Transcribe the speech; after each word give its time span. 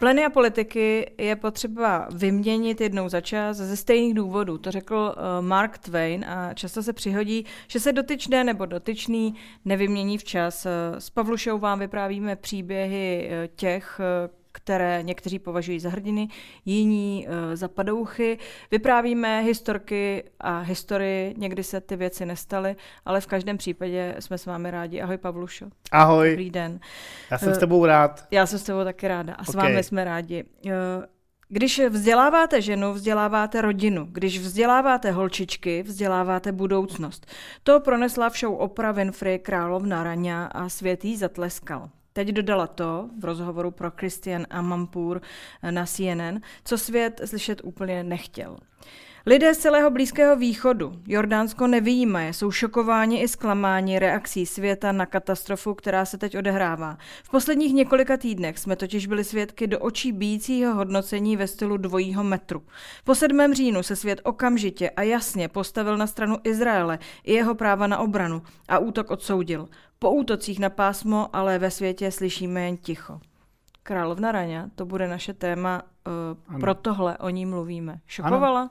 Pleny 0.00 0.24
a 0.24 0.30
politiky 0.30 1.10
je 1.18 1.36
potřeba 1.36 2.08
vyměnit 2.14 2.80
jednou 2.80 3.08
za 3.08 3.20
čas 3.20 3.56
ze 3.56 3.76
stejných 3.76 4.14
důvodů. 4.14 4.58
To 4.58 4.70
řekl 4.70 4.94
uh, 5.16 5.46
Mark 5.46 5.78
Twain 5.78 6.24
a 6.24 6.54
často 6.54 6.82
se 6.82 6.92
přihodí, 6.92 7.46
že 7.68 7.80
se 7.80 7.92
dotyčné 7.92 8.44
nebo 8.44 8.66
dotyčný 8.66 9.34
nevymění 9.64 10.18
včas. 10.18 10.66
S 10.98 11.10
Pavlušou 11.10 11.58
vám 11.58 11.78
vyprávíme 11.78 12.36
příběhy 12.36 13.30
těch, 13.56 14.00
které 14.52 15.02
někteří 15.02 15.38
považují 15.38 15.80
za 15.80 15.90
hrdiny, 15.90 16.28
jiní 16.64 17.26
uh, 17.28 17.34
za 17.54 17.68
padouchy. 17.68 18.38
Vyprávíme 18.70 19.40
historky 19.40 20.24
a 20.40 20.58
historii, 20.58 21.34
někdy 21.38 21.64
se 21.64 21.80
ty 21.80 21.96
věci 21.96 22.26
nestaly, 22.26 22.76
ale 23.04 23.20
v 23.20 23.26
každém 23.26 23.56
případě 23.56 24.14
jsme 24.18 24.38
s 24.38 24.46
vámi 24.46 24.70
rádi. 24.70 25.00
Ahoj 25.00 25.18
Pavlušo. 25.18 25.66
Ahoj. 25.92 26.30
Dobrý 26.30 26.50
den. 26.50 26.80
Já 27.30 27.38
jsem 27.38 27.48
uh, 27.48 27.54
s 27.54 27.58
tebou 27.58 27.86
rád. 27.86 28.26
Já 28.30 28.46
jsem 28.46 28.58
s 28.58 28.62
tebou 28.62 28.84
taky 28.84 29.08
ráda 29.08 29.34
a 29.34 29.40
okay. 29.40 29.52
s 29.52 29.54
vámi 29.54 29.82
jsme 29.82 30.04
rádi. 30.04 30.44
Uh, 30.64 30.72
když 31.52 31.80
vzděláváte 31.88 32.62
ženu, 32.62 32.92
vzděláváte 32.92 33.60
rodinu. 33.62 34.06
Když 34.10 34.38
vzděláváte 34.38 35.10
holčičky, 35.10 35.82
vzděláváte 35.82 36.52
budoucnost. 36.52 37.26
To 37.62 37.80
pronesla 37.80 38.30
v 38.30 38.38
show 38.38 38.54
Oprah 38.54 38.96
Winfrey 38.96 39.38
královna 39.38 40.04
Raňa 40.04 40.46
a 40.46 40.68
svět 40.68 41.04
jí 41.04 41.16
zatleskal. 41.16 41.90
Teď 42.12 42.28
dodala 42.28 42.66
to 42.66 43.10
v 43.20 43.24
rozhovoru 43.24 43.70
pro 43.70 43.90
Christian 43.90 44.46
Amanpour 44.50 45.20
na 45.70 45.86
CNN, 45.86 46.40
co 46.64 46.78
svět 46.78 47.20
slyšet 47.24 47.60
úplně 47.64 48.04
nechtěl. 48.04 48.56
Lidé 49.26 49.54
z 49.54 49.58
celého 49.58 49.90
Blízkého 49.90 50.36
východu, 50.36 50.92
Jordánsko 51.06 51.66
nevýjímaje, 51.66 52.32
jsou 52.32 52.50
šokováni 52.50 53.22
i 53.22 53.28
zklamáni 53.28 53.98
reakcí 53.98 54.46
světa 54.46 54.92
na 54.92 55.06
katastrofu, 55.06 55.74
která 55.74 56.04
se 56.04 56.18
teď 56.18 56.38
odehrává. 56.38 56.98
V 57.22 57.30
posledních 57.30 57.74
několika 57.74 58.16
týdnech 58.16 58.58
jsme 58.58 58.76
totiž 58.76 59.06
byli 59.06 59.24
svědky 59.24 59.66
do 59.66 59.78
očí 59.78 60.12
bíjícího 60.12 60.74
hodnocení 60.74 61.36
ve 61.36 61.46
stylu 61.46 61.76
dvojího 61.76 62.24
metru. 62.24 62.62
Po 63.04 63.14
7. 63.14 63.54
říjnu 63.54 63.82
se 63.82 63.96
svět 63.96 64.20
okamžitě 64.24 64.90
a 64.90 65.02
jasně 65.02 65.48
postavil 65.48 65.96
na 65.96 66.06
stranu 66.06 66.36
Izraele 66.44 66.98
i 67.24 67.32
jeho 67.32 67.54
práva 67.54 67.86
na 67.86 67.98
obranu 67.98 68.42
a 68.68 68.78
útok 68.78 69.10
odsoudil. 69.10 69.68
Po 70.02 70.10
útocích 70.10 70.58
na 70.58 70.70
pásmo 70.70 71.36
ale 71.36 71.58
ve 71.58 71.70
světě 71.70 72.10
slyšíme 72.10 72.60
jen 72.60 72.76
ticho. 72.76 73.20
Královna 73.82 74.32
Raňa, 74.32 74.70
to 74.74 74.86
bude 74.86 75.08
naše 75.08 75.34
téma, 75.34 75.82
uh, 76.52 76.60
pro 76.60 76.74
tohle 76.74 77.18
o 77.18 77.28
ní 77.28 77.46
mluvíme. 77.46 78.00
Šokovala? 78.06 78.60
Ano. 78.60 78.70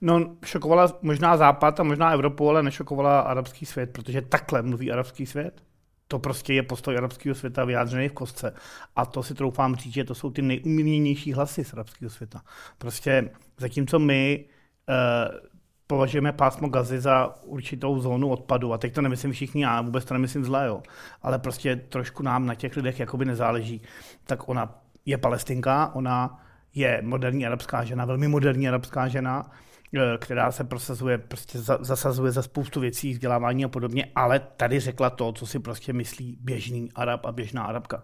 No, 0.00 0.36
šokovala 0.44 0.98
možná 1.02 1.36
Západ 1.36 1.80
a 1.80 1.82
možná 1.82 2.12
Evropu, 2.12 2.48
ale 2.48 2.62
nešokovala 2.62 3.20
arabský 3.20 3.66
svět, 3.66 3.92
protože 3.92 4.22
takhle 4.22 4.62
mluví 4.62 4.92
arabský 4.92 5.26
svět. 5.26 5.62
To 6.08 6.18
prostě 6.18 6.54
je 6.54 6.62
postoj 6.62 6.98
arabského 6.98 7.34
světa 7.34 7.64
vyjádřený 7.64 8.08
v 8.08 8.12
kostce. 8.12 8.54
A 8.96 9.06
to 9.06 9.22
si 9.22 9.34
troufám 9.34 9.76
říct, 9.76 9.94
že 9.94 10.04
to 10.04 10.14
jsou 10.14 10.30
ty 10.30 10.42
nejumírněnější 10.42 11.32
hlasy 11.32 11.64
z 11.64 11.72
arabského 11.72 12.10
světa. 12.10 12.42
Prostě 12.78 13.30
zatímco 13.58 13.98
my 13.98 14.44
uh, 14.88 15.50
považujeme 15.90 16.32
pásmo 16.32 16.68
Gazy 16.68 17.00
za 17.00 17.34
určitou 17.42 18.00
zónu 18.00 18.28
odpadu. 18.28 18.72
A 18.72 18.78
teď 18.78 18.94
to 18.94 19.02
nemyslím 19.02 19.32
všichni, 19.32 19.66
a 19.66 19.82
vůbec 19.82 20.04
to 20.04 20.14
nemyslím 20.14 20.44
zlé, 20.44 20.66
jo. 20.66 20.82
ale 21.22 21.38
prostě 21.38 21.76
trošku 21.76 22.22
nám 22.22 22.46
na 22.46 22.54
těch 22.54 22.76
lidech 22.76 23.00
jakoby 23.00 23.24
nezáleží. 23.24 23.82
Tak 24.26 24.48
ona 24.48 24.78
je 25.06 25.18
palestinka, 25.18 25.90
ona 25.94 26.42
je 26.74 27.02
moderní 27.02 27.46
arabská 27.46 27.84
žena, 27.84 28.04
velmi 28.04 28.28
moderní 28.28 28.68
arabská 28.68 29.08
žena, 29.08 29.50
eh, 29.94 30.18
která 30.18 30.52
se 30.52 30.64
prosazuje, 30.64 31.18
prostě 31.18 31.58
zasazuje 31.80 32.32
za 32.32 32.42
spoustu 32.42 32.80
věcí, 32.80 33.12
vzdělávání 33.12 33.64
a 33.64 33.68
podobně, 33.68 34.06
ale 34.14 34.38
tady 34.38 34.80
řekla 34.80 35.10
to, 35.10 35.32
co 35.32 35.46
si 35.46 35.58
prostě 35.58 35.92
myslí 35.92 36.38
běžný 36.40 36.92
Arab 36.94 37.26
a 37.26 37.32
běžná 37.32 37.64
Arabka. 37.64 38.02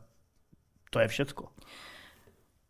To 0.90 0.98
je 0.98 1.08
všecko. 1.08 1.48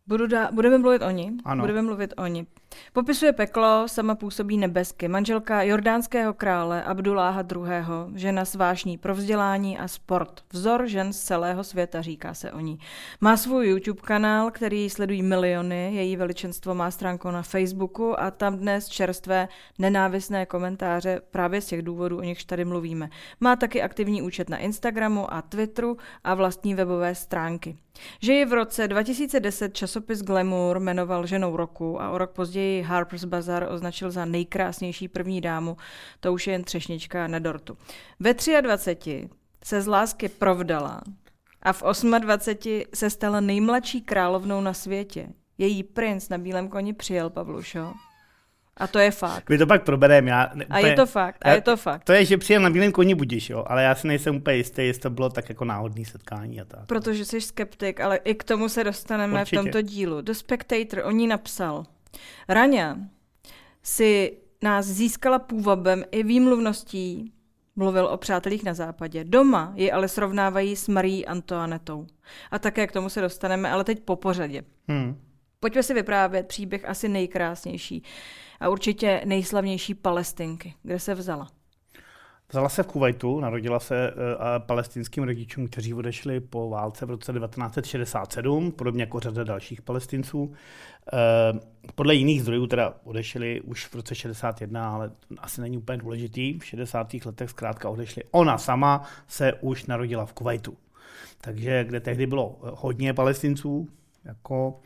Budu 0.07 0.27
dá, 0.27 0.49
budeme 0.51 0.77
mluvit 0.77 1.01
o 1.01 1.09
ní. 1.09 1.37
Ano. 1.45 1.61
Budeme 1.61 1.81
mluvit 1.81 2.13
o 2.17 2.27
ní. 2.27 2.47
Popisuje 2.93 3.33
peklo, 3.33 3.83
sama 3.87 4.15
působí 4.15 4.57
nebesky. 4.57 5.07
Manželka 5.07 5.61
jordánského 5.61 6.33
krále 6.33 6.83
Abduláha 6.83 7.43
II., 7.55 7.69
žena 8.15 8.45
svášní 8.45 8.97
pro 8.97 9.15
vzdělání 9.15 9.77
a 9.77 9.87
sport. 9.87 10.41
Vzor 10.53 10.87
žen 10.87 11.13
z 11.13 11.19
celého 11.19 11.63
světa, 11.63 12.01
říká 12.01 12.33
se 12.33 12.51
o 12.51 12.59
ní. 12.59 12.79
Má 13.21 13.37
svůj 13.37 13.67
YouTube 13.67 14.01
kanál, 14.01 14.51
který 14.51 14.89
sledují 14.89 15.21
miliony. 15.23 15.95
Její 15.95 16.15
veličenstvo 16.15 16.75
má 16.75 16.91
stránku 16.91 17.31
na 17.31 17.41
Facebooku 17.41 18.19
a 18.19 18.31
tam 18.31 18.57
dnes 18.57 18.87
čerstvé 18.87 19.47
nenávistné 19.79 20.45
komentáře 20.45 21.21
právě 21.31 21.61
z 21.61 21.65
těch 21.65 21.81
důvodů, 21.81 22.17
o 22.17 22.23
nichž 22.23 22.43
tady 22.45 22.65
mluvíme. 22.65 23.09
Má 23.39 23.55
taky 23.55 23.81
aktivní 23.81 24.21
účet 24.21 24.49
na 24.49 24.57
Instagramu 24.57 25.33
a 25.33 25.41
Twitteru 25.41 25.97
a 26.23 26.35
vlastní 26.35 26.75
webové 26.75 27.15
stránky. 27.15 27.77
Že 28.21 28.33
ji 28.33 28.45
v 28.45 28.53
roce 28.53 28.87
2010 28.87 29.73
časopis 29.73 30.21
Glamour 30.21 30.79
jmenoval 30.79 31.27
ženou 31.27 31.57
roku 31.57 32.01
a 32.01 32.09
o 32.09 32.17
rok 32.17 32.31
později 32.31 32.81
Harper's 32.81 33.25
Bazaar 33.25 33.67
označil 33.69 34.11
za 34.11 34.25
nejkrásnější 34.25 35.07
první 35.07 35.41
dámu, 35.41 35.77
to 36.19 36.33
už 36.33 36.47
je 36.47 36.53
jen 36.53 36.63
třešnička 36.63 37.27
na 37.27 37.39
dortu. 37.39 37.77
Ve 38.19 38.33
23 38.61 39.29
se 39.63 39.81
z 39.81 39.87
lásky 39.87 40.29
provdala 40.29 41.01
a 41.61 41.73
v 41.73 41.83
28 42.19 42.83
se 42.93 43.09
stala 43.09 43.39
nejmladší 43.39 44.01
královnou 44.01 44.61
na 44.61 44.73
světě. 44.73 45.27
Její 45.57 45.83
princ 45.83 46.29
na 46.29 46.37
bílém 46.37 46.67
koni 46.67 46.93
přijel, 46.93 47.29
Pavlušo. 47.29 47.93
A 48.77 48.87
to 48.87 48.99
je 48.99 49.11
fakt. 49.11 49.49
My 49.49 49.57
to 49.57 49.67
pak 49.67 49.83
probereme. 49.83 50.31
Já, 50.31 50.51
ne, 50.53 50.65
a 50.69 50.79
je 50.79 50.95
to 50.95 51.05
fakt, 51.05 51.37
a 51.41 51.49
já, 51.49 51.55
je 51.55 51.61
to 51.61 51.77
fakt. 51.77 52.03
To 52.03 52.13
je, 52.13 52.25
že 52.25 52.37
přijel 52.37 52.61
na 52.61 52.69
bílém 52.69 52.91
koni 52.91 53.15
budíš, 53.15 53.49
jo, 53.49 53.63
ale 53.67 53.83
já 53.83 53.95
si 53.95 54.07
nejsem 54.07 54.35
úplně 54.35 54.57
jistý, 54.57 54.81
jestli 54.81 55.01
to 55.01 55.09
bylo 55.09 55.29
tak 55.29 55.49
jako 55.49 55.65
náhodný 55.65 56.05
setkání 56.05 56.61
a 56.61 56.65
tak. 56.65 56.85
Protože 56.85 57.25
jsi 57.25 57.41
skeptik, 57.41 57.99
ale 57.99 58.17
i 58.17 58.35
k 58.35 58.43
tomu 58.43 58.69
se 58.69 58.83
dostaneme 58.83 59.41
Určitě. 59.41 59.59
v 59.59 59.63
tomto 59.63 59.81
dílu. 59.81 60.21
The 60.21 60.31
Spectator 60.31 61.05
o 61.05 61.11
ní 61.11 61.27
napsal. 61.27 61.83
Raňa 62.49 62.97
si 63.83 64.37
nás 64.63 64.85
získala 64.85 65.39
půvabem 65.39 66.03
i 66.11 66.23
výmluvností, 66.23 67.33
mluvil 67.75 68.05
o 68.05 68.17
přátelích 68.17 68.63
na 68.63 68.73
západě. 68.73 69.23
Doma 69.23 69.73
ji 69.75 69.91
ale 69.91 70.07
srovnávají 70.07 70.75
s 70.75 70.87
Marí 70.87 71.25
Antoanetou. 71.25 72.07
A 72.51 72.59
také 72.59 72.87
k 72.87 72.91
tomu 72.91 73.09
se 73.09 73.21
dostaneme, 73.21 73.71
ale 73.71 73.83
teď 73.83 73.99
po 73.99 74.15
pořadě. 74.15 74.63
Hmm. 74.87 75.21
Pojďme 75.59 75.83
si 75.83 75.93
vyprávět 75.93 76.47
příběh 76.47 76.85
asi 76.85 77.09
nejkrásnější 77.09 78.03
a 78.59 78.69
určitě 78.69 79.21
nejslavnější 79.25 79.93
palestinky. 79.93 80.73
Kde 80.83 80.99
se 80.99 81.15
vzala? 81.15 81.47
Vzala 82.49 82.69
se 82.69 82.83
v 82.83 82.87
Kuwaitu, 82.87 83.39
narodila 83.39 83.79
se 83.79 84.11
uh, 84.11 84.19
palestinským 84.65 85.23
rodičům, 85.23 85.67
kteří 85.67 85.93
odešli 85.93 86.39
po 86.39 86.69
válce 86.69 87.05
v 87.05 87.09
roce 87.09 87.33
1967, 87.33 88.71
podobně 88.71 89.03
jako 89.03 89.19
řada 89.19 89.43
dalších 89.43 89.81
palestinců. 89.81 90.43
Uh, 90.43 90.53
podle 91.95 92.15
jiných 92.15 92.41
zdrojů 92.41 92.67
teda 92.67 92.93
odešli 93.03 93.61
už 93.61 93.85
v 93.85 93.95
roce 93.95 94.15
61, 94.15 94.93
ale 94.93 95.11
asi 95.37 95.61
není 95.61 95.77
úplně 95.77 95.97
důležitý. 95.97 96.59
V 96.59 96.65
60. 96.65 97.13
letech 97.25 97.49
zkrátka 97.49 97.89
odešli. 97.89 98.23
Ona 98.31 98.57
sama 98.57 99.03
se 99.27 99.53
už 99.53 99.85
narodila 99.85 100.25
v 100.25 100.33
Kuwaitu. 100.33 100.77
Takže 101.41 101.83
kde 101.83 101.99
tehdy 101.99 102.27
bylo 102.27 102.57
hodně 102.61 103.13
palestinců, 103.13 103.87
jako 104.25 104.79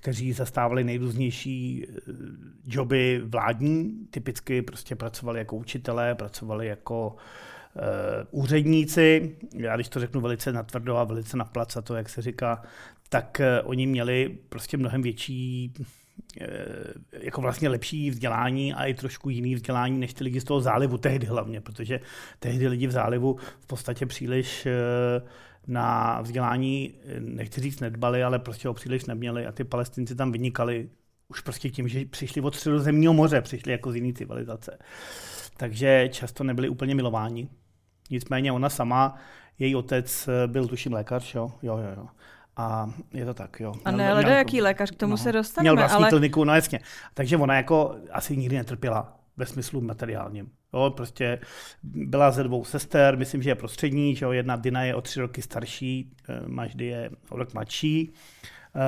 kteří 0.00 0.32
zastávali 0.32 0.84
nejrůznější 0.84 1.86
eh, 1.88 2.12
joby 2.66 3.20
vládní, 3.24 4.06
typicky 4.10 4.62
prostě 4.62 4.96
pracovali 4.96 5.38
jako 5.38 5.56
učitelé, 5.56 6.14
pracovali 6.14 6.66
jako 6.66 7.16
uh, 7.74 8.40
úředníci. 8.42 9.36
Já 9.52 9.74
když 9.74 9.88
to 9.88 10.00
řeknu 10.00 10.20
velice 10.20 10.52
natvrdo 10.52 10.96
a 10.96 11.04
velice 11.04 11.36
na 11.36 11.44
plac, 11.44 11.76
a 11.76 11.82
to, 11.82 11.94
jak 11.94 12.08
se 12.08 12.22
říká, 12.22 12.62
tak 13.08 13.40
uh, 13.40 13.70
oni 13.70 13.86
měli 13.86 14.38
prostě 14.48 14.76
mnohem 14.76 15.02
větší 15.02 15.74
jako 17.12 17.40
vlastně 17.40 17.68
lepší 17.68 18.10
vzdělání 18.10 18.74
a 18.74 18.84
i 18.84 18.94
trošku 18.94 19.30
jiný 19.30 19.54
vzdělání 19.54 19.98
než 19.98 20.14
ty 20.14 20.24
lidi 20.24 20.40
z 20.40 20.44
toho 20.44 20.60
zálivu, 20.60 20.98
tehdy 20.98 21.26
hlavně, 21.26 21.60
protože 21.60 22.00
tehdy 22.38 22.68
lidi 22.68 22.86
v 22.86 22.90
zálivu 22.90 23.36
v 23.60 23.66
podstatě 23.66 24.06
příliš 24.06 24.66
na 25.70 26.20
vzdělání, 26.20 26.94
nechci 27.18 27.60
říct 27.60 27.80
nedbali, 27.80 28.24
ale 28.24 28.38
prostě 28.38 28.68
ho 28.68 28.74
příliš 28.74 29.04
neměli 29.04 29.46
a 29.46 29.52
ty 29.52 29.64
palestinci 29.64 30.14
tam 30.14 30.32
vynikali 30.32 30.90
už 31.28 31.40
prostě 31.40 31.70
tím, 31.70 31.88
že 31.88 32.04
přišli 32.04 32.42
od 32.42 32.54
středozemního 32.54 33.14
moře, 33.14 33.40
přišli 33.40 33.72
jako 33.72 33.92
z 33.92 33.94
jiné 33.94 34.12
civilizace. 34.12 34.78
Takže 35.56 36.08
často 36.12 36.44
nebyli 36.44 36.68
úplně 36.68 36.94
milováni. 36.94 37.48
Nicméně 38.10 38.52
ona 38.52 38.68
sama, 38.68 39.16
její 39.58 39.76
otec 39.76 40.28
byl 40.46 40.68
tuším 40.68 40.92
lékař, 40.92 41.34
jo, 41.34 41.52
jo, 41.62 41.76
jo. 41.76 41.94
jo. 41.96 42.06
A 42.56 42.90
je 43.12 43.24
to 43.24 43.34
tak, 43.34 43.60
jo. 43.60 43.74
A 43.84 43.90
ne, 43.90 44.10
ale 44.10 44.32
jaký 44.32 44.62
lékař, 44.62 44.90
k 44.90 44.96
tomu 44.96 45.10
no, 45.10 45.16
se 45.16 45.32
dostaneme. 45.32 45.64
Měl 45.64 45.76
vlastní 45.76 45.96
ale... 45.96 46.10
kliniku, 46.10 46.44
no 46.44 46.54
jasně. 46.54 46.80
Takže 47.14 47.36
ona 47.36 47.56
jako 47.56 47.96
asi 48.12 48.36
nikdy 48.36 48.56
netrpěla 48.56 49.19
ve 49.40 49.46
smyslu 49.46 49.80
materiálním. 49.80 50.50
Jo, 50.74 50.92
prostě 50.96 51.38
byla 51.82 52.30
ze 52.30 52.42
dvou 52.42 52.64
sester, 52.64 53.18
myslím, 53.18 53.42
že 53.42 53.50
je 53.50 53.54
prostřední, 53.54 54.16
že 54.16 54.24
jo, 54.24 54.32
jedna 54.32 54.56
Dina 54.56 54.84
je 54.84 54.94
o 54.94 55.00
tři 55.00 55.20
roky 55.20 55.42
starší, 55.42 56.12
eh, 56.28 56.48
Maždy 56.48 56.86
je 56.86 57.10
o 57.30 57.36
rok 57.36 57.54
mladší. 57.54 58.12
Eh, 58.12 58.80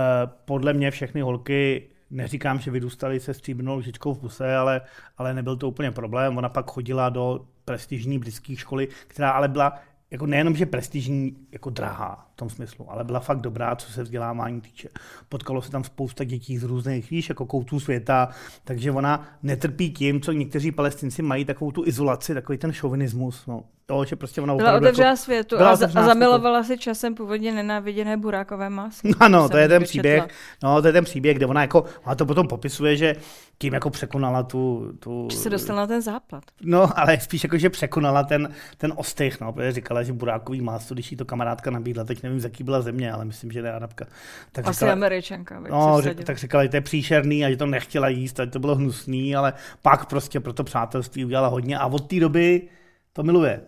podle 0.44 0.72
mě 0.72 0.90
všechny 0.90 1.20
holky, 1.20 1.88
neříkám, 2.10 2.60
že 2.60 2.70
vyrůstaly 2.70 3.20
se 3.20 3.34
stříbrnou 3.34 3.76
lžičkou 3.76 4.14
v 4.14 4.18
puse, 4.18 4.56
ale, 4.56 4.80
ale 5.18 5.34
nebyl 5.34 5.56
to 5.56 5.68
úplně 5.68 5.90
problém. 5.90 6.38
Ona 6.38 6.48
pak 6.48 6.70
chodila 6.70 7.08
do 7.08 7.46
prestižní 7.64 8.18
britské 8.18 8.56
školy, 8.56 8.88
která 9.06 9.30
ale 9.30 9.48
byla 9.48 9.78
jako 10.10 10.26
nejenom, 10.26 10.56
že 10.56 10.66
prestižní, 10.66 11.36
jako 11.52 11.70
drahá 11.70 12.31
v 12.32 12.36
tom 12.36 12.50
smyslu, 12.50 12.90
ale 12.90 13.04
byla 13.04 13.20
fakt 13.20 13.40
dobrá, 13.40 13.76
co 13.76 13.92
se 13.92 14.02
vzdělávání 14.02 14.60
týče. 14.60 14.88
Potkalo 15.28 15.62
se 15.62 15.70
tam 15.70 15.84
spousta 15.84 16.24
dětí 16.24 16.58
z 16.58 16.62
různých, 16.62 17.10
víš, 17.10 17.28
jako 17.28 17.46
koutů 17.46 17.80
světa, 17.80 18.28
takže 18.64 18.92
ona 18.92 19.26
netrpí 19.42 19.92
tím, 19.92 20.20
co 20.20 20.32
někteří 20.32 20.72
palestinci 20.72 21.22
mají, 21.22 21.44
takovou 21.44 21.72
tu 21.72 21.86
izolaci, 21.86 22.34
takový 22.34 22.58
ten 22.58 22.72
šovinismus. 22.72 23.46
No. 23.46 23.64
To, 23.86 24.04
že 24.04 24.16
prostě 24.16 24.40
ona 24.40 24.54
byla 24.54 24.76
otevřela 24.76 25.08
jako, 25.08 25.16
světu 25.16 25.56
byla 25.56 25.70
a, 25.70 25.72
a 25.72 25.76
zamilovala 25.76 26.62
světu. 26.62 26.80
si 26.80 26.84
časem 26.84 27.14
původně 27.14 27.52
nenáviděné 27.52 28.16
burákové 28.16 28.70
masky. 28.70 29.10
Ano, 29.20 29.48
to 29.48 29.56
je 29.56 29.68
ten 29.68 29.82
příběh, 29.82 30.28
no, 30.62 30.82
to 30.82 30.88
je 30.88 30.92
ten 30.92 31.04
příběh, 31.04 31.36
kde 31.36 31.46
ona 31.46 31.60
jako, 31.60 31.84
ona 32.04 32.14
to 32.14 32.26
potom 32.26 32.48
popisuje, 32.48 32.96
že 32.96 33.16
tím 33.58 33.74
jako 33.74 33.90
překonala 33.90 34.42
tu... 34.42 34.92
tu... 34.98 35.28
Že 35.30 35.36
se 35.36 35.50
dostala 35.50 35.80
na 35.80 35.86
ten 35.86 36.02
západ. 36.02 36.44
No, 36.62 36.98
ale 36.98 37.20
spíš 37.20 37.44
jako, 37.44 37.58
že 37.58 37.70
překonala 37.70 38.24
ten, 38.24 38.54
ten 38.76 38.92
ostych, 38.96 39.40
no, 39.40 39.52
protože 39.52 39.72
říkala, 39.72 40.02
že 40.02 40.12
burákový 40.12 40.60
maso, 40.60 40.94
když 40.94 41.10
jí 41.10 41.16
to 41.16 41.24
kamarádka 41.24 41.70
nabídla, 41.70 42.04
teď 42.04 42.22
nevím, 42.22 42.31
z 42.40 42.44
jaký 42.44 42.64
byla 42.64 42.80
země, 42.80 43.12
ale 43.12 43.24
myslím, 43.24 43.52
že 43.52 43.62
ne 43.62 43.72
Arabka. 43.72 44.04
Tak 44.52 44.66
Asi 44.66 44.74
říkala, 44.74 44.92
američanka. 44.92 45.60
No, 45.60 46.00
řek, 46.00 46.24
tak 46.24 46.38
říkala, 46.38 46.62
že 46.62 46.68
to 46.68 46.76
je 46.76 46.80
příšerný 46.80 47.44
a 47.44 47.50
že 47.50 47.56
to 47.56 47.66
nechtěla 47.66 48.08
jíst, 48.08 48.40
a 48.40 48.44
že 48.44 48.50
to 48.50 48.58
bylo 48.58 48.74
hnusný, 48.74 49.36
ale 49.36 49.52
pak 49.82 50.06
prostě 50.06 50.40
pro 50.40 50.52
to 50.52 50.64
přátelství 50.64 51.24
udělala 51.24 51.48
hodně 51.48 51.78
a 51.78 51.86
od 51.86 52.08
té 52.08 52.20
doby 52.20 52.68
to 53.12 53.22
miluje. 53.22 53.60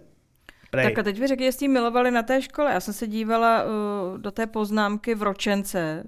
Prej. 0.71 0.85
Tak 0.85 0.99
a 0.99 1.03
teď 1.03 1.21
vy 1.21 1.27
řekli, 1.27 1.45
jestli 1.45 1.69
milovali 1.69 2.11
na 2.11 2.23
té 2.23 2.43
škole. 2.43 2.73
Já 2.73 2.81
jsem 2.81 2.95
se 2.95 3.07
dívala 3.07 3.65
uh, 3.65 4.19
do 4.19 4.31
té 4.31 4.47
poznámky 4.47 5.15
v 5.15 5.23
ročence 5.23 6.05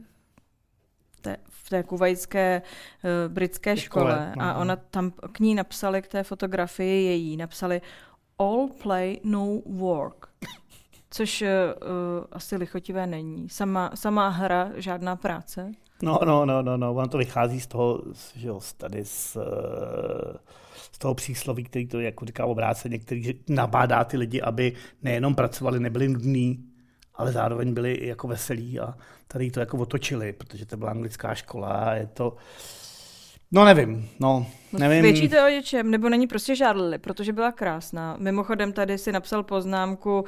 té, 1.20 1.37
v 1.49 1.69
té 1.69 1.82
kuvajské 1.82 2.62
uh, 3.05 3.32
britské 3.32 3.76
škole, 3.76 4.12
škole 4.12 4.32
a 4.38 4.53
no. 4.53 4.61
ona 4.61 4.76
tam 4.76 5.11
k 5.32 5.41
ní 5.41 5.55
napsali, 5.55 6.03
k 6.03 6.08
té 6.08 6.23
fotografii 6.23 7.05
její, 7.05 7.37
napsali 7.37 7.81
all 8.38 8.69
play, 8.82 9.20
no 9.25 9.47
work. 9.67 10.26
Což 11.11 11.43
uh, 11.43 11.49
asi 12.32 12.56
lichotivé 12.56 13.06
není. 13.06 13.49
Sama, 13.49 13.91
samá 13.94 14.29
hra, 14.29 14.70
žádná 14.76 15.17
práce. 15.17 15.73
No, 16.03 16.19
no, 16.25 16.47
no, 16.47 16.62
no, 16.62 16.76
no. 16.76 16.94
Ono 16.94 17.08
to 17.08 17.19
vychází 17.19 17.61
z 17.61 17.67
toho, 17.67 18.03
že 18.35 18.49
jo, 18.49 18.61
tady 18.76 19.05
z, 19.05 19.37
z 20.93 20.99
toho 20.99 21.14
přísloví, 21.14 21.64
který 21.64 21.87
to 21.87 22.00
jako 22.00 22.25
říká 22.25 22.47
obráceně, 22.47 22.99
který 22.99 23.41
nabádá 23.49 24.05
ty 24.05 24.17
lidi, 24.17 24.43
aby 24.43 24.73
nejenom 25.03 25.35
pracovali, 25.35 25.81
nebyli 25.81 26.08
nudní, 26.08 26.64
ale 27.14 27.32
zároveň 27.32 27.75
byli 27.75 28.06
jako 28.06 28.29
veselí 28.29 28.81
a 28.81 28.94
tady 29.29 29.50
to 29.50 29.61
jako 29.61 29.79
otočili, 29.79 30.32
protože 30.32 30.67
to 30.67 30.76
byla 30.76 30.91
anglická 30.91 31.35
škola 31.35 31.69
a 31.69 31.94
je 31.94 32.06
to, 32.06 32.37
No 33.52 33.64
nevím, 33.64 34.08
no, 34.20 34.46
nevím. 34.72 35.02
Větší 35.02 35.28
to 35.28 35.37
o 35.46 35.48
něčem, 35.48 35.90
nebo 35.90 36.08
není 36.08 36.26
prostě 36.26 36.56
žádlili, 36.56 36.98
protože 36.98 37.32
byla 37.32 37.52
krásná. 37.52 38.16
Mimochodem 38.19 38.72
tady 38.72 38.98
si 38.98 39.12
napsal 39.12 39.43
poznámku, 39.43 40.20
uh, 40.20 40.26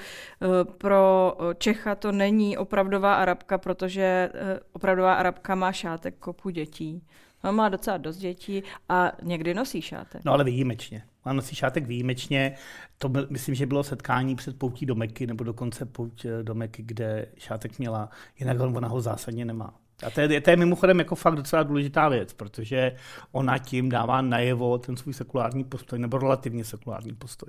pro 0.64 1.34
Čecha 1.58 1.94
to 1.94 2.12
není 2.12 2.56
opravdová 2.56 3.14
arabka, 3.14 3.58
protože 3.58 4.30
uh, 4.34 4.40
opravdová 4.72 5.14
arabka 5.14 5.54
má 5.54 5.72
šátek 5.72 6.14
kopu 6.18 6.50
dětí. 6.50 7.02
On 7.44 7.54
má 7.54 7.68
docela 7.68 7.96
dost 7.96 8.16
dětí 8.16 8.62
a 8.88 9.12
někdy 9.22 9.54
nosí 9.54 9.82
šátek. 9.82 10.24
No 10.24 10.32
ale 10.32 10.44
výjimečně. 10.44 11.02
Má 11.24 11.32
nosí 11.32 11.56
šátek 11.56 11.86
výjimečně. 11.86 12.54
To 12.98 13.08
byl, 13.08 13.26
myslím, 13.30 13.54
že 13.54 13.66
bylo 13.66 13.82
setkání 13.82 14.36
před 14.36 14.58
poutí 14.58 14.86
do 14.86 14.94
Meky, 14.94 15.26
nebo 15.26 15.44
dokonce 15.44 15.86
pouť 15.86 16.24
eh, 16.24 16.42
do 16.42 16.54
Meky, 16.54 16.82
kde 16.82 17.26
šátek 17.38 17.78
měla, 17.78 18.10
jinak 18.40 18.60
ona 18.60 18.88
ho 18.88 19.00
zásadně 19.00 19.44
nemá. 19.44 19.74
A 20.06 20.10
to 20.10 20.20
je, 20.20 20.40
to 20.40 20.50
je 20.50 20.56
mimochodem 20.56 20.98
jako 20.98 21.14
fakt 21.14 21.36
docela 21.36 21.62
důležitá 21.62 22.08
věc, 22.08 22.32
protože 22.32 22.92
ona 23.32 23.58
tím 23.58 23.88
dává 23.88 24.22
najevo 24.22 24.78
ten 24.78 24.96
svůj 24.96 25.14
sekulární 25.14 25.64
postoj, 25.64 25.98
nebo 25.98 26.18
relativně 26.18 26.64
sekulární 26.64 27.12
postoj. 27.12 27.48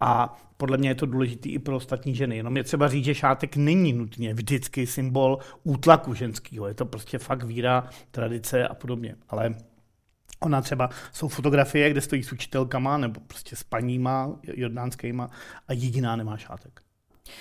A 0.00 0.38
podle 0.56 0.78
mě 0.78 0.88
je 0.88 0.94
to 0.94 1.06
důležité 1.06 1.48
i 1.48 1.58
pro 1.58 1.76
ostatní 1.76 2.14
ženy. 2.14 2.36
Jenom 2.36 2.56
je 2.56 2.64
třeba 2.64 2.88
říct, 2.88 3.04
že 3.04 3.14
šátek 3.14 3.56
není 3.56 3.92
nutně 3.92 4.34
vždycky 4.34 4.86
symbol 4.86 5.38
útlaku 5.64 6.14
ženského. 6.14 6.68
Je 6.68 6.74
to 6.74 6.86
prostě 6.86 7.18
fakt 7.18 7.42
víra, 7.42 7.88
tradice 8.10 8.68
a 8.68 8.74
podobně. 8.74 9.16
Ale 9.28 9.54
Ona 10.40 10.62
třeba, 10.62 10.90
jsou 11.12 11.28
fotografie, 11.28 11.90
kde 11.90 12.00
stojí 12.00 12.22
s 12.22 12.32
učitelkama 12.32 12.98
nebo 12.98 13.20
prostě 13.20 13.56
s 13.56 13.62
paníma 13.62 14.36
jordánskýma 14.42 15.30
a 15.68 15.72
jediná 15.72 16.16
nemá 16.16 16.36
šátek. 16.36 16.85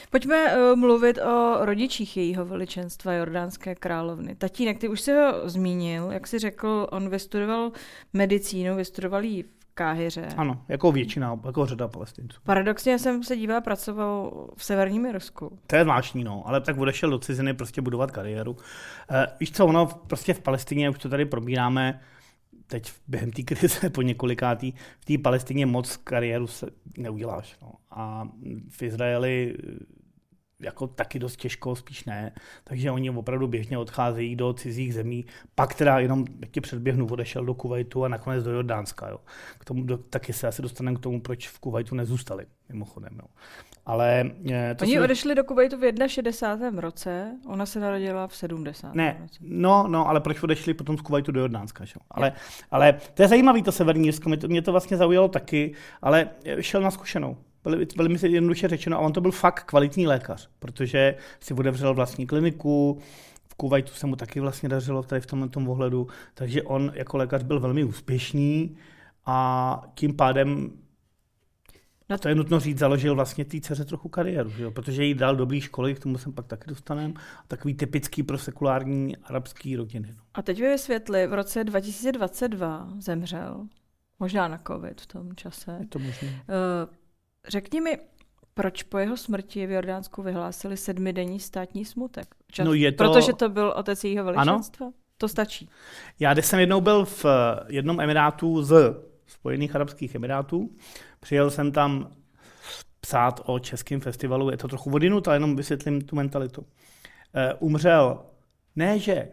Pojďme 0.10 0.58
uh, 0.58 0.80
mluvit 0.80 1.18
o 1.18 1.66
rodičích 1.66 2.18
jejího 2.18 2.46
veličenstva 2.46 3.14
Jordánské 3.14 3.76
královny. 3.76 4.36
Tatínek, 4.36 4.80
ty 4.80 4.88
už 4.88 5.02
si 5.02 5.12
ho 5.12 5.50
zmínil, 5.50 6.12
jak 6.12 6.28
jsi 6.28 6.40
řekl, 6.40 6.88
on 6.92 7.10
vystudoval 7.10 7.72
medicínu, 8.14 8.76
vystudoval 8.76 9.24
ji 9.24 9.44
v 9.44 9.48
Káhyře. 9.74 10.28
Ano, 10.38 10.62
jako 10.68 10.92
většina, 10.92 11.40
jako 11.46 11.66
řada 11.66 11.88
palestinců. 11.88 12.40
Paradoxně 12.44 13.00
jsem 13.00 13.24
se 13.24 13.38
díval, 13.38 13.62
pracoval 13.62 14.32
v 14.56 14.66
severním 14.66 15.06
Irsku. 15.06 15.60
To 15.68 15.76
je 15.76 15.84
zvláštní, 15.84 16.24
no, 16.24 16.44
ale 16.46 16.62
tak 16.62 16.78
odešel 16.78 17.10
do 17.10 17.20
ciziny 17.20 17.54
prostě 17.54 17.82
budovat 17.82 18.12
kariéru. 18.12 18.58
E, 19.12 19.28
víš 19.40 19.52
co, 19.52 19.66
ono 19.66 19.86
prostě 19.86 20.34
v 20.34 20.40
Palestině, 20.40 20.90
už 20.90 20.98
to 20.98 21.10
tady 21.10 21.26
probíráme, 21.26 22.00
teď 22.68 22.94
během 23.08 23.32
té 23.32 23.44
krize 23.44 23.90
po 23.94 24.02
několikátý, 24.02 24.74
v 25.00 25.06
té 25.06 25.18
Palestině 25.18 25.66
moc 25.66 25.98
kariéru 25.98 26.48
se 26.48 26.68
neuděláš. 26.98 27.58
No. 27.62 27.72
A 27.92 28.30
v 28.70 28.84
Izraeli 28.84 29.56
jako 30.60 30.88
taky 30.88 31.20
dost 31.20 31.36
těžko, 31.36 31.76
spíš 31.76 32.06
ne. 32.06 32.32
Takže 32.64 32.92
oni 32.92 33.10
opravdu 33.10 33.48
běžně 33.48 33.78
odcházejí 33.78 34.36
do 34.36 34.54
cizích 34.54 34.94
zemí. 34.94 35.26
Pak 35.56 35.76
teda 35.76 36.00
jenom, 36.00 36.26
jak 36.42 36.52
ti 36.52 36.62
předběhnu, 36.62 37.08
odešel 37.08 37.46
do 37.46 37.54
Kuwaitu 37.54 38.04
a 38.04 38.08
nakonec 38.08 38.44
do 38.44 38.52
Jordánska. 38.52 39.10
Jo. 39.10 39.20
K 39.60 39.66
tomu, 39.66 39.84
do, 39.84 39.98
taky 39.98 40.34
se 40.34 40.48
asi 40.48 40.62
dostaneme 40.62 40.98
k 40.98 41.00
tomu, 41.00 41.22
proč 41.22 41.48
v 41.48 41.60
Kuwaitu 41.60 41.96
nezůstali, 41.96 42.46
mimochodem. 42.70 43.20
Jo. 43.22 43.28
Ale, 43.86 44.32
eh, 44.52 44.76
to 44.76 44.86
Oni 44.86 44.94
se... 44.94 45.02
odešli 45.02 45.36
do 45.36 45.44
Kuwaitu 45.44 45.78
v 45.78 46.08
61. 46.08 46.82
roce, 46.82 47.32
ona 47.46 47.66
se 47.66 47.80
narodila 47.80 48.28
v 48.28 48.36
70. 48.36 48.96
Ne, 48.96 49.18
roce. 49.22 49.40
no, 49.42 49.88
no, 49.88 50.10
ale 50.10 50.22
proč 50.22 50.44
odešli 50.44 50.74
potom 50.74 50.98
z 50.98 51.02
Kuwaitu 51.02 51.32
do 51.32 51.40
Jordánska? 51.40 51.86
Že? 51.86 51.96
Ale, 52.12 52.34
ale 52.72 52.98
to 53.14 53.22
je 53.22 53.28
zajímavé, 53.28 53.62
to 53.62 53.72
severní 53.72 54.08
Jirsko, 54.08 54.30
mě 54.30 54.38
to, 54.38 54.48
mě 54.48 54.62
to 54.62 54.72
vlastně 54.72 54.98
zaujalo 54.98 55.28
taky, 55.28 55.74
ale 56.02 56.30
šel 56.62 56.82
na 56.82 56.92
zkušenou 56.92 57.38
velmi 57.98 58.20
se 58.20 58.28
jednoduše 58.28 58.68
řečeno, 58.68 58.98
a 58.98 59.00
on 59.00 59.14
to 59.14 59.22
byl 59.22 59.32
fakt 59.32 59.64
kvalitní 59.64 60.08
lékař, 60.08 60.50
protože 60.60 61.16
si 61.40 61.54
otevřel 61.54 61.94
vlastní 61.94 62.28
kliniku, 62.28 63.00
v 63.48 63.56
Kuwaitu 63.56 63.94
se 63.94 64.08
mu 64.08 64.16
taky 64.16 64.40
vlastně 64.40 64.70
dařilo 64.70 65.04
tady 65.04 65.22
v 65.22 65.26
tomhle 65.26 65.50
tom 65.50 65.70
ohledu, 65.70 66.08
takže 66.34 66.64
on 66.64 66.92
jako 66.96 67.18
lékař 67.18 67.44
byl 67.44 67.60
velmi 67.60 67.84
úspěšný 67.84 68.78
a 69.26 69.82
tím 69.96 70.16
pádem 70.16 70.72
No 72.10 72.18
to 72.18 72.30
je 72.30 72.36
nutno 72.36 72.60
říct, 72.60 72.80
založil 72.80 73.16
vlastně 73.16 73.46
té 73.46 73.62
dceře 73.62 73.86
trochu 73.86 74.10
kariéru, 74.10 74.50
že 74.50 74.64
jo? 74.64 74.72
protože 74.72 75.04
jí 75.04 75.14
dal 75.14 75.36
dobrý 75.36 75.62
školy, 75.62 75.96
k 75.96 76.00
tomu 76.00 76.18
jsem 76.18 76.34
pak 76.34 76.48
taky 76.48 76.70
dostanem, 76.70 77.14
takový 77.48 77.74
typický 77.74 78.24
pro 78.24 78.38
sekulární 78.38 79.18
arabský 79.18 79.76
rodiny. 79.76 80.14
No. 80.18 80.24
A 80.34 80.42
teď 80.42 80.62
ve 80.62 80.78
světli 80.78 81.28
v 81.28 81.34
roce 81.34 81.64
2022 81.64 82.90
zemřel, 83.00 83.68
možná 84.20 84.48
na 84.48 84.60
covid 84.68 85.02
v 85.02 85.06
tom 85.06 85.36
čase. 85.36 85.78
Je 85.80 85.88
to 85.88 86.00
možné. 86.00 86.28
Uh, 86.28 86.94
Řekni 87.48 87.82
mi, 87.82 87.98
proč 88.54 88.84
po 88.84 88.98
jeho 88.98 89.18
smrti 89.18 89.68
v 89.68 89.72
Jordánsku 89.72 90.22
vyhlásili 90.22 90.78
sedmidenní 90.78 91.40
státní 91.40 91.86
smutek? 91.86 92.36
Čas, 92.52 92.66
no 92.66 92.74
je 92.74 92.92
to... 92.92 93.04
Protože 93.04 93.34
to 93.34 93.50
byl 93.50 93.74
otec 93.76 94.04
jejího 94.04 94.26
veličenstva? 94.26 94.86
Ano? 94.86 94.94
To 95.18 95.28
stačí. 95.28 95.70
Já 96.20 96.34
když 96.34 96.46
jsem 96.46 96.60
jednou 96.60 96.82
byl 96.82 97.06
v 97.06 97.26
jednom 97.68 98.02
emirátu 98.02 98.64
z 98.64 98.96
Spojených 99.46 99.76
Arabských 99.76 100.16
Emirátů, 100.16 100.70
přijel 101.20 101.52
jsem 101.52 101.72
tam 101.72 102.12
psát 103.00 103.42
o 103.46 103.60
českém 103.60 104.00
festivalu, 104.00 104.52
je 104.52 104.58
to 104.58 104.68
trochu 104.68 104.90
vodinut, 104.90 105.28
ale 105.28 105.36
jenom 105.36 105.56
vysvětlím 105.56 106.02
tu 106.02 106.16
mentalitu. 106.16 106.62
Uh, 106.62 106.68
umřel 107.60 108.26
ne, 108.76 109.00
že 109.00 109.28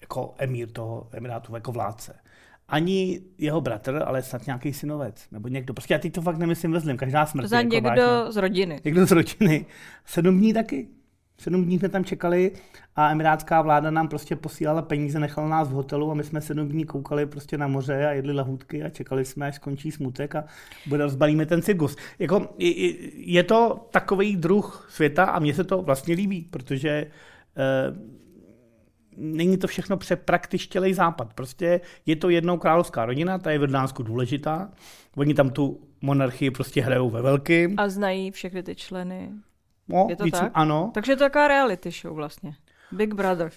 jako 0.00 0.34
emír 0.38 0.70
toho 0.70 1.08
emirátu, 1.12 1.54
jako 1.54 1.72
vládce, 1.72 2.20
ani 2.68 3.20
jeho 3.38 3.60
bratr, 3.60 4.02
ale 4.06 4.22
snad 4.22 4.46
nějaký 4.46 4.72
synovec, 4.72 5.26
nebo 5.30 5.48
někdo. 5.48 5.74
Prostě 5.74 5.94
já 5.94 5.98
teď 5.98 6.12
to 6.12 6.22
fakt 6.22 6.38
nemyslím 6.38 6.72
vezlím, 6.72 6.96
každá 6.96 7.26
smrt. 7.26 7.48
To 7.48 7.54
jako 7.54 7.68
někdo 7.68 7.88
vážná. 7.88 8.32
z 8.32 8.36
rodiny. 8.36 8.80
Někdo 8.84 9.06
z 9.06 9.10
rodiny. 9.10 9.66
Sedm 10.04 10.38
dní 10.38 10.54
taky. 10.54 10.88
Sedm 11.38 11.64
dní 11.64 11.78
jsme 11.78 11.88
tam 11.88 12.04
čekali 12.04 12.52
a 12.96 13.10
emirátská 13.10 13.62
vláda 13.62 13.90
nám 13.90 14.08
prostě 14.08 14.36
posílala 14.36 14.82
peníze, 14.82 15.20
nechala 15.20 15.48
nás 15.48 15.68
v 15.68 15.72
hotelu 15.72 16.10
a 16.10 16.14
my 16.14 16.24
jsme 16.24 16.40
sedm 16.40 16.68
dní 16.68 16.84
koukali 16.84 17.26
prostě 17.26 17.58
na 17.58 17.68
moře 17.68 18.06
a 18.06 18.12
jedli 18.12 18.32
lahůdky 18.32 18.82
a 18.82 18.88
čekali 18.88 19.24
jsme, 19.24 19.46
až 19.46 19.54
skončí 19.54 19.90
smutek 19.90 20.34
a 20.34 20.44
bude 20.86 21.04
rozbalíme 21.04 21.46
ten 21.46 21.62
cirkus. 21.62 21.96
Jako, 22.18 22.54
je 23.14 23.42
to 23.42 23.88
takový 23.90 24.36
druh 24.36 24.86
světa 24.90 25.24
a 25.24 25.38
mně 25.38 25.54
se 25.54 25.64
to 25.64 25.82
vlastně 25.82 26.14
líbí, 26.14 26.48
protože 26.50 26.90
eh, 27.56 28.12
není 29.16 29.56
to 29.58 29.66
všechno 29.66 29.96
přepraktištělej 29.96 30.94
západ. 30.94 31.34
Prostě 31.34 31.80
je 32.06 32.16
to 32.16 32.30
jednou 32.30 32.58
královská 32.58 33.06
rodina, 33.06 33.38
ta 33.38 33.50
je 33.50 33.58
v 33.58 33.62
Jordánsku 33.62 34.02
důležitá. 34.02 34.70
Oni 35.16 35.34
tam 35.34 35.50
tu 35.50 35.80
monarchii 36.00 36.50
prostě 36.50 36.82
hrajou 36.82 37.10
ve 37.10 37.22
velkým. 37.22 37.74
A 37.78 37.88
znají 37.88 38.30
všechny 38.30 38.62
ty 38.62 38.74
členy. 38.74 39.30
No, 39.92 40.06
je 40.10 40.16
to 40.16 40.24
víc, 40.24 40.38
tak? 40.38 40.50
Ano. 40.54 40.90
Takže 40.94 41.12
je 41.12 41.16
to 41.16 41.24
taková 41.24 41.48
reality 41.48 41.90
show 41.90 42.14
vlastně. 42.14 42.54
Big 42.92 43.14
Brother. 43.14 43.50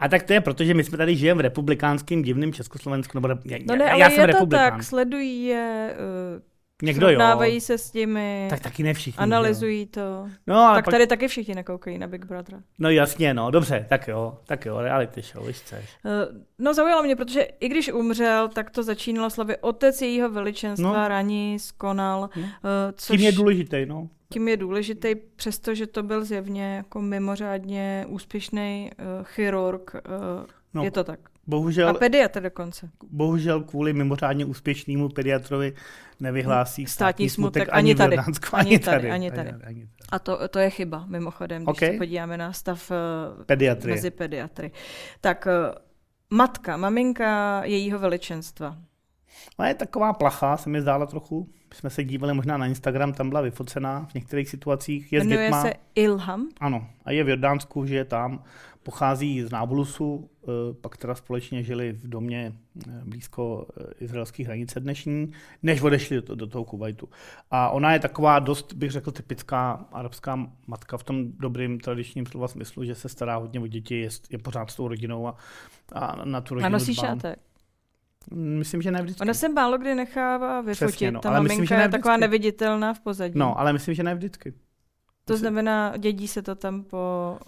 A 0.00 0.08
tak 0.08 0.22
to 0.22 0.32
je 0.32 0.40
proto, 0.40 0.64
že 0.64 0.74
my 0.74 0.84
jsme 0.84 0.98
tady 0.98 1.16
žijeme 1.16 1.38
v 1.38 1.40
republikánském 1.40 2.22
divném 2.22 2.52
Československu. 2.52 3.20
Nebo, 3.20 3.28
já, 3.28 3.58
no 3.68 3.76
ne, 3.76 3.84
já, 3.84 3.90
ale 3.90 4.00
já 4.00 4.10
jsem 4.10 4.20
je 4.20 4.26
to 4.26 4.32
republikán. 4.32 4.72
tak, 4.72 4.82
sledují 4.82 5.44
je 5.44 5.96
uh, 6.36 6.42
Někdo 6.82 7.10
jo. 7.10 7.20
se 7.58 7.78
s 7.78 7.92
nimi. 7.92 8.46
Tak 8.50 8.60
taky 8.60 8.82
ne 8.82 8.94
všichni. 8.94 9.22
Analyzují 9.22 9.80
jo. 9.80 9.86
to. 9.90 10.28
No, 10.46 10.56
ale 10.56 10.78
tak 10.78 10.84
pak... 10.84 10.92
tady 10.92 11.06
taky 11.06 11.28
všichni 11.28 11.54
nekoukají 11.54 11.98
na 11.98 12.06
Big 12.06 12.24
Brother. 12.24 12.62
No 12.78 12.90
jasně, 12.90 13.34
no, 13.34 13.50
dobře, 13.50 13.86
tak 13.88 14.08
jo, 14.08 14.38
tak 14.46 14.66
jo, 14.66 14.80
reality 14.80 15.22
show, 15.22 15.46
víš 15.46 15.56
chceš. 15.56 15.96
Uh, 16.04 16.38
no 16.58 16.74
zaujalo 16.74 17.02
mě, 17.02 17.16
protože 17.16 17.42
i 17.42 17.68
když 17.68 17.92
umřel, 17.92 18.48
tak 18.48 18.70
to 18.70 18.82
začínalo 18.82 19.30
slavy 19.30 19.56
otec 19.56 20.02
jejího 20.02 20.30
veličenstva, 20.30 21.02
no. 21.02 21.08
raní, 21.08 21.58
skonal. 21.58 22.20
No. 22.36 22.42
Uh, 22.42 22.48
což... 22.96 23.16
Tím 23.16 23.26
je 23.26 23.32
důležitý, 23.32 23.86
no. 23.86 24.08
Tím 24.28 24.48
je 24.48 24.56
důležitý, 24.56 25.14
přestože 25.36 25.86
to 25.86 26.02
byl 26.02 26.24
zjevně 26.24 26.76
jako 26.76 27.00
mimořádně 27.00 28.04
úspěšný 28.08 28.90
uh, 28.98 29.24
chirurg. 29.24 29.94
Uh, 29.94 30.46
no. 30.74 30.84
Je 30.84 30.90
to 30.90 31.04
tak. 31.04 31.20
Bohužel, 31.46 31.88
a 31.88 31.94
pediatr 31.94 32.42
dokonce. 32.42 32.90
Bohužel 33.10 33.62
kvůli 33.62 33.92
mimořádně 33.92 34.44
úspěšnému 34.44 35.08
pediatrovi 35.08 35.74
nevyhlásí 36.20 36.86
státní, 36.86 36.92
státní 36.92 37.30
smutek, 37.30 37.62
smutek 37.62 37.74
ani, 37.74 37.94
tady, 37.94 38.16
ani, 38.16 38.26
ani 38.52 38.78
tady. 38.78 39.10
Ani 39.10 39.30
tady. 39.30 39.50
Ani, 39.50 39.60
tady. 39.60 39.88
A 40.08 40.18
to, 40.18 40.48
to 40.48 40.58
je 40.58 40.70
chyba, 40.70 41.06
mimochodem, 41.06 41.62
když 41.64 41.76
okay. 41.76 41.92
se 41.92 41.98
podíváme 41.98 42.36
na 42.36 42.52
stav 42.52 42.92
Pediatry. 43.46 43.90
mezi 43.90 44.10
pediatry. 44.10 44.70
Tak 45.20 45.46
eh, 45.46 45.74
matka, 46.30 46.76
maminka 46.76 47.62
jejího 47.64 47.98
veličenstva. 47.98 48.76
Ona 49.58 49.68
je 49.68 49.74
taková 49.74 50.12
plachá, 50.12 50.56
se 50.56 50.70
mi 50.70 50.80
zdála 50.80 51.06
trochu. 51.06 51.48
My 51.70 51.76
jsme 51.76 51.90
se 51.90 52.04
dívali 52.04 52.34
možná 52.34 52.56
na 52.56 52.66
Instagram, 52.66 53.12
tam 53.12 53.28
byla 53.28 53.40
vyfocená 53.40 54.06
v 54.10 54.14
některých 54.14 54.48
situacích. 54.48 55.12
Je 55.12 55.24
Jmenuje 55.24 55.52
se 55.62 55.72
Ilham. 55.94 56.48
Ano, 56.60 56.86
a 57.04 57.10
je 57.10 57.24
v 57.24 57.28
Jordánsku, 57.28 57.86
že 57.86 57.94
je 57.94 58.04
tam 58.04 58.42
pochází 58.86 59.42
z 59.42 59.50
Nábulusu, 59.50 60.30
eh, 60.42 60.48
pak 60.80 60.96
teda 60.96 61.14
společně 61.14 61.62
žili 61.62 61.92
v 61.92 62.08
domě 62.08 62.52
eh, 62.88 63.00
blízko 63.04 63.66
eh, 63.80 64.04
izraelské 64.04 64.44
hranice 64.44 64.80
dnešní, 64.80 65.32
než 65.62 65.82
odešli 65.82 66.22
do, 66.22 66.34
do 66.34 66.46
toho 66.46 66.64
Kuwaitu. 66.64 67.08
A 67.50 67.70
ona 67.70 67.92
je 67.92 67.98
taková 67.98 68.38
dost, 68.38 68.72
bych 68.72 68.90
řekl, 68.90 69.10
typická 69.10 69.86
arabská 69.92 70.50
matka 70.66 70.96
v 70.96 71.02
tom 71.02 71.32
dobrým 71.32 71.80
tradičním 71.80 72.26
slova 72.26 72.48
smyslu, 72.48 72.84
že 72.84 72.94
se 72.94 73.08
stará 73.08 73.36
hodně 73.36 73.60
o 73.60 73.66
děti, 73.66 74.00
je, 74.00 74.08
je 74.30 74.38
pořád 74.38 74.70
s 74.70 74.76
tou 74.76 74.88
rodinou 74.88 75.26
a, 75.26 75.36
a 75.92 76.24
na 76.24 76.40
tu 76.40 76.54
rodinu 76.54 76.66
A 76.66 76.68
nosí 76.68 76.94
šátek. 76.94 77.38
Myslím, 78.34 78.82
že 78.82 78.90
ne 78.90 79.02
vždycky. 79.02 79.22
Ona 79.22 79.34
se 79.34 79.48
málo 79.48 79.78
kdy 79.78 79.94
nechává 79.94 80.60
vyfotit. 80.60 80.88
Přesně, 80.88 81.10
no, 81.10 81.20
Ta 81.20 81.28
ale 81.28 81.38
maminka 81.38 81.52
myslím, 81.52 81.66
že 81.66 81.82
je 81.82 81.88
taková 81.88 82.16
neviditelná 82.16 82.94
v 82.94 83.00
pozadí. 83.00 83.38
No, 83.38 83.60
ale 83.60 83.72
myslím, 83.72 83.94
že 83.94 84.02
ne 84.02 84.14
vždycky. 84.14 84.54
To 85.24 85.36
znamená, 85.36 85.96
dědí 85.96 86.28
se 86.28 86.42
to 86.42 86.54
tam 86.54 86.84
po 86.84 87.38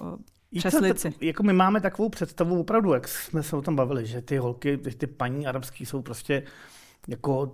přes 0.59 0.75
lici. 0.75 1.15
Jako 1.21 1.43
my 1.43 1.53
máme 1.53 1.81
takovou 1.81 2.09
představu 2.09 2.61
opravdu, 2.61 2.93
jak 2.93 3.09
jsme 3.09 3.43
se 3.43 3.57
o 3.57 3.63
tom 3.63 3.77
bavili, 3.77 4.07
že 4.07 4.23
ty 4.23 4.37
holky, 4.37 4.77
ty 4.79 5.07
paní 5.07 5.47
arabský 5.47 5.87
jsou 5.87 6.03
prostě 6.03 6.43
jako 7.09 7.53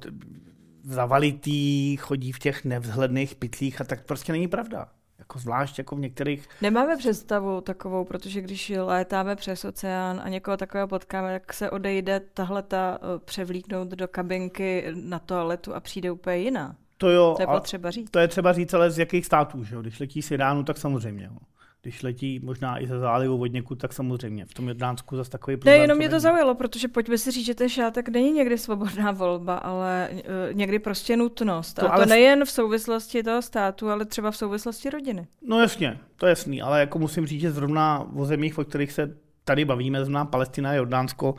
zavalitý, 0.83 1.97
chodí 1.97 2.33
v 2.33 2.39
těch 2.39 2.65
nevzhledných 2.65 3.35
pytlích 3.35 3.81
a 3.81 3.85
tak 3.85 4.07
prostě 4.07 4.33
není 4.33 4.49
pravda. 4.49 4.89
Jako 5.25 5.39
zvlášť 5.39 5.79
jako 5.79 5.97
v 5.97 6.01
některých... 6.01 6.49
Nemáme 6.63 6.97
představu 6.97 7.61
takovou, 7.61 8.05
protože 8.05 8.41
když 8.41 8.73
létáme 8.77 9.37
přes 9.37 9.65
oceán 9.65 10.21
a 10.25 10.29
někoho 10.29 10.57
takového 10.57 10.89
potkáme, 10.89 11.41
tak 11.41 11.53
se 11.53 11.71
odejde 11.71 12.21
tahle 12.21 12.63
ta 12.63 12.99
eh, 12.99 13.19
převlíknout 13.25 13.89
do 13.89 14.09
kabinky 14.09 14.93
na 14.95 15.19
toaletu 15.19 15.75
a 15.75 15.81
přijde 15.81 16.11
úplně 16.11 16.37
jiná. 16.37 16.77
To 16.99 17.11
jo. 17.11 17.35
To 17.37 17.43
je 17.43 17.47
potřeba 17.47 17.91
říct. 17.91 18.11
To 18.11 18.19
je 18.19 18.29
třeba 18.29 18.53
říct, 18.53 18.75
ale 18.75 18.91
z 18.91 18.99
jakých 18.99 19.27
států, 19.27 19.65
že 19.65 19.75
jo? 19.75 19.83
Když 19.83 20.01
letí 20.01 20.23
z 20.23 20.31
Iránu, 20.31 20.65
tak 20.65 20.79
samozřejmě. 20.79 21.25
Jo 21.25 21.39
když 21.85 22.03
letí 22.03 22.41
možná 22.43 22.83
i 22.83 22.87
ze 22.87 22.99
zálivu 22.99 23.41
od 23.41 23.47
někud, 23.47 23.79
tak 23.79 23.93
samozřejmě. 23.93 24.45
V 24.45 24.55
tom 24.55 24.69
Jordánsku 24.69 25.17
zase 25.17 25.31
takový 25.31 25.57
problém. 25.57 25.79
Ne, 25.79 25.83
jenom 25.83 25.99
mě 25.99 26.09
to 26.09 26.21
zaujalo, 26.21 26.55
protože 26.55 26.89
pojďme 26.89 27.19
si 27.19 27.31
říct, 27.31 27.47
že 27.47 27.55
ten 27.55 27.69
šátek 27.69 28.09
není 28.09 28.33
někdy 28.33 28.59
svobodná 28.59 29.13
volba, 29.13 29.57
ale 29.57 30.09
uh, 30.13 30.19
někdy 30.53 30.79
prostě 30.79 31.17
nutnost. 31.17 31.75
To, 31.75 31.93
a 31.93 31.99
to 31.99 32.07
nejen 32.07 32.45
v 32.45 32.51
souvislosti 32.51 33.23
toho 33.23 33.43
státu, 33.43 33.91
ale 33.91 34.05
třeba 34.05 34.31
v 34.31 34.37
souvislosti 34.37 34.91
rodiny. 34.91 35.27
No 35.43 35.61
jasně, 35.61 35.99
to 36.17 36.27
je 36.27 36.31
jasný, 36.31 36.63
ale 36.63 36.81
jako 36.81 36.99
musím 36.99 37.27
říct, 37.27 37.41
že 37.41 37.53
zrovna 37.53 38.09
o 38.17 38.25
zemích, 38.25 38.59
o 38.59 38.65
kterých 38.65 38.93
se 38.93 39.17
tady 39.45 39.65
bavíme, 39.65 39.99
zrovna 40.05 40.25
Palestina, 40.25 40.75
Jordánsko, 40.75 41.35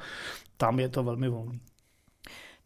tam 0.57 0.79
je 0.79 0.89
to 0.89 1.03
velmi 1.03 1.29
volný. 1.29 1.59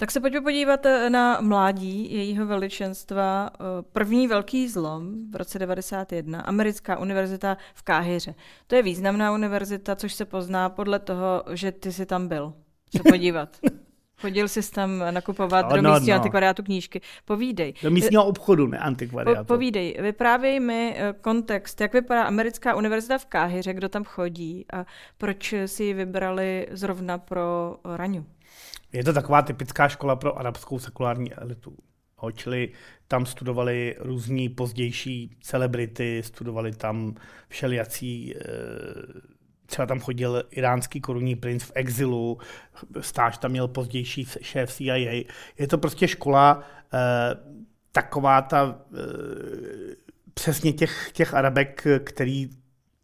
Tak 0.02 0.12
se 0.12 0.20
pojďme 0.20 0.42
podívat 0.42 0.86
eh, 0.86 1.10
na 1.10 1.42
mládí 1.42 2.14
jejího 2.14 2.46
veličenstva. 2.46 3.50
Eh, 3.54 3.64
první 3.92 4.28
velký 4.28 4.68
zlom 4.68 5.32
v 5.32 5.36
roce 5.36 5.60
91, 5.60 6.42
americká 6.42 7.00
univerzita 7.00 7.58
v 7.74 7.84
Káhyře. 7.84 8.36
To 8.68 8.76
je 8.76 8.84
významná 8.84 9.32
univerzita, 9.34 9.96
což 9.96 10.14
se 10.14 10.26
pozná 10.26 10.70
podle 10.70 11.00
toho, 11.00 11.44
že 11.54 11.72
ty 11.72 11.92
jsi 11.92 12.06
tam 12.06 12.28
byl 12.28 12.54
se 12.98 13.04
podívat. 13.10 13.58
Chodil 14.22 14.48
jsi 14.48 14.72
tam 14.72 15.04
nakupovat 15.12 15.66
no, 15.70 15.82
do 15.82 15.94
místního 15.94 16.16
no. 16.16 16.20
antikvariátu 16.20 16.64
knížky. 16.64 17.02
Povídej. 17.26 17.74
Do 17.84 17.92
místního 17.92 18.26
obchodu, 18.26 18.68
ne 18.68 18.78
antikvariátu. 18.78 19.38
Po, 19.40 19.54
povídej, 19.54 19.96
vyprávěj 20.02 20.60
mi 20.60 20.96
eh, 20.98 21.14
kontext, 21.22 21.82
jak 21.82 21.94
vypadá 21.94 22.24
americká 22.24 22.76
univerzita 22.76 23.18
v 23.18 23.26
Káhyře, 23.26 23.74
kdo 23.74 23.90
tam 23.90 24.04
chodí 24.04 24.66
a 24.74 24.86
proč 25.18 25.54
si 25.66 25.84
ji 25.84 25.94
vybrali 25.94 26.68
zrovna 26.72 27.18
pro 27.18 27.76
Raňu. 27.96 28.26
Je 28.94 29.04
to 29.04 29.14
taková 29.14 29.42
typická 29.42 29.88
škola 29.88 30.16
pro 30.16 30.40
arabskou 30.40 30.80
sekulární 30.80 31.34
elitu. 31.34 31.78
čili 32.36 32.72
tam 33.08 33.26
studovali 33.26 33.96
různí 34.00 34.50
pozdější 34.50 35.38
celebrity, 35.42 36.24
studovali 36.24 36.72
tam 36.72 37.16
všelijací, 37.48 38.36
eh, 38.36 38.42
třeba 39.66 39.86
tam 39.86 40.00
chodil 40.00 40.44
iránský 40.52 41.02
korunní 41.02 41.36
princ 41.36 41.64
v 41.64 41.72
exilu, 41.76 42.38
stáž 43.00 43.38
tam 43.38 43.52
měl 43.52 43.68
pozdější 43.68 44.28
šéf 44.42 44.74
CIA. 44.74 45.26
Je 45.58 45.68
to 45.68 45.78
prostě 45.78 46.08
škola 46.08 46.64
eh, 46.94 47.36
taková 47.92 48.42
ta 48.42 48.82
eh, 48.94 49.96
přesně 50.34 50.74
těch, 50.74 51.12
těch 51.14 51.34
arabek, 51.34 51.88
který 52.04 52.50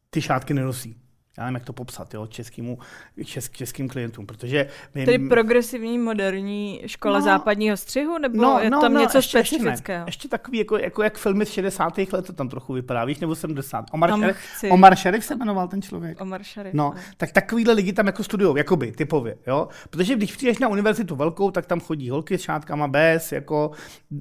ty 0.10 0.22
šátky 0.22 0.54
nenosí 0.54 1.05
já 1.38 1.44
nevím, 1.44 1.56
jak 1.56 1.66
to 1.66 1.74
popsat, 1.74 2.14
jo, 2.14 2.28
českýmu, 2.28 2.80
česk, 3.26 3.56
českým 3.56 3.90
klientům, 3.90 4.26
protože... 4.26 4.68
My, 4.96 5.06
Tedy 5.06 5.30
progresivní, 5.30 5.98
moderní 5.98 6.82
škola 6.86 7.20
no, 7.20 7.26
západního 7.26 7.78
střihu, 7.78 8.18
nebo 8.18 8.42
no, 8.42 8.60
je 8.60 8.70
no, 8.70 8.82
tam 8.82 8.94
no, 8.94 9.00
něco 9.00 9.18
ještě, 9.18 9.38
specifického? 9.38 9.72
Ještě, 9.72 9.92
ne. 9.92 10.04
ještě 10.06 10.28
takový, 10.28 10.58
jako, 10.58 10.78
jako 10.78 11.04
jak 11.04 11.18
filmy 11.18 11.46
z 11.46 11.52
60. 11.52 11.98
let 11.98 12.26
to 12.26 12.34
tam 12.34 12.50
trochu 12.50 12.74
vypadá, 12.74 13.06
víš, 13.06 13.20
nebo 13.20 13.36
70. 13.36 13.86
Omar, 13.92 14.20
Šerif, 14.20 14.38
chci... 14.38 14.70
Omar 14.70 14.96
Šerif 14.96 15.26
se 15.26 15.36
jmenoval 15.36 15.68
ten 15.68 15.82
člověk. 15.82 16.22
Omar 16.22 16.44
Šerif. 16.44 16.74
No, 16.74 16.94
no, 16.96 17.02
tak 17.18 17.32
takovýhle 17.32 17.74
lidi 17.74 17.94
tam 17.94 18.06
jako 18.08 18.24
studují, 18.24 18.58
jakoby, 18.58 18.92
typově, 18.92 19.38
jo, 19.48 19.68
protože 19.90 20.16
když 20.16 20.36
přijdeš 20.36 20.60
na 20.60 20.68
univerzitu 20.68 21.16
velkou, 21.16 21.52
tak 21.52 21.66
tam 21.66 21.80
chodí 21.80 22.10
holky 22.10 22.38
s 22.38 22.42
šátkama 22.42 22.88
bez, 22.88 23.32
jako 23.32 23.72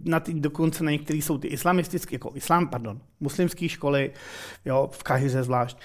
na 0.05 0.21
ty, 0.21 0.35
dokonce 0.35 0.85
na 0.85 0.91
některý 0.91 1.23
jsou 1.23 1.39
ty 1.39 1.49
islamistické, 1.49 2.15
jako 2.15 2.33
islám, 2.35 2.69
pardon, 2.69 3.01
muslimské 3.21 3.69
školy, 3.69 4.11
jo, 4.65 4.89
v 4.93 5.03
Kahiře 5.03 5.43
zvlášť. 5.43 5.79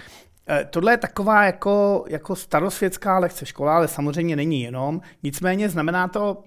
Eh, 0.50 0.66
tohle 0.70 0.94
je 0.94 0.98
taková 0.98 1.46
jako, 1.46 2.06
jako 2.08 2.36
starosvětská 2.36 3.20
lekce 3.20 3.46
škola, 3.46 3.76
ale 3.76 3.88
samozřejmě 3.88 4.36
není 4.36 4.62
jenom. 4.62 5.02
Nicméně 5.24 5.70
znamená 5.70 6.08
to 6.08 6.44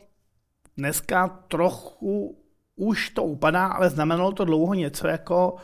dneska 0.76 1.28
trochu, 1.28 2.38
už 2.76 3.10
to 3.10 3.24
upadá, 3.24 3.66
ale 3.66 3.90
znamenalo 3.90 4.32
to 4.32 4.44
dlouho 4.44 4.74
něco 4.74 5.06
jako 5.06 5.56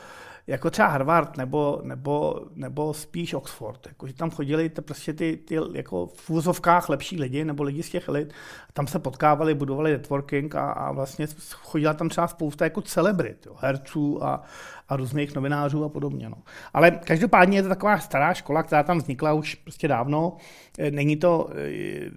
jako 0.49 0.71
třeba 0.71 0.89
Harvard 0.89 1.37
nebo, 1.37 1.81
nebo, 1.83 2.41
nebo 2.55 2.95
spíš 2.95 3.35
Oxford. 3.35 3.87
Jako, 3.87 4.07
že 4.07 4.15
tam 4.15 4.31
chodili 4.31 4.69
to 4.69 4.83
prostě 4.83 5.13
ty, 5.13 5.37
ty 5.37 5.57
jako 5.75 6.07
v 6.07 6.31
úzovkách 6.31 6.89
lepší 6.89 7.21
lidi 7.21 7.45
nebo 7.45 7.63
lidi 7.63 7.83
z 7.83 7.91
těch 7.91 8.09
elit. 8.09 8.33
Tam 8.73 8.87
se 8.87 8.99
potkávali, 8.99 9.55
budovali 9.55 9.93
networking 9.93 10.55
a, 10.55 10.73
a 10.73 10.93
vlastně 10.93 11.27
chodila 11.55 11.95
tam 11.95 12.09
třeba 12.09 12.29
spousta 12.29 12.65
jako 12.65 12.81
celebrit, 12.81 13.47
jo, 13.47 13.57
herců 13.61 14.25
a, 14.25 14.43
a 14.89 14.97
různých 14.97 15.35
novinářů 15.35 15.85
a 15.85 15.89
podobně. 15.89 16.29
No. 16.29 16.37
Ale 16.73 16.91
každopádně 16.91 17.59
je 17.59 17.63
to 17.63 17.69
taková 17.69 17.99
stará 17.99 18.35
škola, 18.35 18.63
která 18.63 18.83
tam 18.83 18.99
vznikla 18.99 19.33
už 19.33 19.55
prostě 19.55 19.89
dávno. 19.89 20.37
E, 20.79 20.91
není 20.91 21.17
to 21.17 21.51
e, 21.57 22.11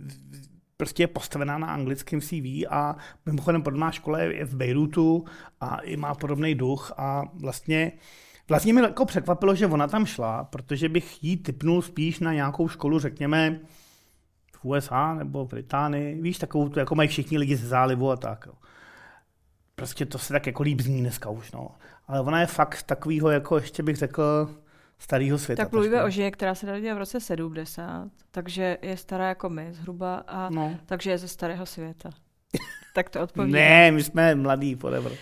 prostě 0.77 1.03
je 1.03 1.07
postavená 1.07 1.57
na 1.57 1.67
anglickém 1.67 2.21
CV 2.21 2.65
a 2.69 2.95
mimochodem 3.25 3.63
podobná 3.63 3.91
škola 3.91 4.19
je 4.19 4.45
v 4.45 4.55
Beirutu 4.55 5.25
a 5.59 5.77
i 5.77 5.97
má 5.97 6.15
podobný 6.15 6.55
duch 6.55 6.93
a 6.97 7.23
vlastně 7.33 7.91
Vlastně 8.49 8.73
mi 8.73 8.81
jako 8.81 9.05
překvapilo, 9.05 9.55
že 9.55 9.67
ona 9.67 9.87
tam 9.87 10.05
šla, 10.05 10.43
protože 10.43 10.89
bych 10.89 11.23
jí 11.23 11.37
typnul 11.37 11.81
spíš 11.81 12.19
na 12.19 12.33
nějakou 12.33 12.67
školu, 12.67 12.99
řekněme, 12.99 13.59
v 14.53 14.65
USA 14.65 15.13
nebo 15.13 15.45
v 15.45 15.49
Británii, 15.49 16.21
víš, 16.21 16.37
takovou 16.37 16.71
jako 16.79 16.95
mají 16.95 17.09
všichni 17.09 17.37
lidi 17.37 17.55
ze 17.55 17.67
zálivu 17.67 18.11
a 18.11 18.15
tak. 18.15 18.47
Prostě 19.75 20.05
to 20.05 20.17
se 20.17 20.33
tak 20.33 20.47
jako 20.47 20.63
líb 20.63 20.81
zní 20.81 21.01
dneska 21.01 21.29
už, 21.29 21.51
no. 21.51 21.71
Ale 22.11 22.21
ona 22.21 22.39
je 22.39 22.45
fakt 22.45 22.83
takovýho, 22.83 23.29
jako 23.29 23.55
ještě 23.55 23.83
bych 23.83 23.95
řekl, 23.95 24.55
starého 24.99 25.37
světa. 25.37 25.63
Tak 25.63 25.71
mluvíme 25.71 26.03
o 26.03 26.09
ženě, 26.09 26.31
která 26.31 26.55
se 26.55 26.65
narodila 26.65 26.95
v 26.95 26.97
roce 26.97 27.19
70, 27.19 28.09
takže 28.31 28.77
je 28.81 28.97
stará 28.97 29.27
jako 29.27 29.49
my 29.49 29.73
zhruba, 29.73 30.15
a 30.27 30.49
no. 30.49 30.77
takže 30.85 31.11
je 31.11 31.17
ze 31.17 31.27
starého 31.27 31.65
světa. 31.65 32.09
tak 32.93 33.09
to 33.09 33.21
odpovídá. 33.21 33.59
ne, 33.59 33.91
my 33.91 34.03
jsme 34.03 34.35
mladí, 34.35 34.75
forever. 34.75 35.11
Uh, 35.11 35.17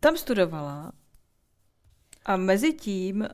tam 0.00 0.16
studovala 0.16 0.92
a 2.24 2.36
mezi 2.36 2.72
tím 2.72 3.20
uh, 3.20 3.26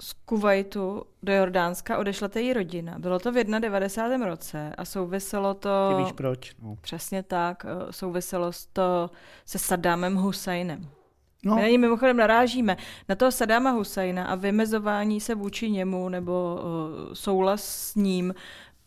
z 0.00 0.12
Kuwaitu 0.12 1.02
do 1.22 1.32
Jordánska 1.32 1.98
odešla 1.98 2.28
její 2.34 2.52
rodina. 2.52 2.98
Bylo 2.98 3.18
to 3.18 3.32
v 3.32 3.44
91. 3.44 4.26
roce 4.26 4.74
a 4.78 4.84
souviselo 4.84 5.54
to... 5.54 5.94
Ty 5.96 6.02
víš 6.02 6.12
proč? 6.12 6.52
No. 6.62 6.76
Přesně 6.80 7.22
tak. 7.22 7.66
Eh, 7.68 7.92
souviselo 7.92 8.50
to 8.72 9.10
se 9.44 9.58
Saddamem 9.58 10.16
Husajnem. 10.16 10.88
No. 11.44 11.54
My 11.54 11.62
na 11.62 11.68
ní 11.68 11.78
mimochodem 11.78 12.16
narážíme 12.16 12.76
na 13.08 13.14
toho 13.14 13.32
Sadáma 13.32 13.70
Husajna 13.70 14.24
a 14.24 14.34
vymezování 14.34 15.20
se 15.20 15.34
vůči 15.34 15.70
němu 15.70 16.08
nebo 16.08 16.60
uh, 16.62 17.14
souhlas 17.14 17.64
s 17.64 17.94
ním 17.94 18.34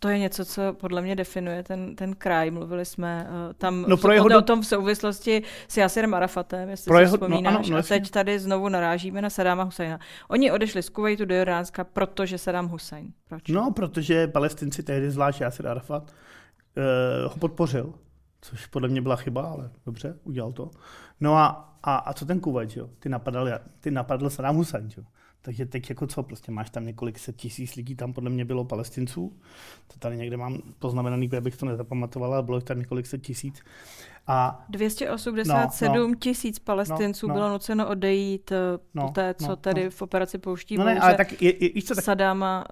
to 0.04 0.10
je 0.10 0.20
něco, 0.20 0.46
co 0.46 0.74
podle 0.74 1.02
mě 1.02 1.16
definuje 1.16 1.64
ten, 1.64 1.96
ten 1.96 2.16
kraj. 2.16 2.52
Mluvili 2.52 2.86
jsme 2.86 3.28
uh, 3.30 3.54
tam 3.54 3.86
no 3.88 3.98
pro 3.98 4.12
jeho 4.12 4.28
o, 4.28 4.38
o 4.38 4.42
tom 4.42 4.62
v 4.62 4.66
souvislosti 4.66 5.44
s 5.68 5.78
Yasirem 5.78 6.14
Arafatem, 6.14 6.70
jestli 6.70 6.90
pro 6.90 6.98
si 6.98 7.02
jeho, 7.02 7.18
vzpomínáš. 7.18 7.54
No, 7.54 7.60
ano, 7.60 7.70
no, 7.70 7.78
a 7.78 7.82
teď 7.82 8.12
tady 8.12 8.40
znovu 8.40 8.70
narážíme 8.70 9.22
na 9.22 9.30
Sadáma 9.30 9.64
Husajna. 9.64 10.00
Oni 10.28 10.52
odešli 10.52 10.84
z 10.84 10.90
Kuwaitu 10.90 11.26
do 11.26 11.36
Jordánska, 11.36 11.84
protože 11.84 12.38
Sadám 12.38 12.68
Husajn. 12.68 13.14
Proč? 13.30 13.48
No, 13.48 13.72
protože 13.72 14.28
palestinci 14.28 14.84
tehdy, 14.84 15.12
zvlášť 15.12 15.42
Yasir 15.42 15.68
Arafat, 15.68 16.04
uh, 16.04 17.32
ho 17.32 17.38
podpořil. 17.40 17.94
Což 18.42 18.66
podle 18.66 18.90
mě 18.90 19.02
byla 19.02 19.16
chyba, 19.16 19.42
ale 19.42 19.70
dobře, 19.86 20.16
udělal 20.24 20.52
to. 20.52 20.72
No 21.20 21.36
a, 21.36 21.76
a, 21.84 21.96
a 21.96 22.14
co 22.14 22.26
ten 22.26 22.40
Kuwait, 22.40 22.78
jo? 22.78 22.90
Ty 23.00 23.10
napadal, 23.10 23.50
ty 23.80 23.92
napadl 23.92 24.30
Saddam 24.30 24.56
Hussein, 24.56 24.90
jo? 24.98 25.04
Takže 25.46 25.66
teď 25.66 25.90
jako 25.90 26.08
co, 26.08 26.24
prostě 26.24 26.52
máš 26.52 26.70
tam 26.70 26.86
několik 26.86 27.20
set 27.20 27.36
tisíc 27.36 27.76
lidí, 27.76 27.96
tam 27.96 28.14
podle 28.14 28.30
mě 28.30 28.46
bylo 28.46 28.66
palestinců, 28.66 29.34
to 29.88 30.00
tady 30.00 30.18
někde 30.18 30.38
mám 30.38 30.62
poznamenaný, 30.80 31.30
abych 31.38 31.58
to 31.58 31.66
nezapamatoval, 31.66 32.34
ale 32.34 32.44
bylo 32.44 32.62
tady 32.62 32.80
několik 32.80 33.06
set 33.08 33.22
tisíc. 33.22 33.64
A 34.28 34.66
287 34.70 35.96
no, 35.96 36.08
no, 36.08 36.16
tisíc 36.16 36.60
palestinců 36.60 37.28
no, 37.28 37.34
no, 37.34 37.40
bylo 37.40 37.50
nuceno 37.50 37.88
odejít 37.88 38.52
eh, 38.52 38.56
no, 38.94 39.08
po 39.08 39.12
té, 39.12 39.34
co 39.34 39.48
no, 39.48 39.56
tedy 39.56 39.84
no. 39.84 39.90
v 39.90 40.02
operaci 40.02 40.38
pouští 40.38 40.78
no, 40.78 40.86
ne, 40.86 41.00
ale 41.00 41.16
tak 41.16 41.42
je, 41.42 41.64
je, 41.64 41.70
víš 41.74 41.86
co, 41.86 41.96
tak... 41.96 42.04
Sadáma 42.04 42.66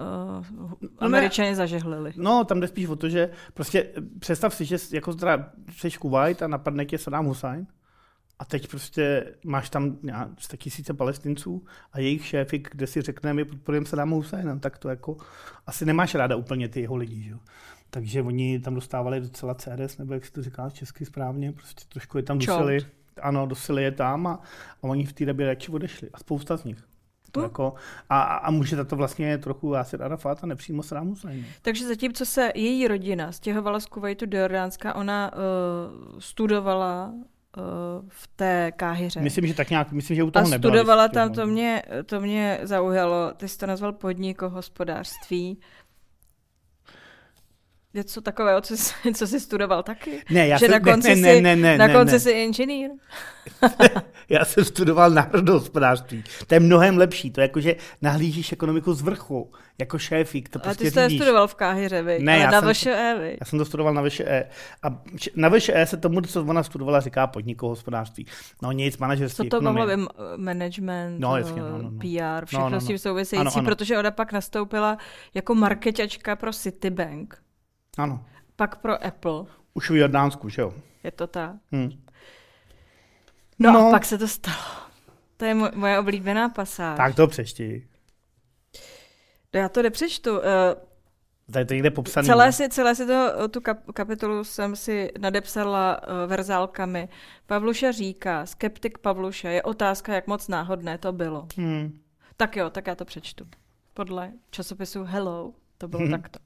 uh, 0.59 0.71
američani 0.99 1.49
ne, 1.49 1.55
zažehlili. 1.55 2.13
No, 2.17 2.43
tam 2.43 2.59
jde 2.59 2.67
spíš 2.67 2.87
o 2.87 2.95
to, 2.95 3.09
že 3.09 3.29
prostě 3.53 3.91
představ 4.19 4.55
si, 4.55 4.65
že 4.65 4.77
jako 4.91 5.13
teda 5.13 5.51
jsi 5.77 5.91
Kuwait 5.91 6.41
a 6.41 6.47
napadne 6.47 6.85
tě 6.85 6.97
Saddam 6.97 7.25
Hussein, 7.25 7.67
a 8.41 8.45
teď 8.45 8.67
prostě 8.67 9.33
máš 9.45 9.69
tam 9.69 9.97
100 10.37 10.57
tisíce 10.57 10.93
palestinců 10.93 11.65
a 11.93 11.99
jejich 11.99 12.25
šéfy, 12.25 12.63
kde 12.71 12.87
si 12.87 13.01
řekne, 13.01 13.33
my 13.33 13.45
podporujeme 13.45 13.85
Saddam 13.85 14.11
Husseina, 14.11 14.59
tak 14.59 14.77
to 14.77 14.89
jako 14.89 15.17
asi 15.67 15.85
nemáš 15.85 16.15
ráda 16.15 16.35
úplně 16.35 16.69
ty 16.69 16.81
jeho 16.81 16.95
lidi. 16.95 17.23
Že? 17.23 17.35
Takže 17.89 18.21
oni 18.21 18.59
tam 18.59 18.75
dostávali 18.75 19.21
docela 19.21 19.55
CRS, 19.55 19.97
nebo 19.97 20.13
jak 20.13 20.25
si 20.25 20.31
to 20.31 20.43
říká 20.43 20.69
česky 20.69 21.05
správně, 21.05 21.51
prostě 21.51 21.85
trošku 21.89 22.17
je 22.17 22.23
tam 22.23 22.39
dosili. 22.39 22.79
Ano, 23.21 23.45
dosili 23.45 23.83
je 23.83 23.91
tam 23.91 24.27
a, 24.27 24.33
a 24.81 24.83
oni 24.83 25.05
v 25.05 25.13
té 25.13 25.25
době 25.25 25.47
radši 25.47 25.71
odešli. 25.71 26.09
A 26.13 26.17
spousta 26.17 26.57
z 26.57 26.63
nich. 26.63 26.77
To 27.31 27.41
jako, 27.41 27.73
a, 28.09 28.21
a 28.21 28.51
může 28.51 28.83
to 28.83 28.95
vlastně 28.95 29.37
trochu 29.37 29.73
Yasir 29.73 30.03
Arafat 30.03 30.43
a 30.43 30.47
nepřímo 30.47 30.83
Saddam 30.83 31.07
Hussein. 31.07 31.45
Takže 31.61 31.87
zatímco 31.87 32.25
se 32.25 32.51
její 32.55 32.87
rodina 32.87 33.31
stěhovala 33.31 33.79
z 33.79 33.85
Kuwaitu 33.85 34.25
do 34.25 34.37
Jordánska, 34.37 34.95
ona 34.95 35.31
uh, 35.33 36.19
studovala 36.19 37.13
v 38.07 38.27
té 38.35 38.71
káhyře. 38.75 39.21
Myslím, 39.21 39.47
že 39.47 39.53
tak 39.53 39.69
nějak, 39.69 39.91
myslím, 39.91 40.15
že 40.15 40.23
u 40.23 40.31
toho 40.31 40.47
A 40.47 40.57
studovala 40.57 41.07
tam, 41.07 41.33
to 41.33 41.45
mě, 41.45 41.83
to 42.05 42.21
mě 42.21 42.59
zaujalo, 42.63 43.31
ty 43.37 43.47
jsi 43.47 43.57
to 43.57 43.65
nazval 43.65 43.93
podnikohospodářství. 43.93 45.59
Něco 47.93 48.21
takového, 48.21 48.61
co 48.61 48.77
jsi, 48.77 48.93
co 49.13 49.27
jsi 49.27 49.39
studoval 49.39 49.83
taky? 49.83 50.23
Ne, 50.29 50.47
já 50.47 50.57
že 50.57 50.65
jsem, 50.65 50.71
na 50.71 50.79
konci 50.79 51.15
ne, 51.15 51.33
ne, 51.33 51.41
ne, 51.41 51.55
ne, 51.55 51.77
na 51.77 51.87
ne, 51.87 51.93
konci 51.93 52.13
ne. 52.13 52.19
jsi 52.19 52.31
inženýr? 52.31 52.89
já 54.29 54.45
jsem 54.45 54.65
studoval 54.65 55.09
národohospodářství. 55.09 56.23
To 56.47 56.53
je 56.53 56.59
mnohem 56.59 56.97
lepší. 56.97 57.31
To 57.31 57.41
je 57.41 57.43
jako, 57.43 57.59
že 57.59 57.75
nahlížíš 58.01 58.51
ekonomiku 58.51 58.93
z 58.93 59.01
vrchu, 59.01 59.51
jako 59.79 59.99
šéfík. 59.99 60.49
To 60.49 60.59
prostě 60.59 60.87
A 60.87 60.91
ty 60.91 60.91
jsi 60.91 61.09
to 61.09 61.15
studoval 61.15 61.47
v 61.47 61.55
Káhyře, 61.55 62.01
vy? 62.01 62.19
Ne, 62.19 62.37
já 62.37 62.51
na 62.51 62.61
jsem, 62.61 62.73
VŠE, 62.73 63.35
Já 63.39 63.45
jsem 63.45 63.59
to 63.59 63.65
studoval 63.65 63.93
na 63.93 64.01
VŠE. 64.01 64.45
A 64.83 65.01
na 65.35 65.49
VŠE 65.49 65.85
se 65.85 65.97
tomu, 65.97 66.21
co 66.21 66.41
ona 66.43 66.63
studovala, 66.63 66.99
říká 66.99 67.27
podnikohospodářství. 67.27 68.25
No 68.61 68.71
nic, 68.71 68.97
manažerství. 68.97 69.49
Co 69.49 69.57
to 69.57 69.61
mohlo 69.61 69.87
být 69.87 70.07
management, 70.37 71.19
no, 71.19 71.37
jasně, 71.37 71.61
no, 71.61 71.69
no, 71.69 71.77
no. 71.77 71.91
PR, 71.91 72.45
všechno 72.45 72.63
no, 72.63 72.69
no, 72.69 72.75
no. 72.75 72.81
s 72.81 72.87
tím 72.87 72.97
související, 72.97 73.41
ano, 73.41 73.51
ano. 73.55 73.65
protože 73.65 73.97
ona 73.97 74.11
pak 74.11 74.33
nastoupila 74.33 74.97
jako 75.33 75.55
marketačka 75.55 76.35
pro 76.35 76.53
Citibank. 76.53 77.41
Ano. 77.97 78.25
Pak 78.55 78.75
pro 78.75 79.05
Apple. 79.05 79.45
Už 79.73 79.89
v 79.89 79.95
Jordánsku, 79.95 80.49
že 80.49 80.61
jo? 80.61 80.73
Je 81.03 81.11
to 81.11 81.27
tak. 81.27 81.55
Hmm. 81.71 81.89
No, 83.59 83.71
no 83.71 83.87
a 83.87 83.91
pak 83.91 84.05
se 84.05 84.17
to 84.17 84.27
stalo. 84.27 84.57
To 85.37 85.45
je 85.45 85.53
moje 85.53 85.99
oblíbená 85.99 86.49
pasáž. 86.49 86.97
Tak 86.97 87.15
to 87.15 87.27
přešti. 87.27 87.87
No 89.53 89.59
já 89.59 89.69
to 89.69 89.81
nepřečtu. 89.81 90.31
Uh, 90.31 90.43
Tady 91.53 91.65
to 91.65 91.73
někde 91.73 91.91
popsaný. 91.91 92.25
Celé 92.25 92.51
si, 92.51 92.69
celé 92.69 92.95
si 92.95 93.05
to, 93.05 93.47
tu 93.49 93.61
kap, 93.61 93.77
kapitolu 93.93 94.43
jsem 94.43 94.75
si 94.75 95.11
nadepsala 95.19 96.01
uh, 96.01 96.29
verzálkami. 96.29 97.09
Pavluša 97.45 97.91
říká, 97.91 98.45
skeptik 98.45 98.97
Pavluša, 98.97 99.49
je 99.49 99.63
otázka, 99.63 100.13
jak 100.13 100.27
moc 100.27 100.47
náhodné 100.47 100.97
to 100.97 101.11
bylo. 101.11 101.47
Hmm. 101.57 101.99
Tak 102.37 102.55
jo, 102.55 102.69
tak 102.69 102.87
já 102.87 102.95
to 102.95 103.05
přečtu. 103.05 103.47
Podle 103.93 104.31
časopisu 104.49 105.03
Hello 105.03 105.53
to 105.77 105.87
bylo 105.87 106.01
hmm. 106.01 106.11
takto. 106.11 106.39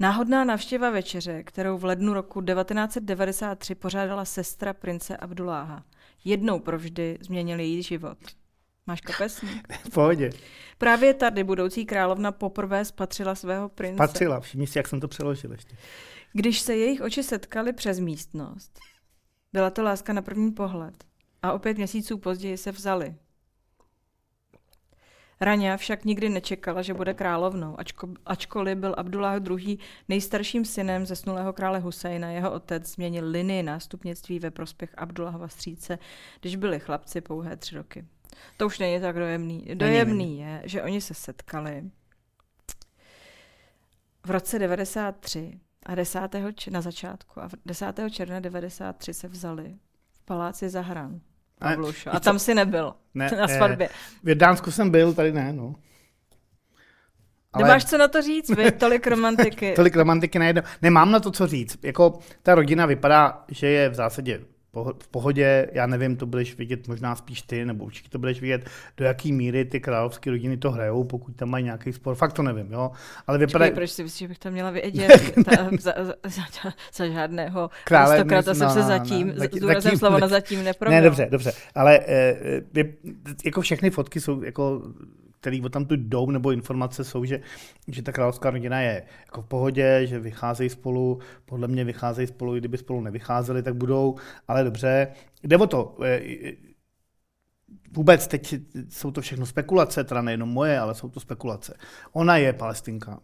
Náhodná 0.00 0.44
návštěva 0.44 0.90
večeře, 0.90 1.42
kterou 1.42 1.78
v 1.78 1.84
lednu 1.84 2.14
roku 2.14 2.42
1993 2.42 3.74
pořádala 3.74 4.24
sestra 4.24 4.72
prince 4.72 5.16
Abduláha. 5.16 5.84
Jednou 6.24 6.58
provždy 6.58 7.18
změnil 7.20 7.60
její 7.60 7.82
život. 7.82 8.18
Máš 8.86 9.00
kapesník? 9.00 9.68
v 9.84 9.90
pohodě. 9.90 10.30
Právě 10.78 11.14
tady 11.14 11.44
budoucí 11.44 11.86
královna 11.86 12.32
poprvé 12.32 12.84
spatřila 12.84 13.34
svého 13.34 13.68
prince. 13.68 13.96
Spatřila, 13.96 14.40
všimni 14.40 14.66
si, 14.66 14.78
jak 14.78 14.88
jsem 14.88 15.00
to 15.00 15.08
přeložil 15.08 15.52
ještě. 15.52 15.76
Když 16.32 16.60
se 16.60 16.76
jejich 16.76 17.00
oči 17.00 17.22
setkaly 17.22 17.72
přes 17.72 18.00
místnost, 18.00 18.78
byla 19.52 19.70
to 19.70 19.82
láska 19.82 20.12
na 20.12 20.22
první 20.22 20.52
pohled. 20.52 21.04
A 21.42 21.52
o 21.52 21.58
pět 21.58 21.76
měsíců 21.76 22.18
později 22.18 22.56
se 22.56 22.72
vzali. 22.72 23.14
Raňa 25.40 25.76
však 25.76 26.04
nikdy 26.04 26.28
nečekala, 26.28 26.82
že 26.82 26.94
bude 26.94 27.14
královnou, 27.14 27.80
ačko, 27.80 28.08
ačkoliv 28.26 28.78
byl 28.78 28.94
Abdullah 28.98 29.42
II. 29.50 29.78
nejstarším 30.08 30.64
synem 30.64 31.06
zesnulého 31.06 31.52
krále 31.52 31.78
Husajna. 31.78 32.30
Jeho 32.30 32.52
otec 32.52 32.88
změnil 32.88 33.30
linii 33.30 33.62
nástupnictví 33.62 34.38
ve 34.38 34.50
prospěch 34.50 34.90
Abdullahova 34.96 35.48
stříce, 35.48 35.98
když 36.40 36.56
byli 36.56 36.80
chlapci 36.80 37.20
pouhé 37.20 37.56
tři 37.56 37.76
roky. 37.76 38.04
To 38.56 38.66
už 38.66 38.78
není 38.78 39.00
tak 39.00 39.16
dojemný. 39.16 39.64
Dojemný 39.74 40.38
je, 40.38 40.62
že 40.64 40.82
oni 40.82 41.00
se 41.00 41.14
setkali 41.14 41.90
v 44.26 44.30
roce 44.30 44.58
93 44.58 45.60
a 45.86 45.94
10. 45.94 46.20
na 46.70 46.80
začátku 46.80 47.40
a 47.40 47.48
10. 47.66 48.00
června 48.10 48.40
93 48.40 49.14
se 49.14 49.28
vzali 49.28 49.74
v 50.12 50.24
paláci 50.24 50.68
Zahran. 50.68 51.20
Pavlušo. 51.58 52.10
A 52.14 52.20
tam 52.20 52.38
si 52.38 52.54
nebyl 52.54 52.94
ne, 53.14 53.30
na 53.40 53.48
svatbě. 53.48 53.88
V 54.24 54.28
Jordánsku 54.28 54.70
jsem 54.70 54.90
byl, 54.90 55.14
tady 55.14 55.32
ne, 55.32 55.52
no. 55.52 55.74
Ale... 57.52 57.64
Nemáš 57.64 57.84
co 57.84 57.98
na 57.98 58.08
to 58.08 58.22
říct, 58.22 58.50
vy? 58.50 58.72
Tolik 58.78 59.06
romantiky. 59.06 59.72
Tolik 59.76 59.96
romantiky 59.96 60.38
najednou. 60.38 60.62
Nemám 60.82 61.10
na 61.10 61.20
to 61.20 61.30
co 61.30 61.46
říct. 61.46 61.78
Jako 61.82 62.18
ta 62.42 62.54
rodina 62.54 62.86
vypadá, 62.86 63.44
že 63.48 63.66
je 63.66 63.88
v 63.88 63.94
zásadě 63.94 64.40
v 64.84 65.08
pohodě, 65.08 65.70
já 65.72 65.86
nevím, 65.86 66.16
to 66.16 66.26
budeš 66.26 66.56
vidět 66.56 66.88
možná 66.88 67.16
spíš 67.16 67.42
ty, 67.42 67.64
nebo 67.64 67.84
určitě 67.84 68.08
to 68.08 68.18
budeš 68.18 68.40
vidět, 68.40 68.70
do 68.96 69.04
jaký 69.04 69.32
míry 69.32 69.64
ty 69.64 69.80
královské 69.80 70.30
rodiny 70.30 70.56
to 70.56 70.70
hrajou, 70.70 71.04
pokud 71.04 71.36
tam 71.36 71.50
mají 71.50 71.64
nějaký 71.64 71.92
spor. 71.92 72.14
Fakt 72.14 72.32
to 72.32 72.42
nevím, 72.42 72.72
jo. 72.72 72.90
Ale 73.26 73.38
vypadá... 73.38 73.64
Čekaj, 73.64 73.74
proč 73.74 73.90
si 73.90 74.02
myslíš, 74.02 74.18
že 74.18 74.28
bych 74.28 74.38
tam 74.38 74.52
měla 74.52 74.70
vědět? 74.70 75.34
za, 75.80 75.92
za, 76.24 76.42
za, 76.62 76.72
za, 76.94 77.06
žádného 77.06 77.70
Krále, 77.84 78.14
aristokrata 78.14 78.54
jsem 78.54 78.68
no, 78.68 78.74
se 78.74 78.80
no, 78.80 78.86
zatím, 78.86 79.26
no, 79.28 79.34
no, 79.60 79.80
zatím, 79.80 79.98
slovo 79.98 80.18
na 80.18 80.28
zatím 80.28 80.64
neproměl. 80.64 81.00
Ne, 81.00 81.04
dobře, 81.04 81.28
dobře, 81.30 81.52
ale 81.74 81.98
e, 81.98 82.36
je, 82.74 82.92
jako 83.44 83.60
všechny 83.60 83.90
fotky 83.90 84.20
jsou 84.20 84.42
jako 84.42 84.82
který 85.40 85.62
o 85.62 85.68
tam 85.68 85.84
tu 85.84 85.96
jdou, 85.96 86.30
nebo 86.30 86.50
informace 86.50 87.04
jsou, 87.04 87.24
že, 87.24 87.40
že 87.88 88.02
ta 88.02 88.12
královská 88.12 88.50
rodina 88.50 88.80
je 88.80 89.02
jako 89.26 89.42
v 89.42 89.46
pohodě, 89.46 90.06
že 90.06 90.18
vycházejí 90.18 90.70
spolu, 90.70 91.18
podle 91.44 91.68
mě 91.68 91.84
vycházejí 91.84 92.26
spolu, 92.26 92.56
i 92.56 92.58
kdyby 92.58 92.78
spolu 92.78 93.00
nevycházeli, 93.00 93.62
tak 93.62 93.74
budou, 93.74 94.16
ale 94.48 94.64
dobře. 94.64 95.08
Jde 95.42 95.56
o 95.56 95.66
to, 95.66 95.96
eh, 96.04 96.20
vůbec 97.92 98.26
teď 98.26 98.54
jsou 98.88 99.10
to 99.10 99.20
všechno 99.20 99.46
spekulace, 99.46 100.04
teda 100.04 100.22
nejenom 100.22 100.48
moje, 100.48 100.78
ale 100.78 100.94
jsou 100.94 101.08
to 101.08 101.20
spekulace. 101.20 101.74
Ona 102.12 102.36
je 102.36 102.52
palestinka, 102.52 103.20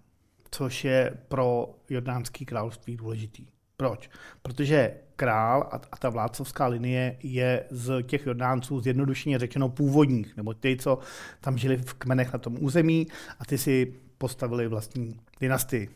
což 0.50 0.85
je 0.85 1.12
pro 1.29 1.74
jordánský 1.90 2.46
království 2.46 2.96
důležitý. 2.96 3.46
Proč? 3.77 4.11
Protože 4.42 4.94
král 5.16 5.68
a, 5.70 5.81
a 5.92 5.96
ta 5.96 6.09
vládcovská 6.09 6.66
linie 6.66 7.16
je 7.22 7.64
z 7.70 8.03
těch 8.03 8.27
Jordánců 8.27 8.81
zjednodušeně 8.81 9.38
řečeno 9.38 9.68
původních, 9.68 10.37
nebo 10.37 10.55
ty, 10.55 10.77
co 10.77 10.98
tam 11.40 11.59
žili 11.59 11.77
v 11.77 11.94
kmenech 11.94 12.33
na 12.33 12.38
tom 12.38 12.57
území 12.61 13.07
a 13.38 13.44
ty 13.44 13.59
si 13.59 13.94
postavili 14.18 14.68
vlastní 14.68 15.20
dynastii, 15.40 15.88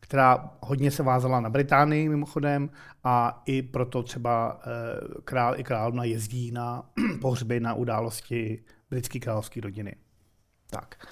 která 0.00 0.50
hodně 0.60 0.90
se 0.90 1.02
vázala 1.02 1.40
na 1.40 1.50
Británii 1.50 2.08
mimochodem 2.08 2.70
a 3.04 3.42
i 3.46 3.62
proto 3.62 4.02
třeba 4.02 4.60
e, 4.60 5.22
král 5.22 5.60
i 5.60 5.64
královna 5.64 6.04
jezdí 6.04 6.50
na 6.50 6.90
pohřby 7.20 7.60
na 7.60 7.74
události 7.74 8.62
britské 8.90 9.18
královské 9.18 9.60
rodiny. 9.60 9.96
Tak. 10.70 11.08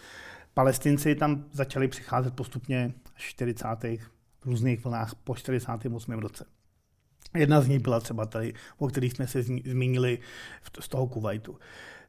Palestinci 0.55 1.15
tam 1.15 1.45
začali 1.53 1.89
přicházet 1.89 2.35
postupně 2.35 2.93
v 3.15 3.21
40. 3.21 3.67
v 4.41 4.45
různých 4.45 4.85
vlnách 4.85 5.15
po 5.15 5.35
48. 5.35 6.13
roce. 6.13 6.56
Jedna 7.35 7.61
z 7.61 7.69
nich 7.69 7.79
byla 7.79 8.01
třeba 8.01 8.27
tady, 8.27 8.55
o 8.79 8.89
kterých 8.89 9.13
jsme 9.13 9.27
se 9.27 9.43
zmínili 9.43 10.19
z 10.81 10.89
toho 10.89 11.07
Kuwaitu. 11.07 11.59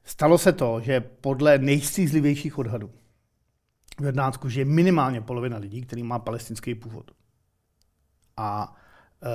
Stalo 0.04 0.38
se 0.38 0.54
to, 0.54 0.82
že 0.82 1.00
podle 1.02 1.58
nejstřízlivějších 1.58 2.58
odhadů 2.58 2.92
v 4.00 4.04
Jordánsku 4.04 4.50
žije 4.50 4.66
minimálně 4.66 5.22
polovina 5.22 5.58
lidí, 5.58 5.82
který 5.82 6.04
má 6.04 6.20
palestinský 6.20 6.76
původ. 6.76 7.12
A 8.38 8.76
e, 9.24 9.28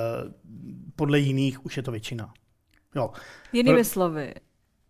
podle 0.95 1.19
jiných 1.19 1.65
už 1.65 1.77
je 1.77 1.83
to 1.83 1.91
většina. 1.91 2.33
Jo. 2.95 3.11
Jinými 3.53 3.85
slovy, 3.85 4.33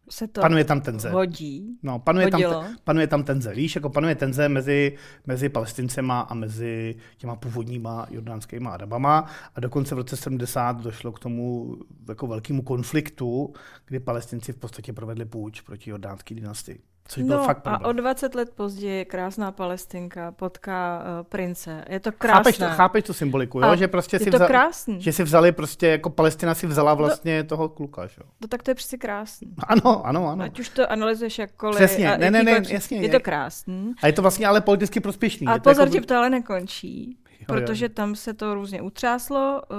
se 0.10 0.28
to 0.28 0.42
panuje 0.42 0.64
tam 0.64 0.82
tenze. 0.82 1.10
hodí. 1.10 1.78
No, 1.84 2.00
panuje 2.00 2.32
tam, 2.32 2.42
panuje 2.84 3.08
tam 3.08 3.24
tenze. 3.24 3.54
Víš, 3.54 3.76
jako 3.76 3.90
panuje 3.90 4.16
tenze 4.16 4.50
mezi, 4.50 4.98
mezi 5.28 5.50
palestincema 5.50 6.22
a 6.22 6.34
mezi 6.34 6.96
těma 7.18 7.36
původníma 7.36 8.08
jordánskýma 8.10 8.72
arabama 8.72 9.26
a 9.56 9.60
dokonce 9.60 9.96
v 9.96 9.98
roce 9.98 10.18
70 10.18 10.82
došlo 10.82 11.12
k 11.12 11.20
tomu 11.20 11.76
jako 12.08 12.28
velkému 12.28 12.62
konfliktu, 12.62 13.54
kdy 13.86 14.00
palestinci 14.00 14.54
v 14.54 14.58
podstatě 14.58 14.94
provedli 14.94 15.26
půjč 15.26 15.62
proti 15.62 15.90
jordánské 15.90 16.36
dynastii. 16.36 16.82
Což 17.08 17.24
no, 17.24 17.44
fakt 17.44 17.68
a 17.68 17.86
o 17.86 17.92
20 17.92 18.36
let 18.36 18.50
později 18.56 19.06
krásná 19.06 19.52
palestinka 19.52 20.32
potká 20.32 21.04
uh, 21.20 21.28
prince. 21.30 21.86
Je 21.90 22.00
to 22.00 22.12
krásné. 22.12 22.38
Chápeš, 22.38 22.58
to, 22.58 22.66
chápeš 22.66 23.04
tu 23.04 23.14
symboliku, 23.14 23.60
jo? 23.60 23.76
že 23.76 23.88
prostě 23.88 24.16
je 24.16 24.20
si 24.20 24.32
to 24.32 24.38
vzali, 24.38 24.48
krásný. 24.48 25.02
že 25.02 25.14
si 25.14 25.24
vzali 25.24 25.52
prostě, 25.52 25.88
jako 25.88 26.10
Palestina 26.10 26.56
si 26.56 26.68
vzala 26.68 26.94
vlastně 26.94 27.44
no, 27.44 27.50
toho 27.50 27.70
kluka, 27.70 28.08
že? 28.08 28.22
No 28.42 28.48
tak 28.48 28.64
to 28.64 28.72
je 28.72 28.76
přeci 28.76 28.98
krásný. 28.98 29.54
Ano, 29.68 30.06
ano, 30.06 30.28
ano. 30.28 30.44
Ať 30.44 30.60
už 30.60 30.70
to 30.70 30.92
analyzuješ 30.92 31.40
jakkoliv. 31.40 31.76
Přesně, 31.76 32.14
a 32.14 32.18
ne, 32.18 32.32
ne, 32.32 32.44
ne, 32.44 32.62
jasně. 32.70 33.02
Je 33.02 33.10
to 33.10 33.20
krásný. 33.20 33.94
A 34.02 34.08
je 34.08 34.14
to 34.14 34.22
vlastně 34.22 34.48
ale 34.48 34.62
politicky 34.62 35.00
prospěšný. 35.00 35.48
A 35.48 35.60
pozor, 35.60 35.88
jako... 35.94 36.08
to 36.08 36.16
ale 36.16 36.30
nekončí, 36.30 37.18
jo, 37.40 37.46
protože 37.48 37.86
jo. 37.86 37.90
tam 37.94 38.16
se 38.16 38.34
to 38.34 38.54
různě 38.54 38.82
utřáslo. 38.82 39.62
Uh, 39.72 39.78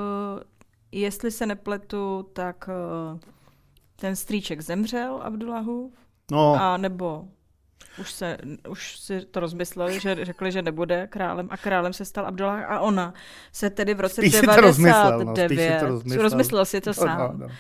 jestli 0.92 1.30
se 1.30 1.46
nepletu, 1.46 2.30
tak 2.32 2.68
uh, 3.12 3.18
ten 3.96 4.16
strýček 4.16 4.60
zemřel, 4.60 5.20
Abdullahu. 5.22 5.92
No. 6.30 6.54
A 6.60 6.76
nebo 6.76 7.28
už, 7.98 8.12
se, 8.12 8.38
už 8.68 8.98
si 8.98 9.20
to 9.20 9.40
rozmysleli, 9.40 10.00
že 10.00 10.24
řekli, 10.24 10.52
že 10.52 10.62
nebude 10.62 11.06
králem 11.06 11.48
a 11.50 11.56
králem 11.56 11.92
se 11.92 12.04
stal 12.04 12.26
Abdullah 12.26 12.70
a 12.70 12.80
ona 12.80 13.14
se 13.52 13.70
tedy 13.70 13.94
v 13.94 14.00
roce 14.00 14.14
spíš 14.14 14.32
99, 14.32 14.60
rozmyslel, 14.60 15.24
no, 15.24 15.34
to 15.34 15.86
rozmyslel. 15.86 16.22
rozmyslel 16.22 16.64
si 16.64 16.80
to 16.80 16.90
no, 16.90 16.94
sám. 16.94 17.18
No, 17.18 17.46
no. 17.46 17.54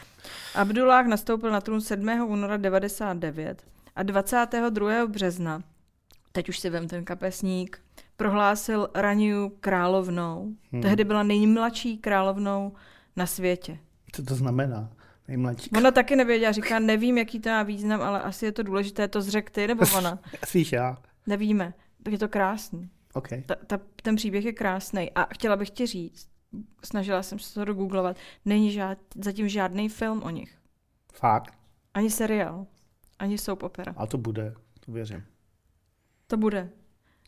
Abdullah 0.54 1.06
nastoupil 1.06 1.50
na 1.50 1.60
trůn 1.60 1.80
7. 1.80 2.08
února 2.08 2.56
99 2.56 3.62
a 3.96 4.02
22. 4.02 5.06
března, 5.06 5.62
teď 6.32 6.48
už 6.48 6.58
si 6.58 6.70
vem 6.70 6.88
ten 6.88 7.04
kapesník, 7.04 7.78
prohlásil 8.16 8.88
Raniu 8.94 9.52
královnou. 9.60 10.52
Hmm. 10.72 10.82
Tehdy 10.82 11.04
byla 11.04 11.22
nejmladší 11.22 11.98
královnou 11.98 12.72
na 13.16 13.26
světě. 13.26 13.78
Co 14.12 14.22
to 14.22 14.34
znamená? 14.34 14.88
Nejmladší. 15.28 15.70
Ona 15.76 15.90
taky 15.90 16.16
nevěděla, 16.16 16.52
říká, 16.52 16.78
nevím, 16.78 17.18
jaký 17.18 17.40
to 17.40 17.48
má 17.48 17.62
význam, 17.62 18.02
ale 18.02 18.22
asi 18.22 18.44
je 18.44 18.52
to 18.52 18.62
důležité, 18.62 19.08
to 19.08 19.22
zřek 19.22 19.50
ty, 19.50 19.66
nebo 19.66 19.84
ona? 19.96 20.18
Spíš 20.46 20.72
já. 20.72 21.02
Nevíme. 21.26 21.74
Tak 22.02 22.12
je 22.12 22.18
to 22.18 22.28
krásný. 22.28 22.90
Okay. 23.12 23.42
Ta, 23.42 23.54
ta, 23.54 23.80
ten 24.02 24.16
příběh 24.16 24.44
je 24.44 24.52
krásný. 24.52 25.10
A 25.14 25.34
chtěla 25.34 25.56
bych 25.56 25.70
ti 25.70 25.86
říct, 25.86 26.28
snažila 26.84 27.22
jsem 27.22 27.38
se 27.38 27.54
to 27.54 27.64
dogooglovat, 27.64 28.16
není 28.44 28.72
žád, 28.72 28.98
zatím 29.14 29.48
žádný 29.48 29.88
film 29.88 30.22
o 30.22 30.30
nich. 30.30 30.58
Fakt? 31.12 31.54
Ani 31.94 32.10
seriál. 32.10 32.66
Ani 33.18 33.38
soap 33.38 33.62
opera. 33.62 33.94
A 33.96 34.06
to 34.06 34.18
bude, 34.18 34.54
to 34.80 34.92
věřím. 34.92 35.24
To 36.26 36.36
bude. 36.36 36.70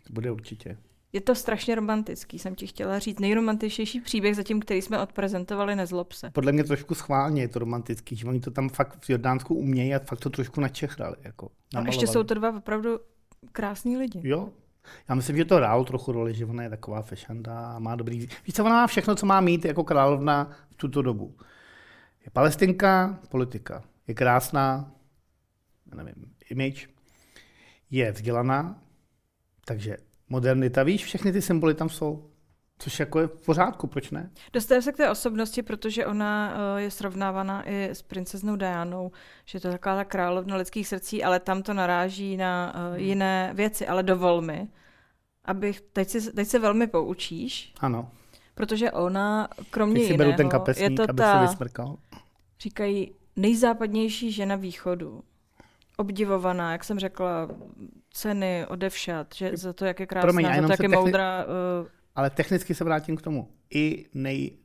To 0.06 0.12
bude 0.12 0.30
určitě. 0.30 0.78
Je 1.12 1.20
to 1.20 1.34
strašně 1.34 1.74
romantický, 1.74 2.38
jsem 2.38 2.54
ti 2.54 2.66
chtěla 2.66 2.98
říct. 2.98 3.20
Nejromantičnější 3.20 4.00
příběh 4.00 4.36
zatím, 4.36 4.60
který 4.60 4.82
jsme 4.82 5.02
odprezentovali, 5.02 5.76
nezlob 5.76 6.12
se. 6.12 6.30
Podle 6.30 6.52
mě 6.52 6.64
trošku 6.64 6.94
schválně 6.94 7.42
je 7.42 7.48
to 7.48 7.58
romantický, 7.58 8.16
že 8.16 8.26
oni 8.26 8.40
to 8.40 8.50
tam 8.50 8.68
fakt 8.68 9.04
v 9.04 9.10
Jordánsku 9.10 9.54
umějí 9.54 9.94
a 9.94 9.98
fakt 9.98 10.20
to 10.20 10.30
trošku 10.30 10.60
načechrali. 10.60 11.16
Jako, 11.22 11.50
a 11.74 11.80
ještě 11.80 12.06
jsou 12.06 12.22
to 12.22 12.34
dva 12.34 12.56
opravdu 12.56 12.98
krásní 13.52 13.96
lidi. 13.96 14.20
Jo, 14.24 14.52
já 15.08 15.14
myslím, 15.14 15.36
že 15.36 15.44
to 15.44 15.56
hrál 15.56 15.84
trochu 15.84 16.12
roli, 16.12 16.34
že 16.34 16.46
ona 16.46 16.62
je 16.62 16.70
taková 16.70 17.02
fešanda 17.02 17.72
a 17.72 17.78
má 17.78 17.96
dobrý... 17.96 18.18
Víš 18.18 18.54
co, 18.54 18.64
ona 18.64 18.74
má 18.74 18.86
všechno, 18.86 19.14
co 19.14 19.26
má 19.26 19.40
mít 19.40 19.64
jako 19.64 19.84
královna 19.84 20.50
v 20.70 20.74
tuto 20.74 21.02
dobu. 21.02 21.36
Je 22.24 22.30
palestinka, 22.30 23.18
politika. 23.28 23.84
Je 24.06 24.14
krásná, 24.14 24.92
nevím, 25.94 26.14
image. 26.50 26.88
Je 27.90 28.12
vzdělaná, 28.12 28.82
takže 29.64 29.96
modernita, 30.28 30.82
víš, 30.82 31.04
všechny 31.04 31.32
ty 31.32 31.42
symboly 31.42 31.74
tam 31.74 31.88
jsou. 31.88 32.30
Což 32.78 33.00
jako 33.00 33.20
je 33.20 33.26
v 33.26 33.44
pořádku, 33.44 33.86
proč 33.86 34.10
ne? 34.10 34.30
Dostaneme 34.52 34.82
se 34.82 34.92
k 34.92 34.96
té 34.96 35.10
osobnosti, 35.10 35.62
protože 35.62 36.06
ona 36.06 36.54
uh, 36.54 36.78
je 36.80 36.90
srovnávaná 36.90 37.68
i 37.68 37.84
s 37.84 38.02
princeznou 38.02 38.56
Dianou, 38.56 39.10
že 39.44 39.60
to 39.60 39.68
je 39.68 39.72
taková 39.72 39.96
ta 39.96 40.04
královna 40.04 40.56
lidských 40.56 40.88
srdcí, 40.88 41.24
ale 41.24 41.40
tam 41.40 41.62
to 41.62 41.74
naráží 41.74 42.36
na 42.36 42.74
uh, 42.74 42.96
jiné 42.98 43.50
věci. 43.54 43.86
Ale 43.86 44.02
dovol 44.02 44.42
mi, 44.42 44.68
abych, 45.44 45.80
teď, 45.80 46.08
si, 46.08 46.32
teď 46.32 46.48
se 46.48 46.58
velmi 46.58 46.86
poučíš. 46.86 47.72
Ano. 47.80 48.10
Protože 48.54 48.90
ona, 48.90 49.48
kromě 49.70 49.94
teď 49.94 50.06
si 50.06 50.12
jiného, 50.12 50.28
beru 50.30 50.36
ten 50.36 50.48
kapesník, 50.48 50.90
je 50.90 50.96
to 50.96 51.02
aby 51.02 51.16
ta, 51.16 51.40
se 51.40 51.50
vysmrkal. 51.50 51.96
říkají, 52.60 53.12
nejzápadnější 53.36 54.32
žena 54.32 54.56
východu 54.56 55.22
obdivovaná, 55.96 56.72
jak 56.72 56.84
jsem 56.84 56.98
řekla, 56.98 57.48
ceny 58.10 58.66
odevšat, 58.66 59.34
že 59.34 59.56
za 59.56 59.72
to, 59.72 59.84
jak 59.84 60.00
je 60.00 60.06
krásná, 60.06 60.26
Promiň, 60.26 60.46
za 60.46 60.66
to, 60.66 60.72
jak 60.72 60.80
je 60.80 60.88
techni- 60.88 60.94
moudrá. 60.94 61.44
Uh... 61.44 61.86
Ale 62.14 62.30
technicky 62.30 62.74
se 62.74 62.84
vrátím 62.84 63.16
k 63.16 63.22
tomu. 63.22 63.48
I 63.74 64.06
nej 64.14 64.58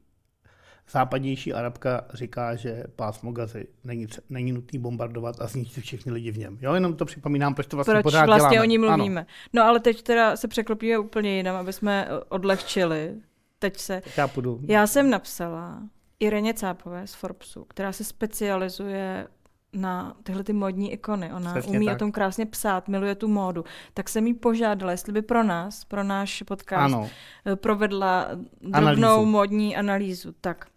západnější 0.92 1.54
Arabka 1.54 2.06
říká, 2.14 2.56
že 2.56 2.84
pásmo 2.96 3.32
Gazy 3.32 3.68
není, 3.84 4.08
není 4.30 4.52
nutný 4.52 4.80
bombardovat 4.80 5.42
a 5.42 5.48
zničit 5.48 5.84
všichni 5.84 6.12
lidi 6.12 6.32
v 6.32 6.38
něm. 6.38 6.58
Jo, 6.62 6.74
jenom 6.74 6.96
to 6.96 7.06
připomínám, 7.06 7.56
proč 7.56 7.68
to 7.68 7.78
vlastně 7.78 7.94
proč 7.94 8.04
pořád 8.04 8.26
vlastně 8.26 8.50
děláme. 8.50 8.62
o 8.62 8.70
ní 8.70 8.78
mluvíme. 8.78 9.22
Ano. 9.22 9.28
No 9.54 9.64
ale 9.64 9.80
teď 9.80 10.02
teda 10.02 10.36
se 10.36 10.48
překlopíme 10.48 10.98
úplně 10.98 11.38
jinam, 11.38 11.56
aby 11.56 11.74
jsme 11.74 12.08
odlehčili. 12.30 13.16
Teď 13.60 13.78
se... 13.78 14.02
Já 14.18 14.28
půjdu. 14.28 14.60
Já 14.68 14.88
jsem 14.88 15.10
napsala 15.10 15.84
Ireně 16.20 16.54
Cápové 16.54 17.08
z 17.08 17.14
Forbesu, 17.14 17.66
která 17.66 17.92
se 17.92 18.04
specializuje 18.04 19.28
na 19.74 20.16
tyhle 20.24 20.44
ty 20.44 20.54
modní 20.54 20.94
ikony. 20.94 21.34
Ona 21.34 21.52
Přesně 21.54 21.78
umí 21.78 21.86
tak. 21.86 21.96
o 21.96 22.00
tom 22.00 22.12
krásně 22.12 22.46
psát, 22.46 22.88
miluje 22.88 23.16
tu 23.16 23.28
módu. 23.28 23.66
Tak 23.94 24.10
jsem 24.10 24.28
jí 24.28 24.34
požádala, 24.34 24.92
jestli 24.92 25.14
by 25.14 25.22
pro 25.22 25.44
nás, 25.44 25.86
pro 25.86 26.04
náš 26.04 26.42
podcast, 26.42 26.82
ano. 26.94 27.10
Eh, 27.46 27.56
provedla 27.56 28.28
drobnou 28.62 29.08
analýzu. 29.08 29.26
modní 29.26 29.78
analýzu. 29.78 30.34
Tak 30.42 30.68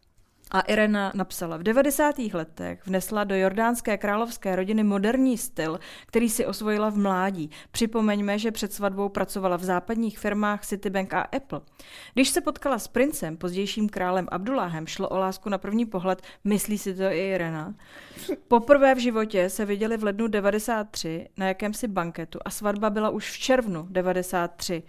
a 0.55 0.61
Irena 0.61 1.13
napsala, 1.15 1.57
v 1.57 1.63
90. 1.63 2.19
letech 2.33 2.87
vnesla 2.87 3.25
do 3.25 3.35
jordánské 3.35 3.99
královské 3.99 4.57
rodiny 4.57 4.85
moderní 4.85 5.39
styl, 5.39 5.81
který 6.07 6.29
si 6.29 6.47
osvojila 6.47 6.91
v 6.91 6.97
mládí. 6.97 7.51
Připomeňme, 7.71 8.39
že 8.39 8.51
před 8.51 8.73
svatbou 8.73 9.09
pracovala 9.09 9.57
v 9.57 9.65
západních 9.65 10.19
firmách 10.19 10.67
Citibank 10.67 11.15
a 11.15 11.21
Apple. 11.21 11.61
Když 12.15 12.29
se 12.29 12.41
potkala 12.41 12.79
s 12.79 12.89
princem, 12.89 13.37
pozdějším 13.37 13.89
králem 13.89 14.29
Abdullahem, 14.31 14.87
šlo 14.87 15.09
o 15.09 15.19
lásku 15.19 15.49
na 15.49 15.59
první 15.59 15.87
pohled, 15.87 16.23
myslí 16.45 16.79
si 16.79 16.95
to 16.95 17.03
i 17.03 17.31
Irena. 17.31 17.75
Poprvé 18.49 18.95
v 18.95 18.99
životě 18.99 19.51
se 19.51 19.65
viděli 19.65 19.97
v 19.97 20.05
lednu 20.05 20.29
93 20.29 21.29
na 21.37 21.47
jakémsi 21.47 21.89
banketu 21.89 22.39
a 22.45 22.51
svatba 22.51 22.91
byla 22.91 23.11
už 23.11 23.31
v 23.31 23.39
červnu 23.39 23.87
93 23.91 24.83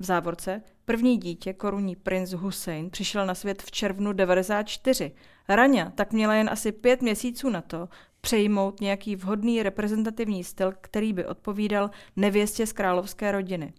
v 0.00 0.04
závorce 0.04 0.62
první 0.84 1.18
dítě, 1.18 1.52
korunní 1.52 1.96
princ 1.96 2.32
Hussein, 2.32 2.90
přišel 2.90 3.26
na 3.26 3.34
svět 3.34 3.62
v 3.62 3.70
červnu 3.70 4.12
94. 4.12 5.12
Raňa 5.48 5.90
tak 5.90 6.12
měla 6.12 6.34
jen 6.34 6.50
asi 6.50 6.72
pět 6.72 7.02
měsíců 7.02 7.50
na 7.50 7.60
to 7.60 7.88
přejmout 8.20 8.80
nějaký 8.80 9.16
vhodný 9.16 9.62
reprezentativní 9.62 10.44
styl, 10.44 10.72
který 10.80 11.12
by 11.12 11.26
odpovídal 11.26 11.90
nevěstě 12.16 12.66
z 12.66 12.72
královské 12.72 13.32
rodiny. 13.32 13.72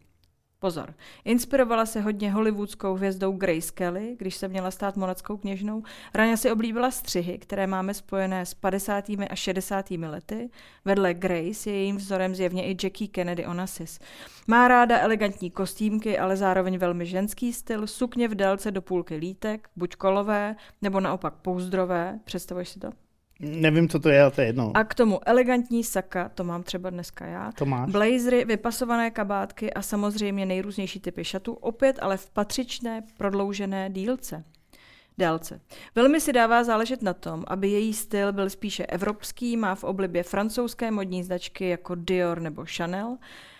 Pozor, 0.59 0.93
inspirovala 1.25 1.85
se 1.85 2.01
hodně 2.01 2.31
hollywoodskou 2.31 2.93
hvězdou 2.93 3.31
Grace 3.31 3.71
Kelly, 3.73 4.15
když 4.19 4.35
se 4.35 4.47
měla 4.47 4.71
stát 4.71 4.97
monackou 4.97 5.37
kněžnou. 5.37 5.83
Raně 6.13 6.37
si 6.37 6.51
oblíbila 6.51 6.91
střihy, 6.91 7.37
které 7.37 7.67
máme 7.67 7.93
spojené 7.93 8.45
s 8.45 8.53
50. 8.53 9.09
a 9.09 9.35
60. 9.35 9.91
lety. 9.91 10.49
Vedle 10.85 11.13
Grace 11.13 11.69
je 11.69 11.75
jejím 11.75 11.97
vzorem 11.97 12.35
zjevně 12.35 12.65
i 12.65 12.77
Jackie 12.83 13.07
Kennedy 13.07 13.45
Onassis. 13.45 13.99
Má 14.47 14.67
ráda 14.67 14.99
elegantní 14.99 15.51
kostýmky, 15.51 16.19
ale 16.19 16.37
zároveň 16.37 16.77
velmi 16.77 17.05
ženský 17.05 17.53
styl, 17.53 17.87
sukně 17.87 18.27
v 18.27 18.35
délce 18.35 18.71
do 18.71 18.81
půlky 18.81 19.15
lítek, 19.15 19.69
buď 19.75 19.95
kolové, 19.95 20.55
nebo 20.81 20.99
naopak 20.99 21.33
pouzdrové. 21.33 22.19
Představuješ 22.23 22.69
si 22.69 22.79
to? 22.79 23.06
Nevím, 23.39 23.89
co 23.89 23.99
to 23.99 24.09
je, 24.09 24.21
ale 24.21 24.31
to 24.31 24.41
je 24.41 24.47
jedno. 24.47 24.71
A 24.75 24.83
k 24.83 24.93
tomu 24.95 25.19
elegantní 25.25 25.83
saka, 25.83 26.29
to 26.29 26.43
mám 26.43 26.63
třeba 26.63 26.89
dneska 26.89 27.25
já. 27.25 27.51
To 27.51 27.65
máš. 27.65 27.91
Blazery, 27.91 28.45
vypasované 28.45 29.11
kabátky 29.11 29.73
a 29.73 29.81
samozřejmě 29.81 30.45
nejrůznější 30.45 30.99
typy 30.99 31.23
šatů, 31.23 31.53
opět 31.53 31.99
ale 32.01 32.17
v 32.17 32.29
patřičné 32.29 33.03
prodloužené 33.17 33.89
dílce. 33.89 34.43
Délce. 35.17 35.59
Velmi 35.95 36.21
si 36.21 36.33
dává 36.33 36.63
záležet 36.63 37.01
na 37.01 37.13
tom, 37.13 37.43
aby 37.47 37.69
její 37.69 37.93
styl 37.93 38.33
byl 38.33 38.49
spíše 38.49 38.85
evropský, 38.85 39.57
má 39.57 39.75
v 39.75 39.83
oblibě 39.83 40.23
francouzské 40.23 40.91
modní 40.91 41.23
značky 41.23 41.69
jako 41.69 41.95
Dior 41.95 42.41
nebo 42.41 42.65
Chanel 42.77 43.17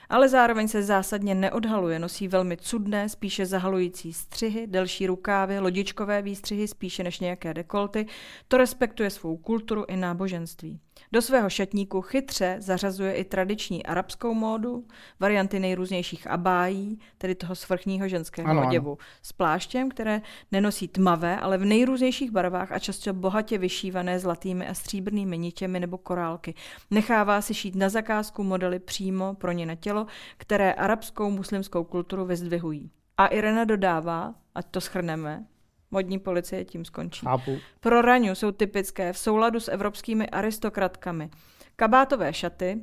ale 0.10 0.30
zároveň 0.30 0.68
se 0.68 0.84
zásadně 0.84 1.36
neodhaluje, 1.36 2.00
nosí 2.00 2.28
velmi 2.28 2.58
cudné, 2.58 3.10
spíše 3.10 3.46
zahalující 3.46 4.14
střihy, 4.14 4.68
delší 4.68 5.08
rukávy, 5.08 5.60
lodičkové 5.60 6.22
výstřihy 6.22 6.68
spíše 6.68 7.04
než 7.04 7.20
nějaké 7.20 7.54
dekolty, 7.54 8.06
to 8.48 8.58
respektuje 8.58 9.10
svou 9.10 9.38
kulturu 9.38 9.86
i 9.88 9.96
náboženství. 9.96 10.80
Do 11.12 11.22
svého 11.22 11.50
šatníku 11.50 12.02
chytře 12.02 12.56
zařazuje 12.60 13.14
i 13.14 13.24
tradiční 13.24 13.86
arabskou 13.86 14.34
módu, 14.34 14.88
varianty 15.20 15.60
nejrůznějších 15.60 16.28
abájí, 16.28 17.00
tedy 17.18 17.36
toho 17.36 17.56
svrchního 17.56 18.08
ženského 18.08 18.50
ano, 18.50 18.68
oděvu, 18.68 18.90
ano. 18.90 18.98
s 19.22 19.32
pláštěm, 19.32 19.90
které 19.90 20.22
nenosí 20.52 20.88
tmavé, 20.88 21.38
ale 21.40 21.58
v 21.58 21.66
nejrůznějších 21.66 22.32
barvách 22.32 22.72
a 22.72 22.80
často 22.80 23.14
bohatě 23.14 23.58
vyšívané 23.58 24.20
zlatými 24.20 24.68
a 24.68 24.74
stříbrnými 24.74 25.38
nitěmi 25.38 25.80
nebo 25.80 25.98
korálky. 25.98 26.54
Nechává 26.92 27.42
si 27.42 27.54
šít 27.54 27.76
na 27.76 27.90
zakázku 27.90 28.44
modely 28.44 28.80
přímo 28.80 29.34
pro 29.34 29.52
ně 29.52 29.66
na 29.66 29.76
tělo, 29.76 30.08
které 30.38 30.74
arabskou 30.74 31.32
muslimskou 31.32 31.84
kulturu 31.84 32.26
vyzdvihují. 32.26 32.92
A 33.18 33.28
Irena 33.28 33.64
dodává, 33.64 34.36
ať 34.56 34.66
to 34.72 34.82
schrneme, 34.82 35.46
Modní 35.92 36.20
policie 36.20 36.66
tím 36.66 36.86
skončí. 36.86 37.26
Chápu. 37.26 37.58
Pro 37.80 38.02
raňu 38.02 38.36
jsou 38.36 38.52
typické 38.52 39.14
v 39.14 39.18
souladu 39.18 39.60
s 39.60 39.72
evropskými 39.72 40.30
aristokratkami. 40.30 41.30
Kabátové 41.76 42.34
šaty, 42.34 42.82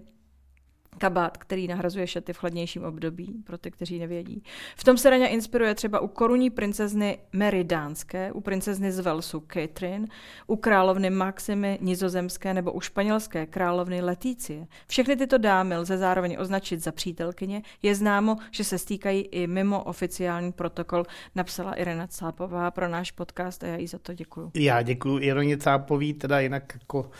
kabát, 0.98 1.36
který 1.36 1.68
nahrazuje 1.68 2.06
šaty 2.06 2.32
v 2.32 2.38
chladnějším 2.38 2.84
období, 2.84 3.34
pro 3.44 3.58
ty, 3.58 3.70
kteří 3.70 3.98
nevědí. 3.98 4.42
V 4.76 4.84
tom 4.84 4.96
se 4.98 5.10
Raňa 5.10 5.26
inspiruje 5.26 5.74
třeba 5.74 6.00
u 6.00 6.08
korunní 6.08 6.50
princezny 6.50 7.18
Mary 7.32 7.64
Dánské, 7.64 8.32
u 8.32 8.40
princezny 8.40 8.92
z 8.92 8.98
Velsu 8.98 9.44
Catherine, 9.52 10.06
u 10.46 10.56
královny 10.56 11.10
Maximy 11.10 11.78
nizozemské 11.80 12.54
nebo 12.54 12.72
u 12.72 12.80
španělské 12.80 13.46
královny 13.46 14.02
Letície. 14.02 14.66
Všechny 14.86 15.16
tyto 15.16 15.38
dámy 15.38 15.76
lze 15.76 15.98
zároveň 15.98 16.36
označit 16.40 16.82
za 16.82 16.92
přítelkyně. 16.92 17.62
Je 17.82 17.94
známo, 17.94 18.36
že 18.50 18.64
se 18.64 18.78
stýkají 18.78 19.20
i 19.22 19.46
mimo 19.46 19.82
oficiální 19.82 20.52
protokol, 20.52 21.04
napsala 21.34 21.74
Irena 21.74 22.06
Cápová 22.06 22.70
pro 22.70 22.88
náš 22.88 23.10
podcast 23.10 23.64
a 23.64 23.66
já 23.66 23.76
jí 23.76 23.86
za 23.86 23.98
to 23.98 24.14
děkuju. 24.14 24.50
Já 24.54 24.82
děkuji 24.82 25.18
Ironě 25.18 25.56
Cápový, 25.56 26.14
teda 26.14 26.40
jinak 26.40 26.72
jako 26.80 27.10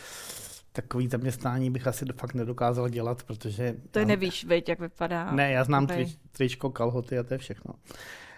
takový 0.75 1.07
zaměstnání 1.07 1.71
bych 1.71 1.87
asi 1.87 2.05
fakt 2.15 2.33
nedokázal 2.33 2.89
dělat, 2.89 3.23
protože... 3.23 3.75
To 3.91 3.99
je 3.99 4.05
nevíš, 4.05 4.45
veď, 4.45 4.69
jak 4.69 4.79
vypadá. 4.79 5.31
Ne, 5.31 5.51
já 5.51 5.63
znám 5.63 5.83
okay. 5.83 6.05
tričko, 6.31 6.69
kalhoty 6.69 7.17
a 7.19 7.23
to 7.23 7.33
je 7.33 7.37
všechno. 7.37 7.73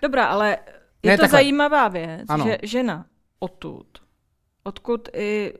Dobrá, 0.02 0.26
ale 0.26 0.58
je 1.04 1.12
ne, 1.12 1.17
to 1.17 1.21
takhle. 1.21 1.38
zajímavá 1.38 1.88
věc, 1.88 2.26
ano. 2.30 2.45
že 2.45 2.58
žena 2.63 3.06
odtud, 3.39 3.88
odkud 4.63 5.10
i 5.13 5.54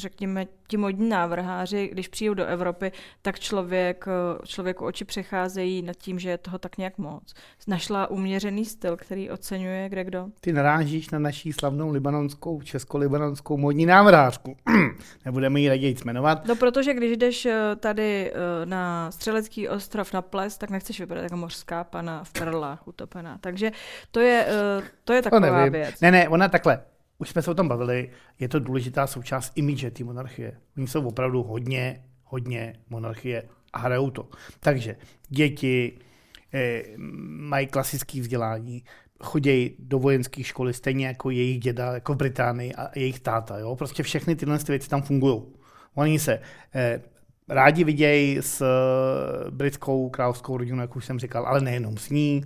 řekněme, 0.00 0.46
ti 0.66 0.76
modní 0.76 1.08
návrháři, 1.08 1.88
když 1.92 2.08
přijdou 2.08 2.34
do 2.34 2.46
Evropy, 2.46 2.92
tak 3.22 3.40
člověk, 3.40 4.04
člověku 4.44 4.84
oči 4.84 5.04
přecházejí 5.04 5.82
nad 5.82 5.96
tím, 5.96 6.18
že 6.18 6.30
je 6.30 6.38
toho 6.38 6.58
tak 6.58 6.78
nějak 6.78 6.98
moc. 6.98 7.34
Našla 7.68 8.10
uměřený 8.10 8.64
styl, 8.64 8.96
který 8.96 9.30
oceňuje 9.30 9.88
kde 9.88 10.04
kdo. 10.04 10.26
Ty 10.40 10.52
narážíš 10.52 11.10
na 11.10 11.18
naší 11.18 11.52
slavnou 11.52 11.90
libanonskou, 11.90 12.62
česko-libanonskou 12.62 13.56
modní 13.56 13.86
návrhářku. 13.86 14.56
Nebudeme 15.24 15.60
ji 15.60 15.68
raději 15.68 15.96
jmenovat. 16.04 16.46
No, 16.46 16.56
protože 16.56 16.94
když 16.94 17.16
jdeš 17.16 17.46
eh, 17.46 17.76
tady 17.76 18.32
eh, 18.32 18.66
na 18.66 19.10
Střelecký 19.10 19.68
ostrov 19.68 20.12
na 20.12 20.22
ples, 20.22 20.58
tak 20.58 20.70
nechceš 20.70 21.00
vypadat 21.00 21.22
jako 21.22 21.36
mořská 21.36 21.84
pana 21.84 22.24
v 22.24 22.32
perlách 22.32 22.88
utopená. 22.88 23.38
Takže 23.40 23.70
to 24.10 24.20
je, 24.20 24.46
eh, 24.48 24.82
to 25.04 25.12
je 25.12 25.22
taková 25.22 25.64
to 25.64 25.70
věc. 25.70 26.00
Ne, 26.00 26.10
ne, 26.10 26.28
ona 26.28 26.48
takhle 26.48 26.80
už 27.20 27.30
jsme 27.30 27.42
se 27.42 27.50
o 27.50 27.54
tom 27.54 27.68
bavili, 27.68 28.10
je 28.38 28.48
to 28.48 28.58
důležitá 28.58 29.06
součást 29.06 29.52
imidže 29.54 29.90
té 29.90 30.04
monarchie. 30.04 30.56
Oni 30.76 30.86
jsou 30.86 31.06
opravdu 31.06 31.42
hodně, 31.42 32.04
hodně 32.24 32.74
monarchie 32.90 33.42
a 33.72 33.78
hrajou 33.78 34.10
to. 34.10 34.28
Takže 34.60 34.96
děti 35.28 35.98
eh, 36.54 36.82
mají 37.26 37.66
klasické 37.66 38.20
vzdělání, 38.20 38.84
chodí 39.20 39.76
do 39.78 39.98
vojenské 39.98 40.42
školy 40.42 40.74
stejně 40.74 41.06
jako 41.06 41.30
jejich 41.30 41.60
děda, 41.60 41.92
jako 41.92 42.14
v 42.14 42.16
Británii 42.16 42.74
a 42.74 42.98
jejich 42.98 43.20
táta. 43.20 43.58
Jo? 43.58 43.76
Prostě 43.76 44.02
všechny 44.02 44.36
tyhle 44.36 44.58
věci 44.68 44.88
tam 44.88 45.02
fungují. 45.02 45.42
Oni 45.94 46.18
se 46.18 46.40
eh, 46.74 47.02
rádi 47.48 47.84
vidějí 47.84 48.38
s 48.40 48.60
eh, 48.62 49.50
britskou 49.50 50.10
královskou 50.10 50.56
rodinou, 50.56 50.80
jak 50.80 50.96
už 50.96 51.04
jsem 51.04 51.18
říkal, 51.18 51.46
ale 51.46 51.60
nejenom 51.60 51.96
s 51.96 52.10
ní 52.10 52.44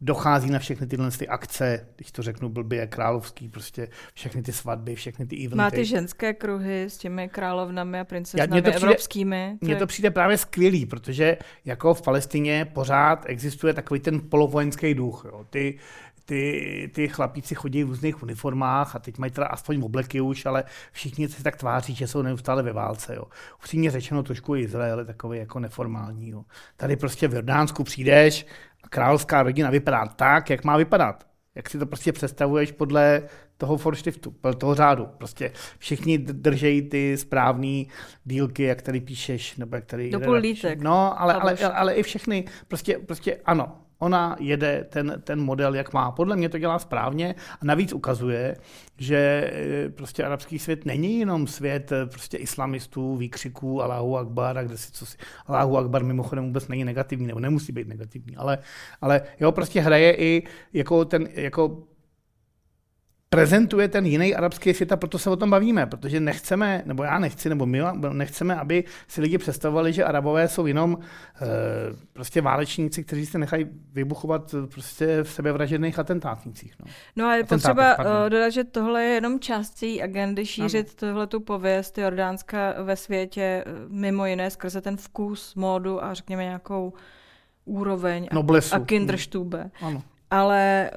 dochází 0.00 0.50
na 0.50 0.58
všechny 0.58 0.86
tyhle 0.86 1.10
ty 1.10 1.28
akce, 1.28 1.86
když 1.96 2.12
to 2.12 2.22
řeknu 2.22 2.48
blbě, 2.48 2.86
královský, 2.86 3.48
prostě 3.48 3.88
všechny 4.14 4.42
ty 4.42 4.52
svatby, 4.52 4.94
všechny 4.94 5.26
ty 5.26 5.36
eventy. 5.36 5.56
Má 5.56 5.70
ty 5.70 5.84
ženské 5.84 6.34
kruhy 6.34 6.82
s 6.82 6.98
těmi 6.98 7.28
královnami 7.28 8.00
a 8.00 8.04
princeznami 8.04 8.62
to 8.62 8.70
přijde, 8.70 8.86
evropskými. 8.86 9.58
Mně 9.60 9.76
to 9.76 9.86
přijde 9.86 10.10
právě 10.10 10.38
skvělý, 10.38 10.86
protože 10.86 11.36
jako 11.64 11.94
v 11.94 12.02
Palestině 12.02 12.64
pořád 12.64 13.24
existuje 13.26 13.74
takový 13.74 14.00
ten 14.00 14.20
polovojenský 14.20 14.94
duch. 14.94 15.26
Jo. 15.28 15.44
Ty, 15.50 15.78
ty, 16.26 16.90
ty 16.94 17.08
chlapíci 17.08 17.54
chodí 17.54 17.84
v 17.84 17.88
různých 17.88 18.22
uniformách 18.22 18.96
a 18.96 18.98
teď 18.98 19.18
mají 19.18 19.32
teda 19.32 19.46
aspoň 19.46 19.82
obleky 19.82 20.20
už, 20.20 20.46
ale 20.46 20.64
všichni 20.92 21.28
se 21.28 21.42
tak 21.42 21.56
tváří, 21.56 21.94
že 21.94 22.06
jsou 22.06 22.22
neustále 22.22 22.62
ve 22.62 22.72
válce. 22.72 23.14
Jo. 23.14 23.24
Upřímně 23.58 23.90
řečeno 23.90 24.22
trošku 24.22 24.56
Izrael 24.56 24.98
je 24.98 25.04
takový 25.04 25.38
jako 25.38 25.60
neformální. 25.60 26.30
Jo. 26.30 26.44
Tady 26.76 26.96
prostě 26.96 27.28
v 27.28 27.34
Jordánsku 27.34 27.84
přijdeš, 27.84 28.46
královská 28.90 29.42
rodina 29.42 29.70
vypadá 29.70 30.06
tak, 30.06 30.50
jak 30.50 30.64
má 30.64 30.76
vypadat. 30.76 31.26
Jak 31.54 31.70
si 31.70 31.78
to 31.78 31.86
prostě 31.86 32.12
představuješ 32.12 32.72
podle 32.72 33.22
toho 33.58 33.76
forstiftu, 33.76 34.30
podle 34.30 34.56
toho 34.56 34.74
řádu. 34.74 35.06
Prostě 35.18 35.52
všichni 35.78 36.18
držejí 36.18 36.82
ty 36.82 37.16
správné 37.16 37.84
dílky, 38.24 38.62
jak 38.62 38.82
tady 38.82 39.00
píšeš, 39.00 39.56
nebo 39.56 39.76
jak 39.76 39.84
tady... 39.84 40.10
Do 40.10 40.32
lítek. 40.32 40.80
No, 40.80 41.20
ale, 41.20 41.34
ale, 41.34 41.56
ale, 41.62 41.72
ale, 41.72 41.94
i 41.94 42.02
všechny, 42.02 42.44
prostě, 42.68 42.98
prostě 42.98 43.40
ano, 43.44 43.85
ona 43.98 44.36
jede 44.40 44.86
ten, 44.88 45.22
ten 45.24 45.40
model, 45.40 45.74
jak 45.74 45.92
má. 45.92 46.10
Podle 46.10 46.36
mě 46.36 46.48
to 46.48 46.58
dělá 46.58 46.78
správně 46.78 47.34
a 47.60 47.64
navíc 47.64 47.92
ukazuje, 47.92 48.56
že 48.98 49.50
eh, 49.54 49.88
prostě 49.88 50.24
arabský 50.24 50.58
svět 50.58 50.86
není 50.86 51.20
jenom 51.20 51.46
svět 51.46 51.92
eh, 51.92 52.06
prostě 52.06 52.36
islamistů, 52.36 53.16
výkřiků 53.16 53.82
Allahu 53.82 54.16
Akbar 54.16 54.58
a 54.58 54.62
kde 54.62 54.78
si 54.78 54.92
co 54.92 55.06
si. 55.06 55.16
Allahu 55.46 55.78
Akbar 55.78 56.04
mimochodem 56.04 56.44
vůbec 56.44 56.68
není 56.68 56.84
negativní, 56.84 57.26
nebo 57.26 57.40
nemusí 57.40 57.72
být 57.72 57.88
negativní, 57.88 58.36
ale, 58.36 58.58
ale 59.00 59.22
jo, 59.40 59.52
prostě 59.52 59.80
hraje 59.80 60.16
i 60.16 60.42
jako 60.72 61.04
ten, 61.04 61.28
jako 61.32 61.82
prezentuje 63.28 63.88
ten 63.88 64.06
jiný 64.06 64.34
arabský 64.34 64.74
svět 64.74 64.92
a 64.92 64.96
proto 64.96 65.18
se 65.18 65.30
o 65.30 65.36
tom 65.36 65.50
bavíme, 65.50 65.86
protože 65.86 66.20
nechceme, 66.20 66.82
nebo 66.86 67.02
já 67.02 67.18
nechci, 67.18 67.48
nebo 67.48 67.66
my 67.66 67.82
nechceme, 68.12 68.56
aby 68.56 68.84
si 69.08 69.20
lidi 69.20 69.38
představovali, 69.38 69.92
že 69.92 70.04
arabové 70.04 70.48
jsou 70.48 70.66
jenom 70.66 70.98
e, 70.98 71.46
prostě 72.12 72.40
válečníci, 72.40 73.04
kteří 73.04 73.26
se 73.26 73.38
nechají 73.38 73.66
vybuchovat 73.92 74.54
prostě 74.72 75.22
v 75.22 75.30
sebevražedných 75.30 75.98
atentátnících. 75.98 76.74
No, 76.80 76.86
no 77.16 77.26
a 77.26 77.34
je 77.34 77.44
potřeba 77.44 77.94
pardon. 77.94 78.12
Eh, 78.26 78.30
dodat, 78.30 78.50
že 78.50 78.64
tohle 78.64 79.04
je 79.04 79.14
jenom 79.14 79.40
část 79.40 79.84
agendy 80.02 80.46
šířit 80.46 80.94
tohle 80.94 81.26
tu 81.26 81.40
pověst 81.40 81.98
Jordánska 81.98 82.74
ve 82.82 82.96
světě, 82.96 83.64
eh, 83.66 83.72
mimo 83.88 84.26
jiné 84.26 84.50
skrze 84.50 84.80
ten 84.80 84.96
vkus, 84.96 85.54
módu 85.54 86.04
a 86.04 86.14
řekněme 86.14 86.42
nějakou 86.42 86.92
úroveň 87.64 88.28
Noblesu. 88.32 88.74
a, 88.74 88.78
a 88.78 88.84
kinderstube. 88.84 89.70
Ano. 89.82 90.02
Ale 90.30 90.90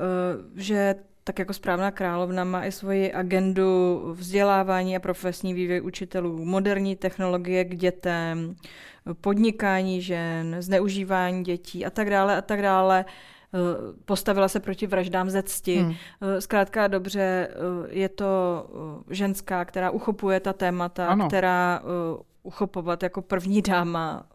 že 0.55 0.95
tak 1.29 1.39
jako 1.39 1.53
správná 1.53 1.91
královna 1.91 2.43
má 2.43 2.65
i 2.65 2.71
svoji 2.71 3.13
agendu 3.13 4.01
vzdělávání 4.13 4.95
a 4.95 4.99
profesní 4.99 5.53
vývoj 5.53 5.81
učitelů, 5.81 6.45
moderní 6.45 6.95
technologie 6.95 7.65
k 7.65 7.75
dětem, 7.75 8.55
podnikání 9.21 10.01
žen, 10.01 10.55
zneužívání 10.59 11.43
dětí 11.43 11.85
a 11.85 11.89
tak 11.89 12.09
dále 12.09 12.37
a 12.37 12.41
tak 12.41 12.61
dále. 12.61 13.05
Eh, 13.53 13.57
postavila 14.05 14.47
se 14.47 14.59
proti 14.59 14.87
vraždám 14.87 15.29
ze 15.29 15.43
cti. 15.43 15.75
Hmm. 15.75 15.93
Eh, 16.21 16.41
zkrátka 16.41 16.87
dobře, 16.87 17.21
eh, 17.21 17.55
je 17.89 18.09
to 18.09 18.65
ženská, 19.09 19.65
která 19.65 19.91
uchopuje 19.91 20.39
ta 20.39 20.53
témata, 20.53 21.07
ano. 21.07 21.27
která 21.27 21.81
uchopovat 22.43 23.03
jako 23.03 23.21
první 23.21 23.61
dáma 23.61 24.25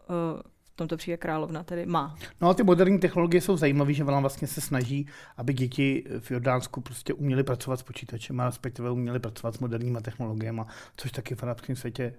v 0.75 0.77
tomto 0.77 0.97
případě 0.97 1.17
královna 1.17 1.63
tedy 1.63 1.85
má. 1.85 2.15
No 2.41 2.49
a 2.49 2.53
ty 2.53 2.63
moderní 2.63 2.99
technologie 2.99 3.41
jsou 3.41 3.57
zajímavé, 3.57 3.93
že 3.93 4.03
ona 4.03 4.19
vlastně 4.19 4.47
se 4.47 4.61
snaží, 4.61 5.07
aby 5.37 5.53
děti 5.53 6.03
v 6.19 6.31
Jordánsku 6.31 6.81
prostě 6.81 7.13
uměly 7.13 7.43
pracovat 7.43 7.79
s 7.79 7.83
počítačem 7.83 8.39
a 8.39 8.45
respektive 8.45 8.91
uměly 8.91 9.19
pracovat 9.19 9.55
s 9.55 9.59
moderníma 9.59 10.01
technologiemi, 10.01 10.61
což 10.97 11.11
taky 11.11 11.35
v 11.35 11.43
arabském 11.43 11.75
světě, 11.75 12.13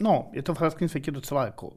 no, 0.00 0.30
je 0.32 0.42
to 0.42 0.54
v 0.54 0.60
arabském 0.60 0.88
světě 0.88 1.10
docela 1.10 1.44
jako 1.44 1.72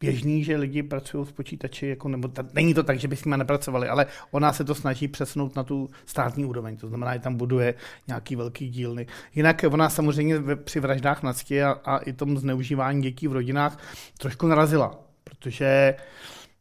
běžný, 0.00 0.44
že 0.44 0.56
lidi 0.56 0.82
pracují 0.82 1.26
s 1.26 1.32
počítači, 1.32 1.86
jako, 1.86 2.08
nebo 2.08 2.28
ta, 2.28 2.44
není 2.52 2.74
to 2.74 2.82
tak, 2.82 2.98
že 2.98 3.08
by 3.08 3.16
s 3.16 3.24
nimi 3.24 3.36
nepracovali, 3.36 3.88
ale 3.88 4.06
ona 4.30 4.52
se 4.52 4.64
to 4.64 4.74
snaží 4.74 5.08
přesunout 5.08 5.56
na 5.56 5.64
tu 5.64 5.90
státní 6.06 6.44
úroveň, 6.44 6.76
to 6.76 6.88
znamená, 6.88 7.14
že 7.14 7.20
tam 7.20 7.36
buduje 7.36 7.74
nějaký 8.08 8.36
velký 8.36 8.68
dílny. 8.68 9.06
Jinak 9.34 9.64
ona 9.70 9.90
samozřejmě 9.90 10.56
při 10.56 10.80
vraždách 10.80 11.22
na 11.22 11.32
a, 11.64 11.70
a 11.84 11.98
i 11.98 12.12
tom 12.12 12.38
zneužívání 12.38 13.02
dětí 13.02 13.28
v 13.28 13.32
rodinách 13.32 13.78
trošku 14.18 14.46
narazila, 14.46 15.05
protože 15.30 15.94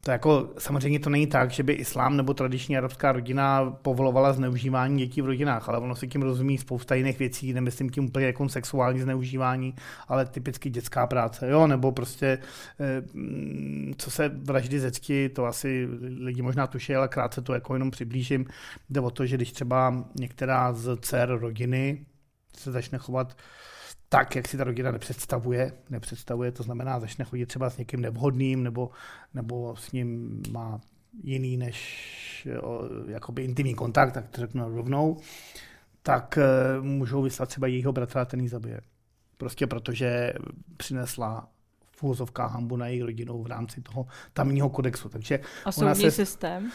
To 0.05 0.11
jako 0.11 0.49
samozřejmě 0.57 0.99
to 0.99 1.09
není 1.09 1.27
tak, 1.27 1.51
že 1.51 1.63
by 1.63 1.73
islám 1.73 2.17
nebo 2.17 2.33
tradiční 2.33 2.77
arabská 2.77 3.11
rodina 3.11 3.71
povolovala 3.81 4.33
zneužívání 4.33 4.97
dětí 4.97 5.21
v 5.21 5.25
rodinách, 5.25 5.69
ale 5.69 5.77
ono 5.77 5.95
si 5.95 6.07
tím 6.07 6.21
rozumí 6.21 6.57
spousta 6.57 6.95
jiných 6.95 7.19
věcí, 7.19 7.53
nemyslím 7.53 7.89
tím 7.89 8.05
úplně 8.05 8.25
jako 8.25 8.49
sexuální 8.49 9.01
zneužívání, 9.01 9.75
ale 10.07 10.25
typicky 10.25 10.69
dětská 10.69 11.07
práce, 11.07 11.49
jo, 11.49 11.67
nebo 11.67 11.91
prostě 11.91 12.37
eh, 12.79 13.03
co 13.97 14.11
se 14.11 14.29
vraždy 14.29 14.79
zecky, 14.79 15.29
to 15.29 15.45
asi 15.45 15.87
lidi 16.17 16.41
možná 16.41 16.67
tuší, 16.67 16.95
ale 16.95 17.07
krátce 17.07 17.41
to 17.41 17.53
jako 17.53 17.73
jenom 17.75 17.91
přiblížím. 17.91 18.45
Jde 18.89 19.01
o 19.01 19.11
to, 19.11 19.25
že 19.25 19.35
když 19.35 19.51
třeba 19.51 20.05
některá 20.19 20.73
z 20.73 20.97
dcer 20.97 21.29
rodiny 21.29 22.05
se 22.57 22.71
začne 22.71 22.97
chovat 22.97 23.37
tak, 24.09 24.35
jak 24.35 24.47
si 24.47 24.57
ta 24.57 24.63
rodina 24.63 24.91
nepředstavuje. 24.91 25.73
Nepředstavuje, 25.89 26.51
to 26.51 26.63
znamená, 26.63 26.99
začne 26.99 27.25
chodit 27.25 27.45
třeba 27.45 27.69
s 27.69 27.77
někým 27.77 28.01
nevhodným, 28.01 28.63
nebo, 28.63 28.89
nebo 29.33 29.75
s 29.75 29.91
ním 29.91 30.41
má 30.51 30.81
jiný 31.23 31.57
než 31.57 32.47
jakoby 33.07 33.43
intimní 33.43 33.75
kontakt, 33.75 34.11
tak 34.11 34.27
to 34.27 34.41
řeknu 34.41 34.75
rovnou, 34.75 35.17
tak 36.01 36.39
uh, 36.77 36.85
můžou 36.85 37.21
vyslat 37.21 37.49
třeba 37.49 37.67
jejího 37.67 37.91
bratra 37.91 38.25
ten 38.25 38.39
ji 38.39 38.49
zabije. 38.49 38.81
Prostě 39.37 39.67
protože 39.67 40.33
přinesla 40.77 41.49
v 41.91 42.03
úvozovkách 42.03 42.51
hambu 42.51 42.77
na 42.77 42.87
její 42.87 43.01
rodinu 43.01 43.43
v 43.43 43.47
rámci 43.47 43.81
toho 43.81 44.07
tamního 44.33 44.69
kodexu. 44.69 45.09
Takže 45.09 45.39
a 45.65 45.71
soudní 45.71 46.03
se, 46.03 46.11
systém? 46.11 46.71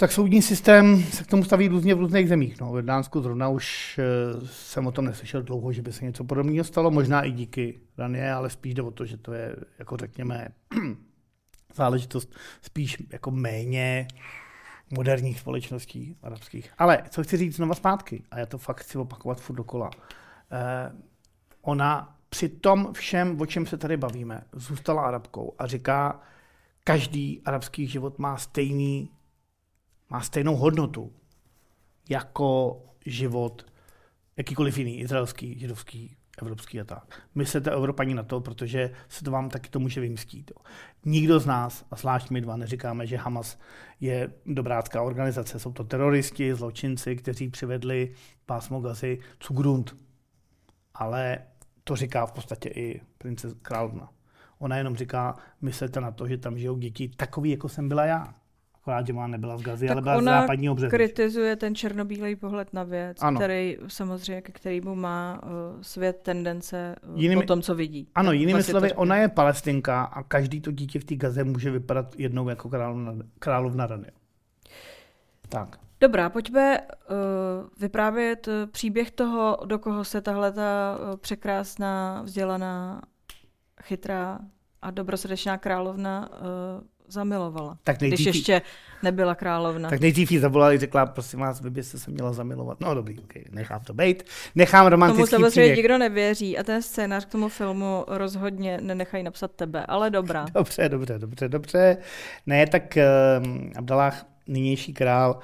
Tak 0.00 0.12
soudní 0.12 0.42
systém 0.42 1.02
se 1.02 1.24
k 1.24 1.26
tomu 1.26 1.44
staví 1.44 1.68
různě 1.68 1.94
v 1.94 1.98
různých 1.98 2.28
zemích. 2.28 2.60
No, 2.60 2.72
v 2.72 2.82
Dánsku 2.82 3.20
zrovna 3.20 3.48
už 3.48 3.98
eh, 3.98 4.46
jsem 4.46 4.86
o 4.86 4.92
tom 4.92 5.04
neslyšel 5.04 5.42
dlouho, 5.42 5.72
že 5.72 5.82
by 5.82 5.92
se 5.92 6.04
něco 6.04 6.24
podobného 6.24 6.64
stalo, 6.64 6.90
možná 6.90 7.22
i 7.22 7.30
díky 7.30 7.80
Ranie, 7.98 8.32
ale 8.32 8.50
spíš 8.50 8.74
jde 8.74 8.82
o 8.82 8.90
to, 8.90 9.06
že 9.06 9.16
to 9.16 9.32
je, 9.32 9.56
jako 9.78 9.96
řekněme, 9.96 10.48
záležitost 11.74 12.34
spíš 12.62 12.96
jako 13.12 13.30
méně 13.30 14.08
moderních 14.90 15.40
společností 15.40 16.16
arabských. 16.22 16.70
Ale 16.78 17.02
co 17.10 17.22
chci 17.22 17.36
říct 17.36 17.56
znova 17.56 17.74
zpátky, 17.74 18.22
a 18.30 18.38
já 18.38 18.46
to 18.46 18.58
fakt 18.58 18.80
chci 18.80 18.98
opakovat 18.98 19.40
furt 19.40 19.56
dokola, 19.56 19.90
eh, 20.52 20.92
ona 21.62 22.16
při 22.28 22.48
tom 22.48 22.92
všem, 22.92 23.40
o 23.40 23.46
čem 23.46 23.66
se 23.66 23.76
tady 23.76 23.96
bavíme, 23.96 24.42
zůstala 24.52 25.02
arabkou 25.02 25.54
a 25.58 25.66
říká, 25.66 26.20
každý 26.84 27.42
arabský 27.44 27.86
život 27.86 28.18
má 28.18 28.36
stejný 28.36 29.10
má 30.10 30.20
stejnou 30.20 30.56
hodnotu 30.56 31.12
jako 32.08 32.80
život 33.06 33.66
jakýkoliv 34.36 34.78
jiný, 34.78 35.00
izraelský, 35.00 35.58
židovský, 35.58 36.16
evropský 36.42 36.80
a 36.80 36.84
tak. 36.84 37.22
Myslete 37.34 37.70
Evropani 37.70 38.14
na 38.14 38.22
to, 38.22 38.40
protože 38.40 38.90
se 39.08 39.24
to 39.24 39.30
vám 39.30 39.48
taky 39.50 39.70
to 39.70 39.78
může 39.78 40.00
vymstít. 40.00 40.50
Nikdo 41.04 41.40
z 41.40 41.46
nás, 41.46 41.86
a 41.90 41.96
zvlášť 41.96 42.30
my 42.30 42.40
dva, 42.40 42.56
neříkáme, 42.56 43.06
že 43.06 43.16
Hamas 43.16 43.58
je 44.00 44.32
dobrácká 44.46 45.02
organizace. 45.02 45.58
Jsou 45.58 45.72
to 45.72 45.84
teroristi, 45.84 46.54
zločinci, 46.54 47.16
kteří 47.16 47.48
přivedli 47.48 48.14
pásmo 48.46 48.80
Gazy 48.80 49.18
zu 49.42 49.54
Grund. 49.54 49.96
Ale 50.94 51.38
to 51.84 51.96
říká 51.96 52.26
v 52.26 52.32
podstatě 52.32 52.68
i 52.68 53.00
princes 53.18 53.54
královna. 53.62 54.08
Ona 54.58 54.76
jenom 54.76 54.96
říká, 54.96 55.36
myslete 55.60 56.00
na 56.00 56.10
to, 56.10 56.28
že 56.28 56.38
tam 56.38 56.58
žijou 56.58 56.78
děti 56.78 57.08
takový, 57.08 57.50
jako 57.50 57.68
jsem 57.68 57.88
byla 57.88 58.04
já 58.04 58.34
akorát, 58.88 59.06
že 59.06 59.12
má 59.12 59.26
nebyla 59.26 59.56
v 59.56 59.62
Gazi, 59.62 59.86
tak 59.86 59.96
ale 59.96 60.02
byla 60.02 60.20
z 60.20 60.24
západního 60.24 60.74
břehu. 60.74 60.90
kritizuje 60.90 61.56
ten 61.56 61.74
černobílej 61.74 62.36
pohled 62.36 62.72
na 62.72 62.84
věc, 62.84 63.16
ano. 63.20 63.40
který 63.40 63.76
samozřejmě, 63.88 64.42
ke 64.42 64.52
kterému 64.52 64.94
má 64.94 65.40
uh, 65.42 65.50
svět 65.82 66.20
tendence 66.22 66.96
uh, 67.08 67.20
jinými, 67.20 67.42
po 67.42 67.46
tom, 67.46 67.62
co 67.62 67.74
vidí. 67.74 68.08
Ano, 68.14 68.32
jinými 68.32 68.52
vlastně 68.52 68.72
slovy, 68.72 68.92
ona 68.92 69.16
je 69.16 69.28
palestinka 69.28 70.02
a 70.02 70.22
každý 70.22 70.60
to 70.60 70.70
dítě 70.70 71.00
v 71.00 71.04
té 71.04 71.16
Gaze 71.16 71.44
může 71.44 71.70
vypadat 71.70 72.14
jednou 72.18 72.48
jako 72.48 72.68
královna, 72.68 73.14
královna 73.38 73.86
rady. 73.86 74.06
Tak. 75.48 75.78
Dobrá, 76.00 76.30
pojďme 76.30 76.78
uh, 76.80 76.86
vyprávět 77.80 78.48
příběh 78.70 79.10
toho, 79.10 79.58
do 79.64 79.78
koho 79.78 80.04
se 80.04 80.20
tahle 80.20 80.52
ta 80.52 80.98
uh, 80.98 81.16
překrásná, 81.16 82.22
vzdělaná, 82.22 83.02
chytrá 83.82 84.38
a 84.82 84.90
dobrosrdečná 84.90 85.58
královna 85.58 86.28
uh, 86.30 86.86
zamilovala. 87.08 87.78
Tak 87.84 88.00
nejdřív, 88.00 88.26
když 88.26 88.36
ještě 88.36 88.62
nebyla 89.02 89.34
královna. 89.34 89.90
Tak 89.90 90.00
nejdřív 90.00 90.32
jí 90.32 90.38
zavolala 90.38 90.72
a 90.72 90.78
řekla, 90.78 91.06
prosím 91.06 91.40
vás, 91.40 91.60
vy 91.60 91.70
byste 91.70 91.98
se 91.98 92.10
měla 92.10 92.32
zamilovat. 92.32 92.80
No 92.80 92.94
dobrý, 92.94 93.18
okay, 93.18 93.44
nechám 93.50 93.80
to 93.80 93.94
být. 93.94 94.22
Nechám 94.54 94.86
romantický 94.86 95.30
Tomu 95.30 95.44
samozřejmě 95.50 95.76
nikdo 95.76 95.98
nevěří 95.98 96.58
a 96.58 96.62
ten 96.62 96.82
scénář 96.82 97.24
k 97.24 97.32
tomu 97.32 97.48
filmu 97.48 98.04
rozhodně 98.08 98.78
nenechají 98.80 99.24
napsat 99.24 99.50
tebe, 99.50 99.86
ale 99.86 100.10
dobrá. 100.10 100.46
Dobře, 100.54 100.88
dobře, 100.88 101.18
dobře, 101.18 101.48
dobře. 101.48 101.96
Ne, 102.46 102.66
tak 102.66 102.98
uh, 103.40 103.70
Abdallah, 103.76 104.26
nynější 104.46 104.92
král. 104.92 105.38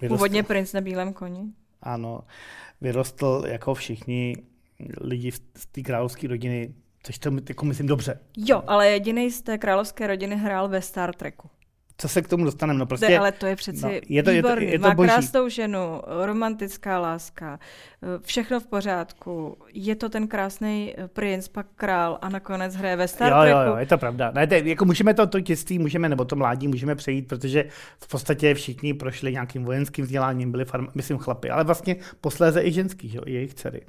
Vyrostl, 0.00 0.16
Původně 0.16 0.42
princ 0.42 0.72
na 0.72 0.80
bílém 0.80 1.12
koni. 1.12 1.42
Ano, 1.82 2.20
vyrostl 2.80 3.44
jako 3.46 3.74
všichni 3.74 4.36
lidi 5.00 5.32
z 5.32 5.66
té 5.72 5.82
královské 5.82 6.28
rodiny 6.28 6.74
Což 7.06 7.18
to 7.18 7.30
jako 7.48 7.66
myslím 7.66 7.86
dobře. 7.86 8.20
Jo, 8.36 8.62
ale 8.66 8.90
jediný 8.90 9.30
z 9.30 9.42
té 9.42 9.58
královské 9.58 10.06
rodiny 10.06 10.36
hrál 10.36 10.68
ve 10.68 10.82
Star 10.82 11.14
Treku. 11.14 11.48
Co 11.98 12.08
se 12.08 12.22
k 12.22 12.28
tomu 12.28 12.44
dostaneme? 12.44 12.78
No 12.78 12.86
prostě, 12.86 13.18
ale 13.18 13.32
to 13.32 13.46
je 13.46 13.56
přeci 13.56 13.82
no, 13.82 13.90
je 14.08 14.22
to, 14.22 14.30
výborný. 14.30 14.64
Je 14.64 14.68
to, 14.68 14.72
je 14.72 14.78
to 14.78 14.88
Má 14.88 14.94
boží. 14.94 15.08
krásnou 15.08 15.48
ženu, 15.48 16.00
romantická 16.24 16.98
láska, 16.98 17.58
všechno 18.20 18.60
v 18.60 18.66
pořádku. 18.66 19.58
Je 19.72 19.94
to 19.94 20.08
ten 20.08 20.28
krásný 20.28 20.94
princ, 21.12 21.48
pak 21.48 21.66
král 21.76 22.18
a 22.22 22.28
nakonec 22.28 22.76
hraje 22.76 22.96
ve 22.96 23.08
Star 23.08 23.32
jo, 23.32 23.38
Treku. 23.42 23.58
Jo, 23.58 23.66
jo, 23.66 23.76
je 23.76 23.86
to 23.86 23.98
pravda. 23.98 24.30
Ne, 24.34 24.46
to, 24.46 24.54
jako 24.54 24.84
můžeme 24.84 25.14
to, 25.14 25.26
to 25.26 25.40
dětství, 25.40 25.78
můžeme, 25.78 26.08
nebo 26.08 26.24
to 26.24 26.36
mládí 26.36 26.68
můžeme 26.68 26.94
přejít, 26.94 27.28
protože 27.28 27.64
v 28.00 28.08
podstatě 28.08 28.54
všichni 28.54 28.94
prošli 28.94 29.32
nějakým 29.32 29.64
vojenským 29.64 30.04
vzděláním, 30.04 30.50
byli, 30.50 30.64
farm, 30.64 30.86
myslím, 30.94 31.18
chlapi, 31.18 31.50
ale 31.50 31.64
vlastně 31.64 31.96
posléze 32.20 32.62
i 32.62 32.72
ženský, 32.72 33.14
jo, 33.14 33.22
i 33.26 33.32
jejich 33.32 33.54
dcery 33.54 33.80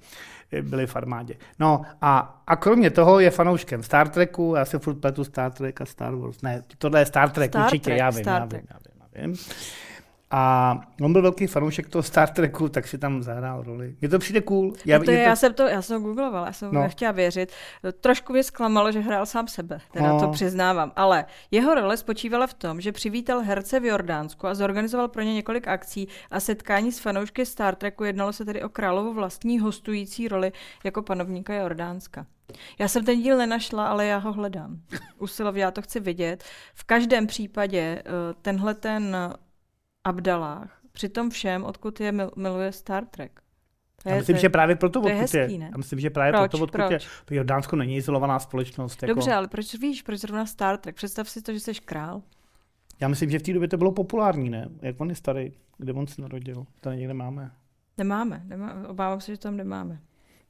byli 0.61 0.87
v 0.87 0.95
armádě. 0.95 1.35
No 1.59 1.81
a, 2.01 2.41
a 2.47 2.55
kromě 2.55 2.89
toho 2.89 3.19
je 3.19 3.31
fanouškem 3.31 3.83
Star 3.83 4.09
Treku, 4.09 4.53
já 4.57 4.65
si 4.65 4.79
furt 4.79 4.95
pletu 4.95 5.23
Star 5.23 5.51
Trek 5.51 5.81
a 5.81 5.85
Star 5.85 6.15
Wars. 6.15 6.41
Ne, 6.41 6.63
tohle 6.77 6.99
je 6.99 7.05
Star 7.05 7.29
Trek, 7.29 7.51
Star 7.51 7.63
určitě, 7.65 7.83
Trek, 7.83 7.97
já 7.97 8.09
vím, 8.09 8.23
Star 8.23 8.41
já 8.41 8.45
vím, 8.45 8.67
já 8.69 8.77
vím, 8.85 9.01
já 9.15 9.27
vím. 9.27 9.35
A 10.31 10.75
on 11.01 11.13
byl 11.13 11.21
velký 11.21 11.47
fanoušek 11.47 11.89
toho 11.89 12.03
Star 12.03 12.29
Treku, 12.29 12.69
tak 12.69 12.87
si 12.87 12.97
tam 12.97 13.23
zahrál 13.23 13.63
roli. 13.63 13.95
Mně 14.01 14.09
to 14.09 14.19
přijde 14.19 14.41
cool. 14.41 14.73
Já, 14.85 14.97
no 14.97 15.03
to 15.03 15.11
je, 15.11 15.17
to... 15.17 15.23
já 15.23 15.35
jsem 15.35 15.53
to, 15.53 15.63
já 15.63 15.81
jsem 15.81 16.03
googlovala, 16.03 16.47
já 16.47 16.53
jsem 16.53 16.73
no. 16.73 16.81
nechtěla 16.81 17.11
věřit. 17.11 17.51
Trošku 18.01 18.33
mě 18.33 18.43
zklamalo, 18.43 18.91
že 18.91 18.99
hrál 18.99 19.25
sám 19.25 19.47
sebe, 19.47 19.79
teda 19.91 20.07
no. 20.07 20.19
to 20.19 20.27
přiznávám. 20.27 20.91
Ale 20.95 21.25
jeho 21.51 21.75
role 21.75 21.97
spočívala 21.97 22.47
v 22.47 22.53
tom, 22.53 22.81
že 22.81 22.91
přivítal 22.91 23.39
herce 23.39 23.79
v 23.79 23.85
Jordánsku 23.85 24.47
a 24.47 24.53
zorganizoval 24.53 25.07
pro 25.07 25.21
ně 25.21 25.33
několik 25.33 25.67
akcí 25.67 26.07
a 26.31 26.39
setkání 26.39 26.91
s 26.91 26.99
fanoušky 26.99 27.45
Star 27.45 27.75
Treku. 27.75 28.03
Jednalo 28.03 28.33
se 28.33 28.45
tedy 28.45 28.63
o 28.63 28.69
královu 28.69 29.13
vlastní 29.13 29.59
hostující 29.59 30.27
roli 30.27 30.51
jako 30.83 31.01
panovníka 31.01 31.53
Jordánska. 31.53 32.25
Já 32.79 32.87
jsem 32.87 33.05
ten 33.05 33.21
díl 33.21 33.37
nenašla, 33.37 33.87
ale 33.87 34.05
já 34.05 34.17
ho 34.17 34.33
hledám. 34.33 34.79
Usilově 35.19 35.61
já 35.61 35.71
to 35.71 35.81
chci 35.81 35.99
vidět. 35.99 36.43
V 36.73 36.83
každém 36.83 37.27
případě 37.27 37.79
eh, 37.79 38.03
tenhle 38.41 38.73
ten 38.73 39.17
Abdalách. 40.05 40.79
Při 40.91 41.09
tom 41.09 41.29
všem, 41.29 41.63
odkud 41.63 41.99
je 41.99 42.11
miluje 42.35 42.71
Star 42.71 43.05
Trek. 43.05 43.41
To 44.03 44.09
já 44.09 44.15
myslím, 44.15 44.37
že 44.37 44.49
právě 44.49 44.75
proto, 44.75 45.01
to 45.01 45.09
je 45.09 45.15
hezký, 45.15 45.37
je. 45.37 45.69
Já 45.71 45.77
myslím, 45.77 45.99
že 45.99 46.09
právě 46.09 46.33
proč, 46.33 46.51
proto, 46.51 46.63
odkud 46.63 46.77
proč? 46.77 46.91
je. 46.91 47.37
Jordánsko 47.37 47.75
není 47.75 47.95
izolovaná 47.95 48.39
společnost. 48.39 49.03
Jako... 49.03 49.13
Dobře, 49.13 49.33
ale 49.33 49.47
proč 49.47 49.75
víš, 49.75 50.01
proč 50.01 50.19
zrovna 50.19 50.45
Star 50.45 50.77
Trek? 50.77 50.95
Představ 50.95 51.29
si 51.29 51.41
to, 51.41 51.53
že 51.53 51.59
jsi 51.59 51.73
král. 51.73 52.21
Já 52.99 53.07
myslím, 53.07 53.29
že 53.29 53.39
v 53.39 53.43
té 53.43 53.53
době 53.53 53.67
to 53.67 53.77
bylo 53.77 53.91
populární, 53.91 54.49
ne? 54.49 54.69
Jak 54.81 55.01
on 55.01 55.09
je 55.09 55.15
starý, 55.15 55.53
kde 55.77 55.93
on 55.93 56.07
se 56.07 56.21
narodil. 56.21 56.65
To 56.81 56.91
někde 56.91 57.13
máme. 57.13 57.51
Nemáme, 57.97 58.41
nemá, 58.45 58.75
obávám 58.87 59.21
se, 59.21 59.31
že 59.31 59.37
tam 59.37 59.57
nemáme. 59.57 59.99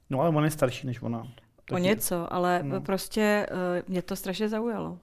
No 0.09 0.21
ale 0.21 0.29
on 0.29 0.43
je 0.43 0.51
starší 0.51 0.87
než 0.87 1.01
ona. 1.01 1.27
Tak 1.55 1.75
o 1.75 1.77
něco, 1.77 2.33
ale 2.33 2.63
no. 2.63 2.81
prostě 2.81 3.47
uh, 3.51 3.57
mě 3.89 4.01
to 4.01 4.15
strašně 4.15 4.49
zaujalo. 4.49 4.99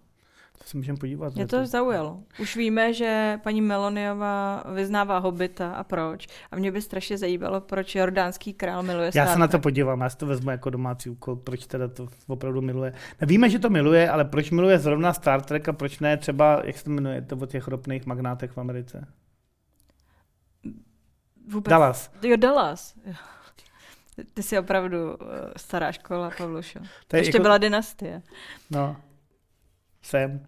To 0.62 0.68
se 0.68 0.76
můžeme 0.76 0.98
podívat. 0.98 1.34
Mě 1.34 1.46
to, 1.46 1.58
to 1.58 1.66
zaujalo. 1.66 2.20
Už 2.40 2.56
víme, 2.56 2.94
že 2.94 3.40
paní 3.42 3.60
Meloniová 3.60 4.64
vyznává 4.74 5.18
hobita 5.18 5.72
a 5.72 5.84
proč. 5.84 6.26
A 6.50 6.56
mě 6.56 6.72
by 6.72 6.82
strašně 6.82 7.18
zajímalo, 7.18 7.60
proč 7.60 7.94
jordánský 7.94 8.54
král 8.54 8.82
miluje 8.82 9.12
Star 9.12 9.26
Já 9.26 9.32
se 9.32 9.38
na 9.38 9.48
to 9.48 9.58
podívám, 9.58 10.00
já 10.00 10.10
si 10.10 10.16
to 10.16 10.26
vezmu 10.26 10.50
jako 10.50 10.70
domácí 10.70 11.10
úkol, 11.10 11.36
proč 11.36 11.66
teda 11.66 11.88
to 11.88 12.08
opravdu 12.26 12.60
miluje. 12.60 12.92
No, 13.20 13.26
víme, 13.26 13.50
že 13.50 13.58
to 13.58 13.70
miluje, 13.70 14.10
ale 14.10 14.24
proč 14.24 14.50
miluje 14.50 14.78
zrovna 14.78 15.12
Star 15.12 15.42
Trek 15.42 15.68
a 15.68 15.72
proč 15.72 15.98
ne 15.98 16.16
třeba, 16.16 16.62
jak 16.64 16.78
se 16.78 16.84
to 16.84 16.90
jmenuje, 16.90 17.22
to 17.22 17.36
o 17.36 17.46
těch 17.46 17.68
ropných 17.68 18.06
magnátech 18.06 18.50
v 18.50 18.58
Americe? 18.58 19.06
Vůbec. 21.48 21.70
Dallas. 21.70 22.10
Jo, 22.22 22.36
Dallas. 22.36 22.94
Ty 24.34 24.42
jsi 24.42 24.58
opravdu 24.58 25.14
uh, 25.14 25.16
stará 25.56 25.92
škola, 25.92 26.30
Pavlušo. 26.38 26.78
To 27.08 27.16
Ještě 27.16 27.36
jako... 27.36 27.42
byla 27.42 27.58
dynastie. 27.58 28.22
No, 28.70 28.96
jsem. 30.02 30.46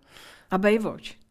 A 0.50 0.58
Baywatch. 0.58 1.24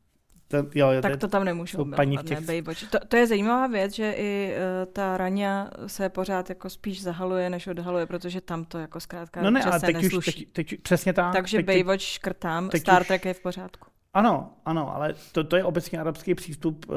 To, 0.47 0.57
jo, 0.57 0.91
jo, 0.91 1.01
tak 1.01 1.17
to 1.17 1.27
tam 1.27 1.43
nemůžu 1.43 1.85
paní 1.95 2.17
těch... 2.17 2.39
ne, 2.39 2.45
Baywatch. 2.45 2.89
To, 2.89 2.99
to 3.07 3.17
je 3.17 3.27
zajímavá 3.27 3.67
věc, 3.67 3.93
že 3.93 4.11
i 4.11 4.55
uh, 4.55 4.93
ta 4.93 5.17
Rania 5.17 5.69
se 5.87 6.09
pořád 6.09 6.49
jako 6.49 6.69
spíš 6.69 7.01
zahaluje, 7.01 7.49
než 7.49 7.67
odhaluje, 7.67 8.05
protože 8.05 8.41
tam 8.41 8.65
to 8.65 8.77
jako 8.77 8.99
zkrátka 8.99 9.41
no 9.41 9.51
ne, 9.51 9.63
ale 9.63 9.79
teď 9.79 10.13
už, 10.13 10.25
teď, 10.25 10.47
teď, 10.51 10.81
přesně 10.81 11.13
tak. 11.13 11.33
Takže 11.33 11.57
teď, 11.57 11.65
Baywatch 11.65 12.03
škrtám, 12.03 12.69
teď 12.69 12.81
Star 12.81 13.03
Trek 13.03 13.25
je 13.25 13.33
v 13.33 13.39
pořádku. 13.39 13.87
Ano, 14.13 14.53
ano, 14.65 14.95
ale 14.95 15.13
to, 15.31 15.43
to 15.43 15.55
je 15.55 15.63
obecně 15.63 15.99
arabský 15.99 16.35
přístup, 16.35 16.85
uh, 16.89 16.95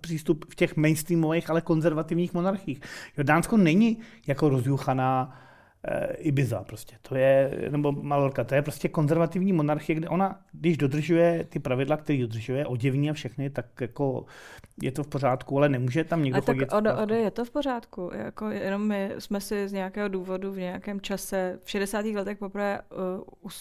přístup 0.00 0.44
v 0.52 0.54
těch 0.54 0.76
mainstreamových, 0.76 1.50
ale 1.50 1.60
konzervativních 1.60 2.34
monarchiích. 2.34 2.80
Jordánsko 3.16 3.56
není 3.56 3.98
jako 4.26 4.48
rozjuchaná 4.48 5.40
Ibiza 6.18 6.64
prostě, 6.64 6.96
to 7.02 7.14
je, 7.14 7.50
nebo 7.70 7.92
Malorka, 7.92 8.44
to 8.44 8.54
je 8.54 8.62
prostě 8.62 8.88
konzervativní 8.88 9.52
monarchie, 9.52 9.96
kde 9.96 10.08
ona, 10.08 10.40
když 10.52 10.76
dodržuje 10.76 11.46
ty 11.48 11.58
pravidla, 11.58 11.96
které 11.96 12.18
dodržuje, 12.18 12.66
oděvní 12.66 13.10
a 13.10 13.12
všechny, 13.12 13.50
tak 13.50 13.66
jako 13.80 14.24
je 14.82 14.92
to 14.92 15.04
v 15.04 15.08
pořádku, 15.08 15.58
ale 15.58 15.68
nemůže 15.68 16.04
tam 16.04 16.22
někdo 16.22 16.38
a 16.38 16.40
chodit. 16.40 16.66
Tak 16.66 16.78
ode, 16.78 16.94
ode 16.94 17.18
je 17.18 17.30
to 17.30 17.44
v 17.44 17.50
pořádku, 17.50 18.10
jako 18.14 18.50
jenom 18.50 18.88
my 18.88 19.10
jsme 19.18 19.40
si 19.40 19.68
z 19.68 19.72
nějakého 19.72 20.08
důvodu 20.08 20.52
v 20.52 20.58
nějakém 20.58 21.00
čase 21.00 21.58
v 21.64 21.70
60. 21.70 22.06
letech 22.06 22.38
poprvé 22.38 22.80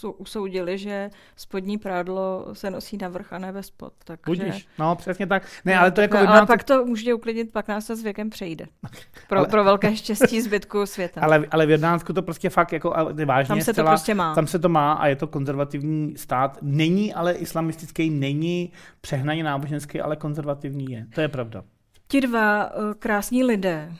uh, 0.04 0.12
usoudili, 0.18 0.78
že 0.78 1.10
spodní 1.36 1.78
prádlo 1.78 2.48
se 2.54 2.70
nosí 2.70 2.98
na 2.98 3.08
vrch 3.08 3.34
a 3.34 3.38
ne 3.38 3.52
ve 3.52 3.64
spod. 3.64 3.94
Takže... 4.04 4.22
Budíš, 4.26 4.68
no 4.80 4.96
přesně 4.96 5.28
tak. 5.28 5.44
Ne, 5.66 5.78
ale 5.78 5.92
to 5.92 6.02
jako 6.02 6.18
no, 6.18 6.30
ale 6.30 6.46
pak 6.46 6.64
to 6.64 6.86
může 6.86 7.14
uklidnit, 7.14 7.52
pak 7.52 7.68
nás 7.68 7.88
to 7.88 7.96
s 7.96 8.04
věkem 8.04 8.30
přejde. 8.30 8.66
Pro, 9.28 9.40
ale... 9.40 9.48
pro 9.48 9.64
velké 9.64 9.96
štěstí 9.96 10.42
zbytku 10.42 10.86
světa. 10.86 11.22
Ale, 11.22 11.46
ale 11.52 11.66
v 11.66 11.70
Jordánsku 12.10 12.14
to 12.14 12.22
prostě 12.22 12.50
fakt 12.50 12.74
jako 12.74 12.90
vážně. 13.26 13.48
Tam 13.48 13.62
se 13.62 13.74
zcela, 13.74 13.92
to 13.92 13.92
prostě 13.92 14.14
má. 14.16 14.36
Tam 14.36 14.48
se 14.48 14.60
to 14.60 14.70
má 14.70 14.94
a 14.94 15.08
je 15.08 15.16
to 15.16 15.28
konzervativní 15.28 16.18
stát. 16.18 16.58
Není 16.62 17.14
ale 17.14 17.34
islamistický, 17.34 18.10
není 18.10 18.72
přehnaně 19.02 19.44
náboženský, 19.44 20.02
ale 20.02 20.16
konzervativní 20.16 20.86
je. 20.92 21.06
To 21.16 21.22
je 21.22 21.28
pravda. 21.28 21.64
Ti 22.08 22.22
dva 22.22 22.74
uh, 22.76 22.94
krásní 23.00 23.44
lidé, 23.44 23.94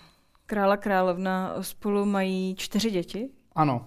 krála 0.46 0.78
královna, 0.78 1.56
spolu 1.62 2.06
mají 2.06 2.56
čtyři 2.56 2.92
děti. 2.92 3.30
Ano. 3.56 3.86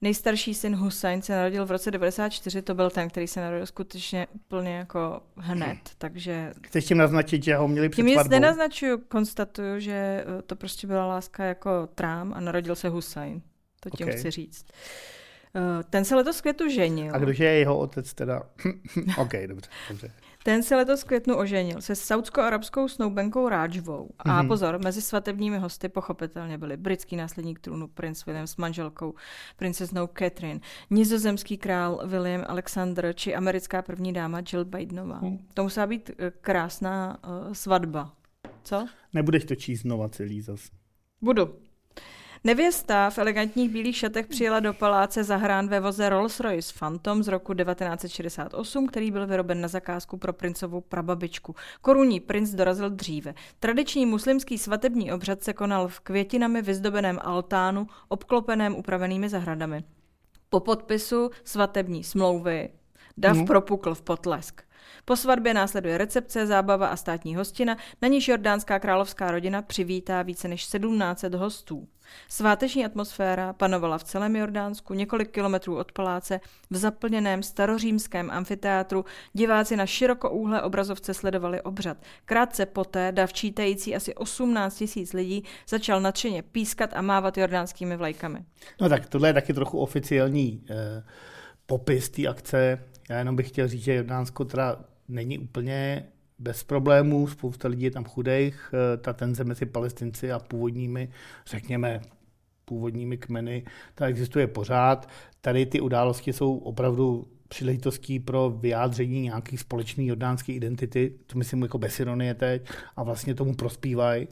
Nejstarší 0.00 0.54
syn 0.54 0.76
Hussein 0.76 1.22
se 1.22 1.32
narodil 1.32 1.66
v 1.66 1.70
roce 1.70 1.90
94, 1.90 2.62
to 2.62 2.74
byl 2.74 2.90
ten, 2.90 3.08
který 3.08 3.26
se 3.26 3.40
narodil 3.40 3.66
skutečně 3.66 4.26
úplně 4.32 4.76
jako 4.76 5.20
hned, 5.36 5.78
takže... 5.98 6.52
Chceš 6.62 6.84
tím 6.84 6.98
naznačit, 6.98 7.44
že 7.44 7.56
ho 7.56 7.68
měli 7.68 7.88
před 7.88 8.02
Tím 8.02 8.06
nic 8.06 8.28
nenaznačuju, 8.28 8.98
konstatuju, 8.98 9.80
že 9.80 9.92
eh, 9.92 10.42
to 10.42 10.56
prostě 10.56 10.86
byla 10.86 11.06
láska 11.06 11.44
jako 11.44 11.88
trám 11.94 12.32
a 12.36 12.40
narodil 12.40 12.76
se 12.76 12.88
Hussein. 12.88 13.42
To 13.80 13.90
tím 13.90 14.06
okay. 14.06 14.18
chci 14.18 14.30
říct. 14.30 14.66
Eh, 15.56 15.84
ten 15.90 16.04
se 16.04 16.16
letos 16.16 16.40
květu 16.40 16.68
ženil. 16.68 17.14
A 17.14 17.18
kdože 17.18 17.44
je 17.44 17.58
jeho 17.58 17.78
otec 17.78 18.14
teda? 18.14 18.42
OK, 19.18 19.32
dobře, 19.46 19.70
dobře. 19.88 20.12
Ten 20.46 20.62
se 20.62 20.76
letos 20.76 21.02
v 21.02 21.04
květnu 21.04 21.36
oženil 21.36 21.80
se 21.80 21.94
saudsko-arabskou 21.94 22.88
snoubenkou 22.88 23.48
Ráčvou. 23.48 24.10
A 24.18 24.24
mm-hmm. 24.24 24.48
pozor, 24.48 24.78
mezi 24.84 25.02
svatebními 25.02 25.58
hosty 25.58 25.88
pochopitelně 25.88 26.58
byli 26.58 26.76
britský 26.76 27.16
následník 27.16 27.60
trůnu 27.60 27.88
princ 27.88 28.26
William 28.26 28.46
s 28.46 28.56
manželkou 28.56 29.14
princeznou 29.56 30.08
Catherine, 30.18 30.60
nizozemský 30.90 31.58
král 31.58 32.00
William 32.06 32.44
Alexander 32.48 33.12
či 33.14 33.34
americká 33.34 33.82
první 33.82 34.12
dáma 34.12 34.42
Jill 34.52 34.64
Bidenová. 34.64 35.20
Mm. 35.22 35.38
To 35.54 35.62
musela 35.62 35.86
být 35.86 36.10
eh, 36.18 36.32
krásná 36.40 37.18
uh, 37.24 37.52
svatba. 37.52 38.12
Co? 38.62 38.86
Nebudeš 39.12 39.44
to 39.44 39.54
číst 39.54 39.80
znova 39.80 40.08
celý 40.08 40.40
zas. 40.40 40.70
Budu. 41.22 41.54
Nevěsta 42.46 43.10
v 43.10 43.18
elegantních 43.18 43.70
bílých 43.70 43.96
šatech 43.96 44.26
přijela 44.26 44.60
do 44.60 44.74
paláce 44.74 45.24
zahrán 45.24 45.68
ve 45.68 45.80
voze 45.80 46.10
Rolls-Royce 46.10 46.78
Phantom 46.78 47.22
z 47.22 47.28
roku 47.28 47.54
1968, 47.54 48.86
který 48.86 49.10
byl 49.10 49.26
vyroben 49.26 49.60
na 49.60 49.68
zakázku 49.68 50.16
pro 50.16 50.32
princovou 50.32 50.80
prababičku. 50.80 51.54
Korunní 51.80 52.20
princ 52.20 52.50
dorazil 52.50 52.90
dříve. 52.90 53.34
Tradiční 53.60 54.06
muslimský 54.06 54.58
svatební 54.58 55.12
obřad 55.12 55.42
se 55.42 55.52
konal 55.52 55.88
v 55.88 56.00
květinami 56.00 56.62
vyzdobeném 56.62 57.18
altánu, 57.22 57.86
obklopeném 58.08 58.76
upravenými 58.76 59.28
zahradami. 59.28 59.84
Po 60.48 60.60
podpisu 60.60 61.30
svatební 61.44 62.04
smlouvy 62.04 62.68
Dav 63.16 63.36
hmm. 63.36 63.46
propukl 63.46 63.94
v 63.94 64.02
potlesk. 64.02 64.65
Po 65.08 65.16
svatbě 65.16 65.54
následuje 65.54 65.98
recepce, 65.98 66.46
zábava 66.46 66.86
a 66.86 66.96
státní 66.96 67.36
hostina, 67.36 67.76
na 68.02 68.08
níž 68.08 68.28
jordánská 68.28 68.78
královská 68.78 69.30
rodina 69.30 69.62
přivítá 69.62 70.22
více 70.22 70.48
než 70.48 70.66
1700 70.66 71.34
hostů. 71.34 71.88
Sváteční 72.28 72.84
atmosféra 72.84 73.52
panovala 73.52 73.98
v 73.98 74.04
celém 74.04 74.36
Jordánsku, 74.36 74.94
několik 74.94 75.30
kilometrů 75.30 75.76
od 75.76 75.92
paláce, 75.92 76.40
v 76.70 76.76
zaplněném 76.76 77.42
starořímském 77.42 78.30
amfiteátru. 78.30 79.04
Diváci 79.32 79.76
na 79.76 79.86
širokouhlé 79.86 80.62
obrazovce 80.62 81.14
sledovali 81.14 81.62
obřad. 81.62 81.96
Krátce 82.24 82.66
poté 82.66 83.12
dav 83.12 83.32
čítající 83.32 83.96
asi 83.96 84.14
18 84.14 84.76
tisíc 84.76 85.12
lidí 85.12 85.44
začal 85.68 86.00
nadšeně 86.00 86.42
pískat 86.42 86.90
a 86.94 87.02
mávat 87.02 87.38
jordánskými 87.38 87.96
vlajkami. 87.96 88.44
No 88.80 88.88
tak 88.88 89.06
tohle 89.06 89.28
je 89.28 89.34
taky 89.34 89.54
trochu 89.54 89.78
oficiální 89.78 90.64
eh, 90.70 91.02
popis 91.66 92.08
té 92.08 92.26
akce. 92.26 92.84
Já 93.10 93.18
jenom 93.18 93.36
bych 93.36 93.48
chtěl 93.48 93.68
říct, 93.68 93.82
že 93.82 93.94
Jordánsko 93.94 94.44
teda 94.44 94.76
není 95.08 95.38
úplně 95.38 96.06
bez 96.38 96.64
problémů, 96.64 97.28
spousta 97.28 97.68
lidí 97.68 97.84
je 97.84 97.90
tam 97.90 98.04
chudejch, 98.04 98.70
eh, 98.74 98.96
ta 98.96 99.12
tenze 99.12 99.44
mezi 99.44 99.66
palestinci 99.66 100.32
a 100.32 100.38
původními, 100.38 101.08
řekněme, 101.46 102.00
původními 102.64 103.16
kmeny, 103.16 103.64
ta 103.94 104.06
existuje 104.06 104.46
pořád. 104.46 105.08
Tady 105.40 105.66
ty 105.66 105.80
události 105.80 106.32
jsou 106.32 106.56
opravdu 106.56 107.28
příležitostí 107.48 108.20
pro 108.20 108.50
vyjádření 108.50 109.20
nějakých 109.20 109.60
společné 109.60 110.04
jordánské 110.04 110.52
identity, 110.52 111.14
to 111.26 111.38
myslím 111.38 111.62
jako 111.62 111.78
bez 111.78 112.00
ironie 112.00 112.34
teď, 112.34 112.68
a 112.96 113.02
vlastně 113.02 113.34
tomu 113.34 113.54
prospívají 113.54 114.28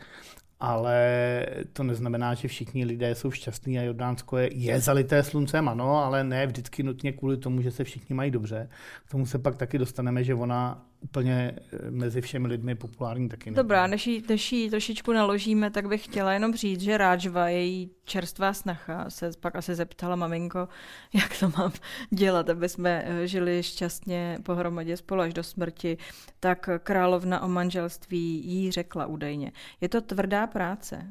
ale 0.61 1.47
to 1.73 1.83
neznamená, 1.83 2.35
že 2.35 2.49
všichni 2.49 2.85
lidé 2.85 3.15
jsou 3.15 3.31
šťastní 3.31 3.79
a 3.79 3.83
Jordánsko 3.83 4.39
je, 4.39 4.57
je 4.57 4.81
zalité 4.81 5.23
sluncem, 5.23 5.69
ano, 5.69 5.97
ale 6.05 6.25
ne 6.25 6.47
vždycky 6.47 6.83
nutně 6.83 7.13
kvůli 7.13 7.37
tomu, 7.37 7.63
že 7.63 7.71
se 7.71 7.85
všichni 7.85 8.15
mají 8.15 8.31
dobře. 8.31 8.69
K 9.07 9.11
tomu 9.11 9.27
se 9.27 9.39
pak 9.39 9.57
taky 9.57 9.79
dostaneme, 9.79 10.25
že 10.25 10.35
ona 10.35 10.87
úplně 11.05 11.53
eh, 11.57 11.91
mezi 11.91 12.21
všemi 12.21 12.49
lidmi 12.49 12.75
populární 12.75 13.29
taky 13.29 13.51
ne. 13.51 13.57
Dobrá, 13.57 13.87
než 13.87 14.07
jí, 14.07 14.25
než 14.29 14.53
jí 14.53 14.71
trošičku 14.71 15.13
naložíme, 15.13 15.71
tak 15.71 15.89
bych 15.89 16.05
chtěla 16.05 16.33
jenom 16.33 16.55
říct, 16.55 16.81
že 16.81 16.99
Rážva, 16.99 17.49
její 17.49 17.91
čerstvá 18.05 18.53
snacha, 18.53 19.11
se 19.11 19.31
pak 19.41 19.57
asi 19.57 19.75
zeptala 19.75 20.17
maminko, 20.17 20.69
jak 21.15 21.39
to 21.39 21.53
mám 21.59 21.73
dělat, 22.11 22.51
aby 22.51 22.69
jsme 22.69 23.05
eh, 23.07 23.27
žili 23.27 23.63
šťastně 23.63 24.39
pohromadě 24.43 24.97
spolu 24.97 25.21
až 25.21 25.35
do 25.35 25.43
smrti, 25.43 25.99
tak 26.41 26.69
královna 26.83 27.43
o 27.43 27.49
manželství 27.49 28.43
jí 28.45 28.71
řekla 28.71 29.07
údajně. 29.07 29.53
Je 29.81 29.89
to 29.89 30.01
tvrdá 30.01 30.47
práce, 30.47 31.07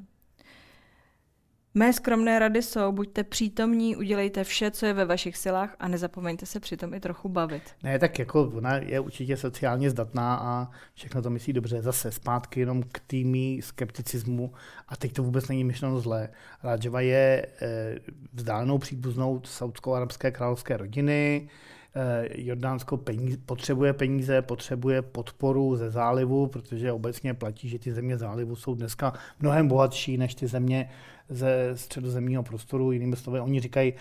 Mé 1.75 1.93
skromné 1.93 2.39
rady 2.39 2.61
jsou, 2.61 2.91
buďte 2.91 3.23
přítomní, 3.23 3.95
udělejte 3.95 4.43
vše, 4.43 4.71
co 4.71 4.85
je 4.85 4.93
ve 4.93 5.05
vašich 5.05 5.37
silách 5.37 5.75
a 5.79 5.87
nezapomeňte 5.87 6.45
se 6.45 6.59
přitom 6.59 6.93
i 6.93 6.99
trochu 6.99 7.29
bavit. 7.29 7.63
Ne, 7.83 7.99
tak 7.99 8.19
jako 8.19 8.51
ona 8.55 8.75
je 8.75 8.99
určitě 8.99 9.37
sociálně 9.37 9.89
zdatná 9.89 10.35
a 10.35 10.69
všechno 10.93 11.21
to 11.21 11.29
myslí 11.29 11.53
dobře. 11.53 11.81
Zase 11.81 12.11
zpátky 12.11 12.59
jenom 12.59 12.83
k 12.83 12.99
týmí 13.07 13.61
skepticismu 13.61 14.53
a 14.87 14.95
teď 14.95 15.13
to 15.13 15.23
vůbec 15.23 15.47
není 15.47 15.63
myšleno 15.63 15.99
zlé. 15.99 16.29
Rajava 16.63 17.01
je 17.01 17.45
eh, 17.61 17.95
vzdálenou 18.33 18.77
příbuznou 18.77 19.41
saudsko-arabské 19.43 20.31
královské 20.31 20.77
rodiny, 20.77 21.49
Eh, 21.95 22.27
Jordánsko 22.35 22.97
peníze, 22.97 23.37
potřebuje 23.45 23.93
peníze, 23.93 24.41
potřebuje 24.41 25.01
podporu 25.01 25.75
ze 25.75 25.89
zálivu, 25.89 26.47
protože 26.47 26.91
obecně 26.91 27.33
platí, 27.33 27.69
že 27.69 27.79
ty 27.79 27.93
země 27.93 28.17
zálivu 28.17 28.55
jsou 28.55 28.75
dneska 28.75 29.13
mnohem 29.39 29.67
bohatší 29.67 30.17
než 30.17 30.35
ty 30.35 30.47
země 30.47 30.89
ze 31.29 31.71
středozemního 31.75 32.43
prostoru. 32.43 32.91
Jinými 32.91 33.15
slovy, 33.15 33.39
oni 33.39 33.59
říkají, 33.59 33.93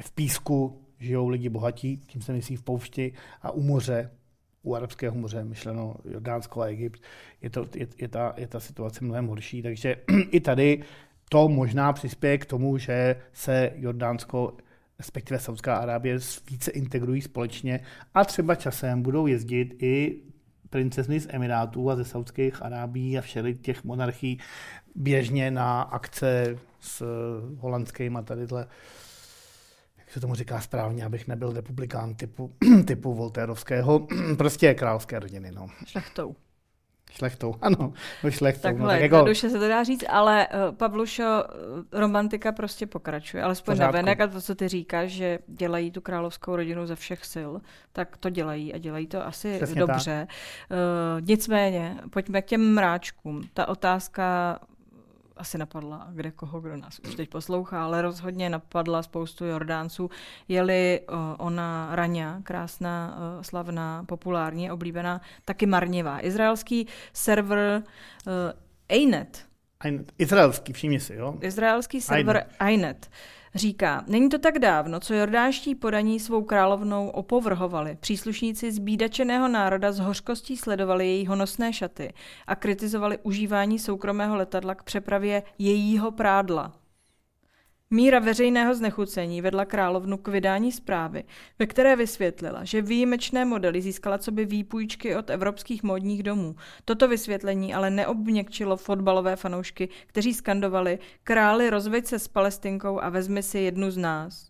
v 0.00 0.10
písku 0.10 0.82
žijou 0.98 1.28
lidi 1.28 1.48
bohatí, 1.48 1.96
tím 1.96 2.22
se 2.22 2.32
myslí 2.32 2.56
v 2.56 2.62
poušti, 2.62 3.12
a 3.42 3.50
u 3.50 3.62
moře, 3.62 4.10
u 4.62 4.74
arabského 4.74 5.16
moře, 5.16 5.44
myšleno 5.44 5.94
Jordánsko 6.04 6.60
a 6.60 6.66
Egypt, 6.66 7.02
je, 7.42 7.50
to, 7.50 7.66
je, 7.74 7.86
je, 7.98 8.08
ta, 8.08 8.34
je 8.36 8.46
ta 8.46 8.60
situace 8.60 9.04
mnohem 9.04 9.26
horší. 9.26 9.62
Takže 9.62 9.96
i 10.30 10.40
tady 10.40 10.82
to 11.28 11.48
možná 11.48 11.92
přispěje 11.92 12.38
k 12.38 12.46
tomu, 12.46 12.78
že 12.78 13.16
se 13.32 13.72
Jordánsko 13.76 14.56
respektive 14.98 15.40
Saudská 15.40 15.76
Arábie 15.76 16.18
více 16.50 16.70
integrují 16.70 17.22
společně 17.22 17.80
a 18.14 18.24
třeba 18.24 18.54
časem 18.54 19.02
budou 19.02 19.26
jezdit 19.26 19.82
i 19.82 20.22
princezny 20.70 21.20
z 21.20 21.26
Emirátů 21.30 21.90
a 21.90 21.96
ze 21.96 22.04
Saudských 22.04 22.62
Arábí 22.62 23.18
a 23.18 23.20
všech 23.20 23.60
těch 23.60 23.84
monarchií 23.84 24.38
běžně 24.94 25.50
na 25.50 25.82
akce 25.82 26.58
s 26.80 27.04
holandským 27.58 28.16
a 28.16 28.22
tadyhle 28.22 28.66
jak 30.10 30.14
se 30.14 30.20
tomu 30.20 30.34
říká 30.34 30.60
správně, 30.60 31.04
abych 31.04 31.28
nebyl 31.28 31.52
republikán 31.52 32.14
typu, 32.14 32.52
typu 32.84 33.14
Voltérovského, 33.14 34.06
prostě 34.38 34.74
královské 34.74 35.18
rodiny. 35.18 35.52
No. 35.52 35.66
Šlechtou. 35.86 36.36
Šlechtou, 37.10 37.54
ano, 37.62 37.92
no 38.24 38.30
šlechtou. 38.30 38.62
Takhle, 38.62 38.82
no, 38.82 38.88
tak 38.88 39.00
jako... 39.00 39.24
duše 39.24 39.50
se 39.50 39.58
to 39.58 39.68
dá 39.68 39.84
říct, 39.84 40.04
ale 40.08 40.48
uh, 40.48 40.76
Pavlušo, 40.76 41.22
eh, 41.22 42.00
romantika 42.00 42.52
prostě 42.52 42.86
pokračuje, 42.86 43.42
alespoň 43.42 43.78
navenek 43.78 44.20
a 44.20 44.26
to, 44.26 44.40
co 44.40 44.54
ty 44.54 44.68
říkáš, 44.68 45.10
že 45.10 45.38
dělají 45.46 45.90
tu 45.90 46.00
královskou 46.00 46.56
rodinu 46.56 46.86
ze 46.86 46.96
všech 46.96 47.24
sil, 47.34 47.50
tak 47.92 48.16
to 48.16 48.30
dělají 48.30 48.74
a 48.74 48.78
dělají 48.78 49.06
to 49.06 49.26
asi 49.26 49.56
Přesně 49.56 49.80
dobře. 49.80 50.26
Uh, 50.70 51.26
nicméně, 51.26 51.96
pojďme 52.10 52.42
k 52.42 52.46
těm 52.46 52.74
mráčkům. 52.74 53.42
Ta 53.54 53.68
otázka 53.68 54.58
asi 55.40 55.58
napadla 55.58 56.06
kde 56.12 56.30
koho, 56.30 56.60
kdo 56.60 56.76
nás 56.76 57.00
už 57.08 57.14
teď 57.14 57.28
poslouchá, 57.28 57.84
ale 57.84 58.02
rozhodně 58.02 58.50
napadla 58.50 59.02
spoustu 59.02 59.44
Jordánců, 59.44 60.10
jeli 60.48 61.00
uh, 61.00 61.16
ona 61.38 61.88
Raňa, 61.92 62.40
krásná, 62.42 63.16
uh, 63.16 63.42
slavná, 63.42 64.04
populární, 64.04 64.70
oblíbená, 64.70 65.20
taky 65.44 65.66
marnivá. 65.66 66.24
Izraelský 66.26 66.86
server 67.12 67.82
Einet. 68.88 69.46
Einet. 69.84 70.12
Izraelský, 70.18 70.72
všimni 70.72 71.00
si, 71.00 71.14
jo? 71.14 71.38
Izraelský 71.40 72.00
server 72.00 72.36
Einet. 72.36 72.50
Einet 72.60 73.10
Říká, 73.54 74.04
není 74.06 74.28
to 74.28 74.38
tak 74.38 74.58
dávno, 74.58 75.00
co 75.00 75.14
jordánští 75.14 75.74
podaní 75.74 76.20
svou 76.20 76.42
královnou 76.42 77.08
opovrhovali. 77.08 77.96
Příslušníci 78.00 78.72
zbídačeného 78.72 79.48
národa 79.48 79.92
s 79.92 79.98
hořkostí 79.98 80.56
sledovali 80.56 81.06
její 81.06 81.26
honosné 81.26 81.72
šaty 81.72 82.12
a 82.46 82.54
kritizovali 82.54 83.18
užívání 83.22 83.78
soukromého 83.78 84.36
letadla 84.36 84.74
k 84.74 84.82
přepravě 84.82 85.42
jejího 85.58 86.10
prádla. 86.10 86.79
Míra 87.94 88.18
veřejného 88.18 88.74
znechucení 88.74 89.42
vedla 89.42 89.64
královnu 89.64 90.16
k 90.16 90.28
vydání 90.28 90.72
zprávy, 90.72 91.24
ve 91.58 91.66
které 91.66 91.96
vysvětlila, 91.96 92.64
že 92.64 92.82
výjimečné 92.82 93.44
modely 93.44 93.82
získala 93.82 94.18
co 94.18 94.30
by 94.30 94.44
výpůjčky 94.44 95.16
od 95.16 95.30
evropských 95.30 95.82
módních 95.82 96.22
domů. 96.22 96.56
Toto 96.84 97.08
vysvětlení 97.08 97.74
ale 97.74 97.90
neobměkčilo 97.90 98.76
fotbalové 98.76 99.36
fanoušky, 99.36 99.88
kteří 100.06 100.34
skandovali 100.34 100.98
králi 101.24 101.70
rozveď 101.70 102.06
se 102.06 102.18
s 102.18 102.28
palestinkou 102.28 103.00
a 103.00 103.08
vezmi 103.08 103.42
si 103.42 103.58
jednu 103.58 103.90
z 103.90 103.96
nás. 103.96 104.49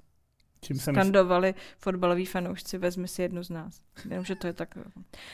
Čím 0.60 0.78
jsem 0.78 0.94
skandovali 0.94 1.48
mysl... 1.48 1.58
fotbaloví 1.78 2.26
fanoušci, 2.26 2.78
vezmi 2.78 3.08
si 3.08 3.22
jednu 3.22 3.42
z 3.42 3.50
nás. 3.50 3.80
Jenom, 4.10 4.24
že 4.24 4.34
to 4.34 4.46
je 4.46 4.52
tak... 4.52 4.78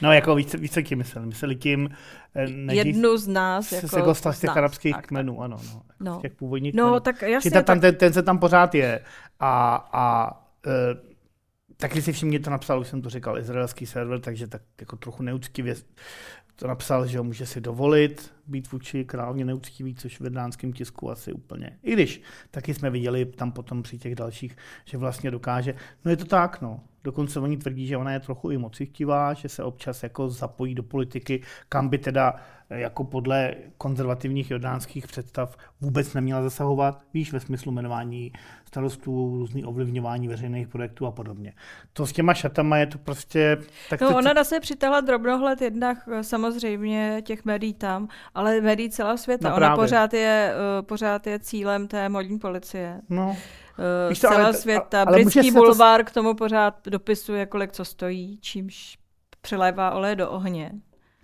No, 0.02 0.12
jako 0.12 0.34
více, 0.34 0.56
více 0.56 0.82
tím 0.82 0.98
mysleli. 0.98 1.26
Mysleli 1.26 1.56
tím... 1.56 1.90
Eh, 2.34 2.46
nejdřív, 2.46 2.86
jednu 2.86 3.16
z 3.16 3.28
nás. 3.28 3.72
Jako, 3.72 3.96
jako 3.96 4.14
z 4.14 4.40
těch 4.40 4.56
arabských 4.56 4.94
tak, 4.94 5.06
kmenů, 5.06 5.42
ano. 5.42 5.56
No, 5.74 5.82
no. 6.00 6.18
Z 6.18 6.22
těch 6.22 6.32
původních 6.32 6.74
no, 6.74 6.84
kmenů. 6.84 7.00
tak 7.00 7.22
jasně. 7.22 7.50
Ta, 7.50 7.62
tam, 7.62 7.80
ten, 7.80 7.94
ten 7.94 8.12
se 8.12 8.22
tam 8.22 8.38
pořád 8.38 8.74
je. 8.74 9.00
A, 9.40 9.88
a 9.92 10.30
e, 10.66 10.70
taky 11.76 12.02
si 12.02 12.12
všimně 12.12 12.40
to 12.40 12.50
napsal, 12.50 12.80
už 12.80 12.88
jsem 12.88 13.02
to 13.02 13.10
říkal, 13.10 13.38
izraelský 13.38 13.86
server, 13.86 14.20
takže 14.20 14.46
tak 14.46 14.62
jako 14.80 14.96
trochu 14.96 15.22
neúctivě 15.22 15.74
to 16.56 16.66
napsal, 16.66 17.06
že 17.06 17.18
ho 17.18 17.24
může 17.24 17.46
si 17.46 17.60
dovolit 17.60 18.35
být 18.46 18.72
vůči 18.72 19.04
královně 19.04 19.44
neúctivý, 19.44 19.94
což 19.94 20.20
v 20.20 20.24
jednánském 20.24 20.72
tisku 20.72 21.10
asi 21.10 21.32
úplně. 21.32 21.78
I 21.82 21.92
když 21.92 22.22
taky 22.50 22.74
jsme 22.74 22.90
viděli 22.90 23.24
tam 23.24 23.52
potom 23.52 23.82
při 23.82 23.98
těch 23.98 24.14
dalších, 24.14 24.56
že 24.84 24.98
vlastně 24.98 25.30
dokáže. 25.30 25.74
No 26.04 26.10
je 26.10 26.16
to 26.16 26.24
tak, 26.24 26.60
no. 26.60 26.80
Dokonce 27.04 27.40
oni 27.40 27.56
tvrdí, 27.56 27.86
že 27.86 27.96
ona 27.96 28.12
je 28.12 28.20
trochu 28.20 28.50
i 28.50 28.58
mocichtivá, 28.58 29.34
že 29.34 29.48
se 29.48 29.62
občas 29.62 30.02
jako 30.02 30.28
zapojí 30.28 30.74
do 30.74 30.82
politiky, 30.82 31.42
kam 31.68 31.88
by 31.88 31.98
teda 31.98 32.36
jako 32.70 33.04
podle 33.04 33.54
konzervativních 33.78 34.50
jordánských 34.50 35.06
představ 35.06 35.56
vůbec 35.80 36.14
neměla 36.14 36.42
zasahovat, 36.42 37.02
víš, 37.14 37.32
ve 37.32 37.40
smyslu 37.40 37.72
jmenování 37.72 38.32
starostů, 38.64 39.38
různý 39.38 39.64
ovlivňování 39.64 40.28
veřejných 40.28 40.68
projektů 40.68 41.06
a 41.06 41.10
podobně. 41.10 41.52
To 41.92 42.06
s 42.06 42.12
těma 42.12 42.34
šatama 42.34 42.78
je 42.78 42.86
to 42.86 42.98
prostě... 42.98 43.58
Tak 43.90 44.00
no, 44.00 44.08
to, 44.08 44.16
ona 44.16 44.44
se 44.44 44.60
přitahla 44.60 45.00
drobnohled 45.00 45.62
jednak 45.62 46.08
eh, 46.12 46.24
samozřejmě 46.24 47.22
těch 47.24 47.44
médií 47.44 47.74
tam, 47.74 48.08
ale 48.36 48.60
médií 48.60 48.90
celého 48.90 49.18
světa. 49.18 49.50
No, 49.50 49.56
ona 49.56 49.76
pořád 49.76 50.14
je, 50.14 50.54
uh, 50.80 50.86
pořád 50.86 51.26
je 51.26 51.38
cílem 51.38 51.88
té 51.88 52.08
modní 52.08 52.38
policie. 52.38 53.00
No. 53.08 53.26
Uh, 53.28 53.34
Víš 54.08 54.20
to, 54.20 54.28
celého 54.28 54.46
ale, 54.46 54.54
světa. 54.54 55.02
Ale 55.02 55.12
Britský 55.12 55.50
bulvár 55.50 56.00
to... 56.00 56.10
k 56.10 56.14
tomu 56.14 56.34
pořád 56.34 56.74
dopisuje, 56.88 57.46
kolik 57.46 57.72
co 57.72 57.84
stojí, 57.84 58.38
čímž 58.40 58.98
přelévá 59.40 59.90
oleje 59.90 60.16
do 60.16 60.30
ohně. 60.30 60.72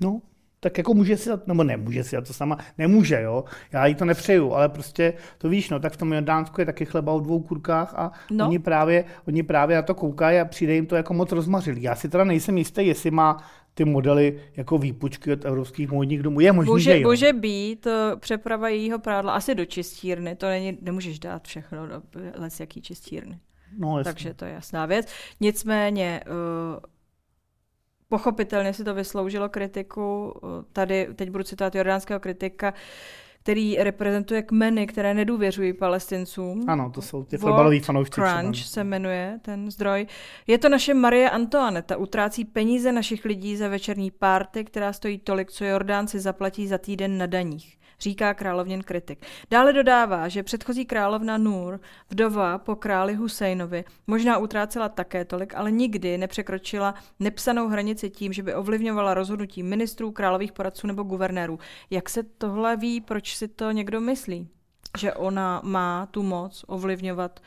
No, 0.00 0.20
tak 0.60 0.78
jako 0.78 0.94
může 0.94 1.16
si 1.16 1.28
dát, 1.28 1.46
nebo 1.46 1.64
nemůže 1.64 2.04
si 2.04 2.16
dát 2.16 2.26
to 2.26 2.32
sama, 2.32 2.58
nemůže, 2.78 3.22
jo, 3.22 3.44
já 3.72 3.86
jí 3.86 3.94
to 3.94 4.04
nepřeju, 4.04 4.52
ale 4.52 4.68
prostě 4.68 5.14
to 5.38 5.48
víš, 5.48 5.70
no, 5.70 5.80
tak 5.80 5.92
v 5.92 5.96
tom 5.96 6.12
Jordánsku 6.12 6.60
je 6.60 6.66
taky 6.66 6.84
chleba 6.84 7.12
o 7.12 7.20
dvou 7.20 7.40
kurkách 7.40 7.94
a 7.96 8.12
no. 8.30 8.46
oni, 8.46 8.58
právě, 8.58 9.04
oni 9.28 9.42
právě 9.42 9.76
na 9.76 9.82
to 9.82 9.94
koukají 9.94 10.38
a 10.38 10.44
přijde 10.44 10.74
jim 10.74 10.86
to 10.86 10.96
jako 10.96 11.14
moc 11.14 11.32
rozmařilý. 11.32 11.82
Já 11.82 11.94
si 11.94 12.08
teda 12.08 12.24
nejsem 12.24 12.58
jistý, 12.58 12.86
jestli 12.86 13.10
má 13.10 13.36
ty 13.74 13.84
modely 13.84 14.42
jako 14.56 14.78
výpučky 14.78 15.32
od 15.32 15.44
evropských 15.44 15.90
módních 15.90 16.22
domů. 16.22 16.40
Je 16.40 16.52
možný, 16.52 16.72
může, 16.72 16.92
že 16.92 17.00
jo. 17.00 17.08
Může 17.08 17.32
být 17.32 17.86
uh, 17.86 17.92
přeprava 18.18 18.68
jejího 18.68 18.98
prádla 18.98 19.32
asi 19.32 19.54
do 19.54 19.64
čistírny, 19.64 20.36
to 20.36 20.46
není, 20.46 20.78
nemůžeš 20.80 21.18
dát 21.18 21.44
všechno 21.44 21.86
do 21.86 22.02
les 22.38 22.60
jaký 22.60 22.82
čistírny. 22.82 23.38
No, 23.78 23.98
jasný. 23.98 24.12
Takže 24.12 24.34
to 24.34 24.44
je 24.44 24.52
jasná 24.52 24.86
věc. 24.86 25.12
Nicméně 25.40 26.20
uh, 26.26 26.80
pochopitelně 28.08 28.74
si 28.74 28.84
to 28.84 28.94
vysloužilo 28.94 29.48
kritiku. 29.48 30.34
Tady 30.72 31.08
teď 31.14 31.30
budu 31.30 31.44
citovat 31.44 31.74
jordánského 31.74 32.20
kritika, 32.20 32.74
který 33.42 33.76
reprezentuje 33.76 34.42
kmeny, 34.42 34.86
které 34.86 35.14
nedůvěřují 35.14 35.72
palestincům. 35.72 36.64
Ano, 36.68 36.90
to 36.90 37.02
jsou 37.02 37.24
ty 37.24 37.38
fotbaloví 37.38 37.80
fanoušci. 37.80 38.20
Crunch 38.20 38.56
se 38.56 38.84
jmenuje 38.84 39.38
ten 39.42 39.70
zdroj. 39.70 40.06
Je 40.46 40.58
to 40.58 40.68
naše 40.68 40.94
Marie 40.94 41.30
Antoaneta, 41.30 41.96
utrácí 41.96 42.44
peníze 42.44 42.92
našich 42.92 43.24
lidí 43.24 43.56
za 43.56 43.68
večerní 43.68 44.10
párty, 44.10 44.64
která 44.64 44.92
stojí 44.92 45.18
tolik, 45.18 45.50
co 45.50 45.64
Jordánci 45.64 46.20
zaplatí 46.20 46.66
za 46.66 46.78
týden 46.78 47.18
na 47.18 47.26
daních 47.26 47.78
říká 48.02 48.34
královněn 48.34 48.82
kritik. 48.82 49.26
Dále 49.50 49.72
dodává, 49.72 50.28
že 50.28 50.42
předchozí 50.42 50.84
královna 50.84 51.38
Nur, 51.38 51.80
vdova 52.10 52.58
po 52.58 52.76
králi 52.76 53.14
Husejnovi, 53.14 53.84
možná 54.06 54.38
utrácela 54.38 54.88
také 54.88 55.24
tolik, 55.24 55.54
ale 55.54 55.70
nikdy 55.70 56.18
nepřekročila 56.18 56.94
nepsanou 57.20 57.68
hranici 57.68 58.10
tím, 58.10 58.32
že 58.32 58.42
by 58.42 58.54
ovlivňovala 58.54 59.14
rozhodnutí 59.14 59.62
ministrů, 59.62 60.12
králových 60.12 60.52
poradců 60.52 60.86
nebo 60.86 61.02
guvernérů. 61.02 61.58
Jak 61.90 62.08
se 62.08 62.22
tohle 62.22 62.76
ví, 62.76 63.00
proč 63.00 63.36
si 63.36 63.48
to 63.48 63.70
někdo 63.70 64.00
myslí? 64.00 64.48
Že 64.98 65.14
ona 65.14 65.60
má 65.64 66.06
tu 66.06 66.22
moc 66.22 66.64
ovlivňovat 66.68 67.40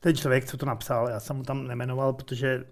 ten 0.00 0.16
člověk, 0.16 0.44
co 0.44 0.56
to 0.56 0.66
napsal, 0.66 1.08
já 1.08 1.20
jsem 1.20 1.36
mu 1.36 1.42
tam 1.42 1.66
nemenoval, 1.66 2.12
protože 2.12 2.64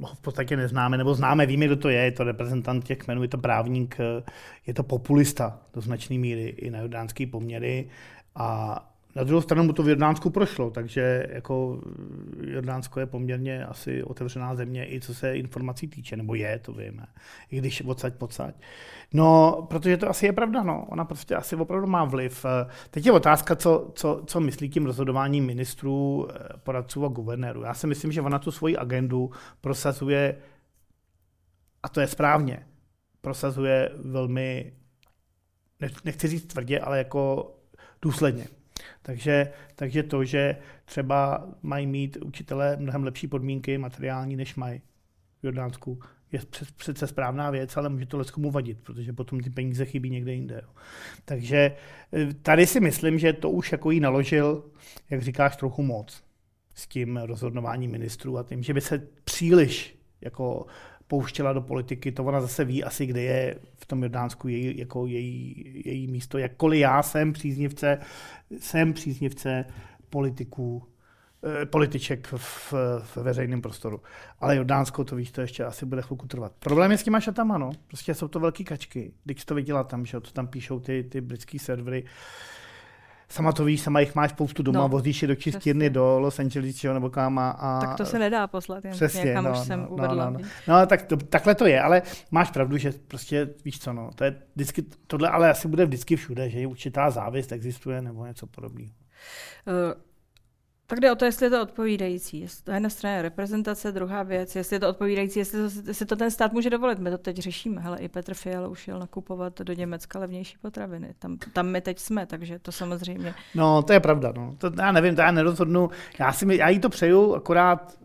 ho 0.00 0.14
v 0.14 0.20
podstatě 0.20 0.56
neznáme, 0.56 0.98
nebo 0.98 1.14
známe, 1.14 1.46
víme, 1.46 1.66
kdo 1.66 1.76
to 1.76 1.88
je, 1.88 2.00
je 2.02 2.12
to 2.12 2.24
reprezentant 2.24 2.84
těch 2.84 2.98
kmenů, 2.98 3.22
je 3.22 3.28
to 3.28 3.38
právník, 3.38 3.98
je 4.66 4.74
to 4.74 4.82
populista 4.82 5.60
do 5.74 5.80
značné 5.80 6.18
míry 6.18 6.42
i 6.42 6.70
na 6.70 6.78
jordánské 6.78 7.26
poměry 7.26 7.88
a 8.34 8.89
na 9.16 9.24
druhou 9.24 9.40
stranu 9.40 9.64
mu 9.64 9.72
to 9.72 9.82
v 9.82 9.88
Jordánsku 9.88 10.30
prošlo, 10.30 10.70
takže 10.70 11.26
jako 11.30 11.82
Jordánsko 12.40 13.00
je 13.00 13.06
poměrně 13.06 13.64
asi 13.64 14.02
otevřená 14.02 14.54
země 14.54 14.92
i 14.92 15.00
co 15.00 15.14
se 15.14 15.36
informací 15.36 15.88
týče, 15.88 16.16
nebo 16.16 16.34
je, 16.34 16.58
to 16.58 16.72
víme, 16.72 17.06
i 17.50 17.58
když 17.58 17.82
odsaď 17.82 18.14
pocať. 18.14 18.54
No, 19.14 19.62
protože 19.70 19.96
to 19.96 20.08
asi 20.08 20.26
je 20.26 20.32
pravda, 20.32 20.62
no. 20.62 20.86
Ona 20.90 21.04
prostě 21.04 21.36
asi 21.36 21.56
opravdu 21.56 21.86
má 21.86 22.04
vliv. 22.04 22.46
Teď 22.90 23.06
je 23.06 23.12
otázka, 23.12 23.56
co, 23.56 23.92
co, 23.94 24.22
co 24.26 24.40
myslí 24.40 24.68
tím 24.68 24.86
rozhodováním 24.86 25.46
ministrů, 25.46 26.28
poradců 26.62 27.04
a 27.04 27.08
guvernérů. 27.08 27.62
Já 27.62 27.74
si 27.74 27.86
myslím, 27.86 28.12
že 28.12 28.22
ona 28.22 28.38
tu 28.38 28.50
svoji 28.50 28.76
agendu 28.76 29.30
prosazuje, 29.60 30.36
a 31.82 31.88
to 31.88 32.00
je 32.00 32.06
správně, 32.06 32.66
prosazuje 33.20 33.90
velmi, 33.96 34.72
nechci 36.04 36.28
říct 36.28 36.46
tvrdě, 36.46 36.80
ale 36.80 36.98
jako 36.98 37.52
důsledně. 38.02 38.59
Takže, 39.10 39.52
takže 39.74 40.02
to, 40.02 40.24
že 40.24 40.56
třeba 40.84 41.48
mají 41.62 41.86
mít 41.86 42.16
učitelé 42.16 42.76
mnohem 42.76 43.04
lepší 43.04 43.26
podmínky 43.26 43.78
materiální, 43.78 44.36
než 44.36 44.54
mají 44.54 44.80
v 45.40 45.44
Jordánsku, 45.44 45.98
je 46.32 46.40
přece 46.76 47.06
správná 47.06 47.50
věc, 47.50 47.76
ale 47.76 47.88
může 47.88 48.06
to 48.06 48.18
leckomu 48.18 48.50
vadit, 48.50 48.78
protože 48.82 49.12
potom 49.12 49.40
ty 49.40 49.50
peníze 49.50 49.84
chybí 49.84 50.10
někde 50.10 50.32
jinde. 50.32 50.62
Takže 51.24 51.76
eh, 52.12 52.34
tady 52.34 52.66
si 52.66 52.80
myslím, 52.80 53.18
že 53.18 53.32
to 53.32 53.50
už 53.50 53.72
jako 53.72 53.90
jí 53.90 54.00
naložil, 54.00 54.64
jak 55.10 55.22
říkáš, 55.22 55.56
trochu 55.56 55.82
moc 55.82 56.22
s 56.74 56.86
tím 56.86 57.16
rozhodnováním 57.16 57.90
ministrů 57.90 58.38
a 58.38 58.42
tím, 58.42 58.62
že 58.62 58.74
by 58.74 58.80
se 58.80 59.08
příliš 59.24 59.98
jako 60.20 60.66
pouštěla 61.10 61.52
do 61.52 61.60
politiky, 61.60 62.12
to 62.12 62.24
ona 62.24 62.40
zase 62.40 62.64
ví 62.64 62.84
asi, 62.84 63.06
kde 63.06 63.22
je 63.22 63.58
v 63.74 63.86
tom 63.86 64.02
Jordánsku 64.02 64.48
její, 64.48 64.78
jako 64.78 65.06
její, 65.06 65.64
její 65.84 66.06
místo. 66.06 66.38
Jakkoliv 66.38 66.80
já 66.80 67.02
jsem 67.02 67.32
příznivce, 67.32 67.98
jsem 68.58 68.92
příznivce 68.92 69.64
politiků, 70.10 70.82
eh, 71.62 71.66
političek 71.66 72.26
v, 72.36 72.72
v 73.02 73.16
veřejném 73.16 73.62
prostoru. 73.62 74.00
Ale 74.40 74.56
Jordánsko, 74.56 75.04
to 75.04 75.16
víš, 75.16 75.30
to 75.30 75.40
ještě 75.40 75.64
asi 75.64 75.86
bude 75.86 76.02
chvilku 76.02 76.26
trvat. 76.26 76.52
Problém 76.58 76.90
je 76.90 76.98
s 76.98 77.02
těma 77.02 77.20
šatama, 77.20 77.58
no. 77.58 77.72
Prostě 77.86 78.14
jsou 78.14 78.28
to 78.28 78.40
velké 78.40 78.64
kačky. 78.64 79.12
Když 79.24 79.44
to 79.44 79.54
viděla 79.54 79.84
tam, 79.84 80.06
že 80.06 80.20
to 80.20 80.30
tam 80.30 80.46
píšou 80.46 80.80
ty, 80.80 81.04
ty 81.04 81.20
britské 81.20 81.58
servery, 81.58 82.04
sama 83.30 83.52
to 83.52 83.64
víš, 83.64 83.80
sama 83.80 84.00
jich 84.00 84.14
máš 84.14 84.30
spoustu 84.30 84.62
doma, 84.62 84.80
no, 84.80 84.88
vozíš 84.88 85.22
je 85.22 85.28
do 85.28 85.34
čistírny 85.34 85.84
přesně. 85.84 85.90
do 85.90 86.18
Los 86.18 86.38
Angeles 86.38 86.82
nebo 86.82 87.10
kam 87.10 87.38
a, 87.38 87.50
a... 87.50 87.80
Tak 87.80 87.96
to 87.96 88.04
se 88.04 88.18
nedá 88.18 88.46
poslat, 88.46 88.84
jen 88.84 88.94
přesně, 88.94 89.24
někam 89.24 89.44
no, 89.44 89.52
už 89.52 89.58
jsem 89.58 89.80
no, 89.80 89.88
uvedla. 89.88 90.30
No, 90.30 90.38
no. 90.38 90.80
no 90.80 90.86
tak 90.86 91.02
to, 91.02 91.16
takhle 91.16 91.54
to 91.54 91.66
je, 91.66 91.80
ale 91.80 92.02
máš 92.30 92.50
pravdu, 92.50 92.76
že 92.76 92.92
prostě 93.08 93.48
víš 93.64 93.78
co, 93.78 93.92
no, 93.92 94.10
to 94.14 94.24
je 94.24 94.36
vždycky, 94.54 94.84
tohle 95.06 95.28
ale 95.28 95.50
asi 95.50 95.68
bude 95.68 95.86
vždycky 95.86 96.16
všude, 96.16 96.50
že 96.50 96.66
určitá 96.66 97.10
závist 97.10 97.52
existuje 97.52 98.02
nebo 98.02 98.26
něco 98.26 98.46
podobného. 98.46 98.92
Uh, 99.66 100.09
Tak 100.90 101.00
jde 101.00 101.12
o 101.12 101.14
to, 101.14 101.24
jestli 101.24 101.46
je 101.46 101.50
to 101.50 101.62
odpovídající. 101.62 102.46
To 102.64 102.72
je 102.72 102.80
na 102.80 102.88
straně 102.88 103.22
reprezentace, 103.22 103.92
druhá 103.92 104.22
věc, 104.22 104.56
jestli 104.56 104.76
je 104.76 104.80
to 104.80 104.88
odpovídající, 104.88 105.38
jestli 105.38 105.58
to, 105.98 106.04
to 106.06 106.16
ten 106.16 106.30
stát 106.30 106.52
může 106.52 106.70
dovolit. 106.70 106.98
My 106.98 107.10
to 107.10 107.18
teď 107.18 107.36
řešíme. 107.36 107.80
Hele, 107.80 107.98
i 107.98 108.08
Petr 108.08 108.34
Fiala 108.34 108.68
už 108.68 108.88
jel 108.88 108.98
nakupovat 108.98 109.60
do 109.60 109.72
Německa 109.72 110.18
levnější 110.18 110.58
potraviny. 110.62 111.14
Tam, 111.18 111.36
tam 111.52 111.66
my 111.66 111.80
teď 111.80 111.98
jsme, 111.98 112.26
takže 112.26 112.58
to 112.58 112.72
samozřejmě. 112.72 113.34
No, 113.54 113.82
to 113.82 113.92
je 113.92 114.00
pravda. 114.00 114.32
No. 114.36 114.54
To, 114.58 114.70
já 114.78 114.92
nevím, 114.92 115.16
to 115.16 115.20
já 115.20 115.30
nerozhodnu. 115.30 115.90
Já, 116.18 116.32
si, 116.32 116.56
já 116.56 116.68
jí 116.68 116.78
to 116.78 116.88
přeju, 116.88 117.34
akorát 117.34 117.98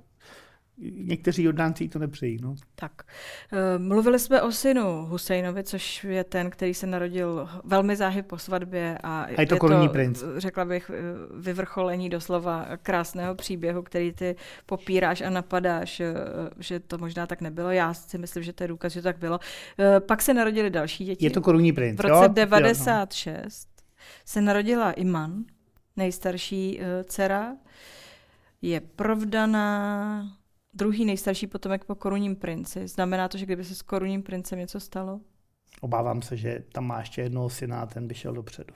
někteří 0.77 1.43
Jordánci 1.43 1.89
to 1.89 1.99
nepřejí. 1.99 2.37
No. 2.41 2.55
Tak. 2.75 2.91
Eh, 3.53 3.77
mluvili 3.77 4.19
jsme 4.19 4.41
o 4.41 4.51
synu 4.51 5.05
Husejnovi, 5.05 5.63
což 5.63 6.03
je 6.03 6.23
ten, 6.23 6.49
který 6.49 6.73
se 6.73 6.87
narodil 6.87 7.49
velmi 7.63 7.95
záhy 7.95 8.23
po 8.23 8.37
svatbě. 8.37 8.97
A, 9.03 9.23
a 9.23 9.41
je 9.41 9.47
to 9.47 9.57
korunní 9.57 9.89
princ. 9.89 10.23
Řekla 10.37 10.65
bych 10.65 10.91
eh, 10.93 11.01
vyvrcholení 11.39 12.09
doslova 12.09 12.67
krásného 12.83 13.35
příběhu, 13.35 13.81
který 13.81 14.11
ty 14.11 14.35
popíráš 14.65 15.21
a 15.21 15.29
napadáš, 15.29 15.99
eh, 15.99 16.13
že 16.59 16.79
to 16.79 16.97
možná 16.97 17.27
tak 17.27 17.41
nebylo. 17.41 17.71
Já 17.71 17.93
si 17.93 18.17
myslím, 18.17 18.43
že 18.43 18.53
to 18.53 18.63
je 18.63 18.67
důkaz, 18.67 18.93
že 18.93 19.01
to 19.01 19.07
tak 19.07 19.17
bylo. 19.17 19.39
Pak 19.99 20.21
se 20.21 20.33
narodili 20.33 20.69
další 20.69 21.05
děti. 21.05 21.25
Je 21.25 21.31
to 21.31 21.41
korunní 21.41 21.73
princ. 21.73 21.97
V 21.97 22.01
roce 22.01 22.25
jo? 22.25 22.33
96 22.33 23.25
jo, 23.27 23.33
no. 23.35 24.05
se 24.25 24.41
narodila 24.41 24.91
Iman, 24.91 25.43
nejstarší 25.95 26.79
dcera. 27.03 27.55
Je 28.61 28.79
provdaná, 28.79 30.23
druhý 30.75 31.05
nejstarší 31.05 31.47
potomek 31.47 31.85
po 31.85 31.95
korunním 31.95 32.35
princi. 32.35 32.87
Znamená 32.87 33.27
to, 33.27 33.37
že 33.37 33.45
kdyby 33.45 33.63
se 33.63 33.75
s 33.75 33.81
korunním 33.81 34.23
princem 34.23 34.59
něco 34.59 34.79
stalo? 34.79 35.21
Obávám 35.81 36.21
se, 36.21 36.37
že 36.37 36.63
tam 36.71 36.85
má 36.85 36.99
ještě 36.99 37.21
jednoho 37.21 37.49
syna 37.49 37.81
a 37.81 37.85
ten 37.85 38.07
by 38.07 38.13
šel 38.13 38.33
dopředu. 38.33 38.73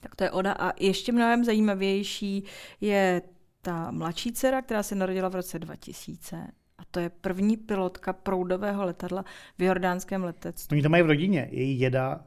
Tak 0.00 0.16
to 0.16 0.24
je 0.24 0.30
Oda. 0.30 0.52
A 0.52 0.72
ještě 0.80 1.12
mnohem 1.12 1.44
zajímavější 1.44 2.44
je 2.80 3.22
ta 3.62 3.90
mladší 3.90 4.32
dcera, 4.32 4.62
která 4.62 4.82
se 4.82 4.94
narodila 4.94 5.28
v 5.28 5.34
roce 5.34 5.58
2000. 5.58 6.36
A 6.78 6.82
to 6.90 7.00
je 7.00 7.10
první 7.10 7.56
pilotka 7.56 8.12
proudového 8.12 8.84
letadla 8.84 9.24
v 9.58 9.62
jordánském 9.62 10.24
letectví. 10.24 10.74
Oni 10.74 10.82
to 10.82 10.88
mají 10.88 11.02
v 11.02 11.06
rodině. 11.06 11.48
Její 11.50 11.76
děda, 11.76 12.26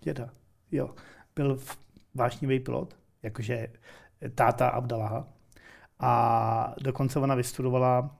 děda, 0.00 0.30
jo, 0.72 0.94
byl 1.36 1.58
vášnivý 2.14 2.60
pilot, 2.60 2.96
jakože 3.22 3.68
táta 4.34 4.68
Abdallaha. 4.68 5.28
A 6.00 6.74
dokonce 6.80 7.18
ona 7.18 7.34
vystudovala 7.34 8.16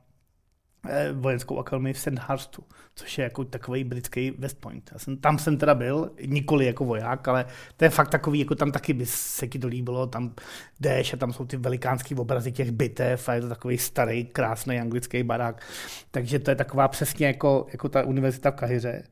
eh, 0.89 1.13
vojenskou 1.13 1.59
akademii 1.59 1.95
v 1.95 1.99
Sandhurstu, 1.99 2.65
což 2.95 3.19
je 3.19 3.25
jako 3.25 3.45
takový 3.45 3.85
britský 3.85 4.31
West 4.31 4.61
Point. 4.61 4.91
Já 4.93 4.99
jsem, 4.99 5.17
tam 5.17 5.39
jsem 5.39 5.57
teda 5.57 5.75
byl, 5.75 6.11
nikoli 6.27 6.67
jako 6.67 6.85
voják, 6.85 7.29
ale 7.29 7.47
to 7.77 7.85
je 7.85 7.91
fakt 7.91 8.09
takový, 8.09 8.39
jako 8.39 8.55
tam 8.55 8.73
taky 8.73 8.93
by 8.93 9.07
se 9.07 9.49
ti 9.49 9.59
to 9.59 9.69
líbilo, 9.69 10.07
tam 10.07 10.35
jdeš 10.81 11.15
a 11.15 11.17
tam 11.17 11.33
jsou 11.33 11.45
ty 11.45 11.57
velikánský 11.57 12.15
obrazy 12.15 12.53
těch 12.53 12.71
bitev 12.71 13.29
a 13.29 13.35
je 13.35 13.41
to 13.41 13.49
takový 13.49 13.79
starý, 13.79 14.25
krásný 14.25 14.81
anglický 14.81 15.23
barák. 15.23 15.63
Takže 16.11 16.39
to 16.39 16.51
je 16.51 16.57
taková 16.57 16.89
přesně 16.89 17.27
jako, 17.27 17.67
jako 17.73 17.89
ta 17.89 18.05
univerzita 18.05 18.51
v 18.51 18.55
Kahiře. 18.55 19.03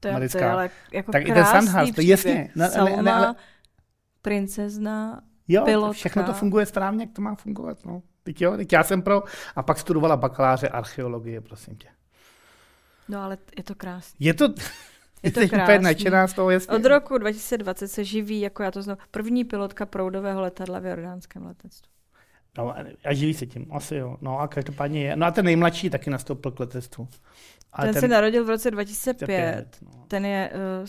To 0.00 0.08
je, 0.08 0.28
to 0.28 0.38
je 0.38 0.50
ale 0.50 0.70
jako 0.92 1.12
tak 1.12 1.28
i 1.28 1.32
ten 1.32 1.44
Sandhurst, 1.44 1.94
to 1.94 2.00
jasně. 2.00 2.50
Ne, 2.54 2.70
ne, 2.84 3.02
ne, 3.02 3.12
ale... 3.12 3.34
princezna 4.22 5.20
Jo, 5.48 5.64
pilotka. 5.64 5.92
všechno 5.92 6.24
to 6.24 6.32
funguje 6.32 6.66
správně, 6.66 7.04
jak 7.04 7.12
to 7.12 7.22
má 7.22 7.34
fungovat. 7.34 7.84
No. 7.84 8.02
Teď 8.28 8.40
jo, 8.40 8.56
teď 8.56 8.72
já 8.72 8.84
jsem 8.84 9.02
pro 9.02 9.22
a 9.56 9.62
pak 9.62 9.78
studovala 9.78 10.16
bakaláře 10.16 10.68
archeologie, 10.68 11.40
prosím 11.40 11.76
tě. 11.76 11.88
No 13.08 13.22
ale 13.22 13.38
je 13.56 13.64
to 13.64 13.74
krásné. 13.74 14.16
Je 14.20 14.34
to, 14.34 14.44
je 15.22 15.32
to 15.32 15.40
krásné. 15.48 16.28
z 16.28 16.32
toho, 16.32 16.50
jasně. 16.50 16.76
Od 16.76 16.84
roku 16.84 17.18
2020 17.18 17.88
se 17.88 18.04
živí, 18.04 18.40
jako 18.40 18.62
já 18.62 18.70
to 18.70 18.82
znám, 18.82 18.96
první 19.10 19.44
pilotka 19.44 19.86
proudového 19.86 20.40
letadla 20.40 20.78
v 20.78 20.86
jordánském 20.86 21.46
letectvu. 21.46 21.92
No 22.58 22.74
a 23.04 23.14
živí 23.14 23.34
se 23.34 23.46
tím, 23.46 23.66
asi 23.70 23.94
jo. 23.94 24.16
No 24.20 24.38
a 24.38 24.48
každopádně 24.48 25.04
je. 25.04 25.16
No 25.16 25.26
a 25.26 25.30
ten 25.30 25.44
nejmladší 25.44 25.90
taky 25.90 26.10
nastoupil 26.10 26.50
k 26.50 26.60
letectvu. 26.60 27.08
ten, 27.80 27.92
ten 27.92 28.00
se 28.00 28.08
narodil 28.08 28.44
v 28.44 28.48
roce 28.48 28.70
2005. 28.70 29.52
2005 29.52 29.78
no. 29.82 30.04
Ten 30.08 30.26
je 30.26 30.50
uh, 30.80 30.86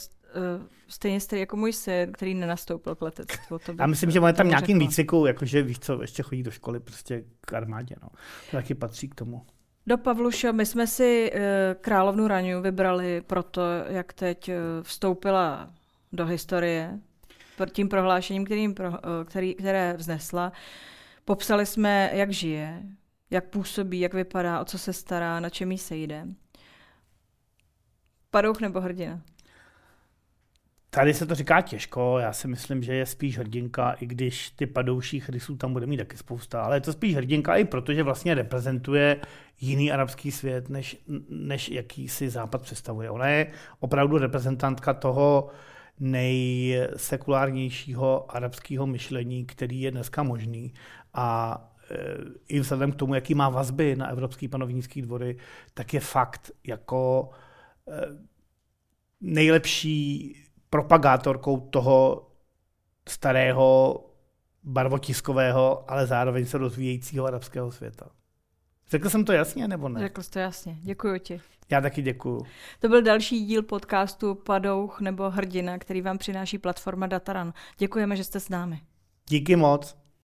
stejně 0.88 1.19
starý 1.19 1.39
jako 1.39 1.57
můj 1.57 1.73
syn, 1.73 2.11
který 2.11 2.34
nenastoupil 2.34 2.95
k 2.95 3.01
letectvu. 3.01 3.59
To 3.59 3.73
Já 3.80 3.88
myslím, 3.88 4.11
že 4.11 4.19
on 4.19 4.27
je 4.27 4.34
tam 4.34 4.47
nějakým 4.47 4.80
výcviku, 4.80 5.25
jakože 5.25 5.61
víš 5.61 5.80
co, 5.80 6.01
ještě 6.01 6.23
chodí 6.23 6.43
do 6.43 6.51
školy 6.51 6.80
prostě 6.80 7.23
k 7.41 7.53
armádě. 7.53 7.95
No. 8.01 8.09
To 8.51 8.57
taky 8.57 8.75
patří 8.75 9.09
k 9.09 9.15
tomu. 9.15 9.45
Do 9.88 9.97
Pavluša, 9.97 10.51
my 10.51 10.65
jsme 10.65 10.88
si 10.88 11.32
uh, 11.34 11.39
královnu 11.82 12.27
Raňu 12.27 12.61
vybrali 12.61 13.21
proto, 13.21 13.61
jak 13.88 14.13
teď 14.13 14.49
uh, 14.49 14.53
vstoupila 14.84 15.73
do 16.11 16.25
historie, 16.25 16.99
tím 17.71 17.89
prohlášením, 17.89 18.45
kterým 18.45 18.75
uh, 18.80 18.95
který, 19.25 19.55
které 19.55 19.93
vznesla. 19.97 20.51
Popsali 21.25 21.65
jsme, 21.65 22.11
jak 22.13 22.32
žije, 22.32 22.84
jak 23.30 23.49
působí, 23.49 23.99
jak 23.99 24.13
vypadá, 24.13 24.61
o 24.61 24.65
co 24.65 24.77
se 24.77 24.93
stará, 24.93 25.39
na 25.39 25.49
čem 25.49 25.71
jí 25.71 25.77
se 25.77 25.95
jde. 25.95 26.25
Padouch 28.32 28.61
nebo 28.61 28.82
hrdina? 28.82 29.21
Tady 30.91 31.13
se 31.13 31.25
to 31.25 31.35
říká 31.35 31.61
těžko, 31.61 32.17
já 32.19 32.33
si 32.33 32.47
myslím, 32.47 32.83
že 32.83 32.93
je 32.93 33.05
spíš 33.05 33.37
hrdinka, 33.37 33.91
i 33.91 34.05
když 34.05 34.49
ty 34.49 34.65
padouších 34.65 35.29
rysů 35.29 35.55
tam 35.55 35.73
bude 35.73 35.85
mít 35.85 35.97
taky 35.97 36.17
spousta, 36.17 36.63
ale 36.63 36.77
je 36.77 36.81
to 36.81 36.93
spíš 36.93 37.15
hrdinka 37.15 37.55
i 37.55 37.65
protože 37.65 38.03
vlastně 38.03 38.33
reprezentuje 38.33 39.21
jiný 39.59 39.91
arabský 39.91 40.31
svět, 40.31 40.69
než, 40.69 40.97
než 41.29 41.69
jaký 41.69 42.09
si 42.09 42.29
Západ 42.29 42.61
představuje. 42.61 43.09
Ona 43.09 43.27
je 43.27 43.47
opravdu 43.79 44.17
reprezentantka 44.17 44.93
toho 44.93 45.49
nejsekulárnějšího 45.99 48.35
arabského 48.35 48.87
myšlení, 48.87 49.45
který 49.45 49.81
je 49.81 49.91
dneska 49.91 50.23
možný 50.23 50.73
a 51.13 51.59
e, 51.91 51.95
i 52.47 52.59
vzhledem 52.59 52.91
k 52.91 52.95
tomu, 52.95 53.15
jaký 53.15 53.35
má 53.35 53.49
vazby 53.49 53.95
na 53.95 54.07
evropský 54.07 54.47
panovnický 54.47 55.01
dvory, 55.01 55.37
tak 55.73 55.93
je 55.93 55.99
fakt 55.99 56.51
jako 56.63 57.29
e, 57.87 58.01
nejlepší 59.21 60.35
propagátorkou 60.70 61.59
toho 61.59 62.28
starého 63.09 63.99
barvotiskového, 64.63 65.91
ale 65.91 66.07
zároveň 66.07 66.45
se 66.45 66.57
rozvíjejícího 66.57 67.26
arabského 67.26 67.72
světa. 67.72 68.09
Řekl 68.89 69.09
jsem 69.09 69.26
to 69.26 69.32
jasně, 69.34 69.67
nebo 69.67 69.89
ne? 69.89 69.99
Řekl 69.99 70.24
jsi 70.24 70.32
to 70.32 70.39
jasně. 70.39 70.78
Děkuji 70.82 71.20
ti. 71.20 71.41
Já 71.72 71.82
taky 71.82 72.01
děkuju. 72.01 72.45
To 72.80 72.89
byl 72.89 73.01
další 73.01 73.45
díl 73.45 73.63
podcastu 73.63 74.36
Padouch 74.36 75.01
nebo 75.01 75.30
Hrdina, 75.30 75.78
který 75.78 76.01
vám 76.01 76.17
přináší 76.17 76.57
platforma 76.57 77.07
Dataran. 77.07 77.53
Děkujeme, 77.78 78.15
že 78.15 78.24
jste 78.24 78.39
s 78.39 78.49
námi. 78.49 78.82
Díky 79.30 79.55
moc. 79.55 79.97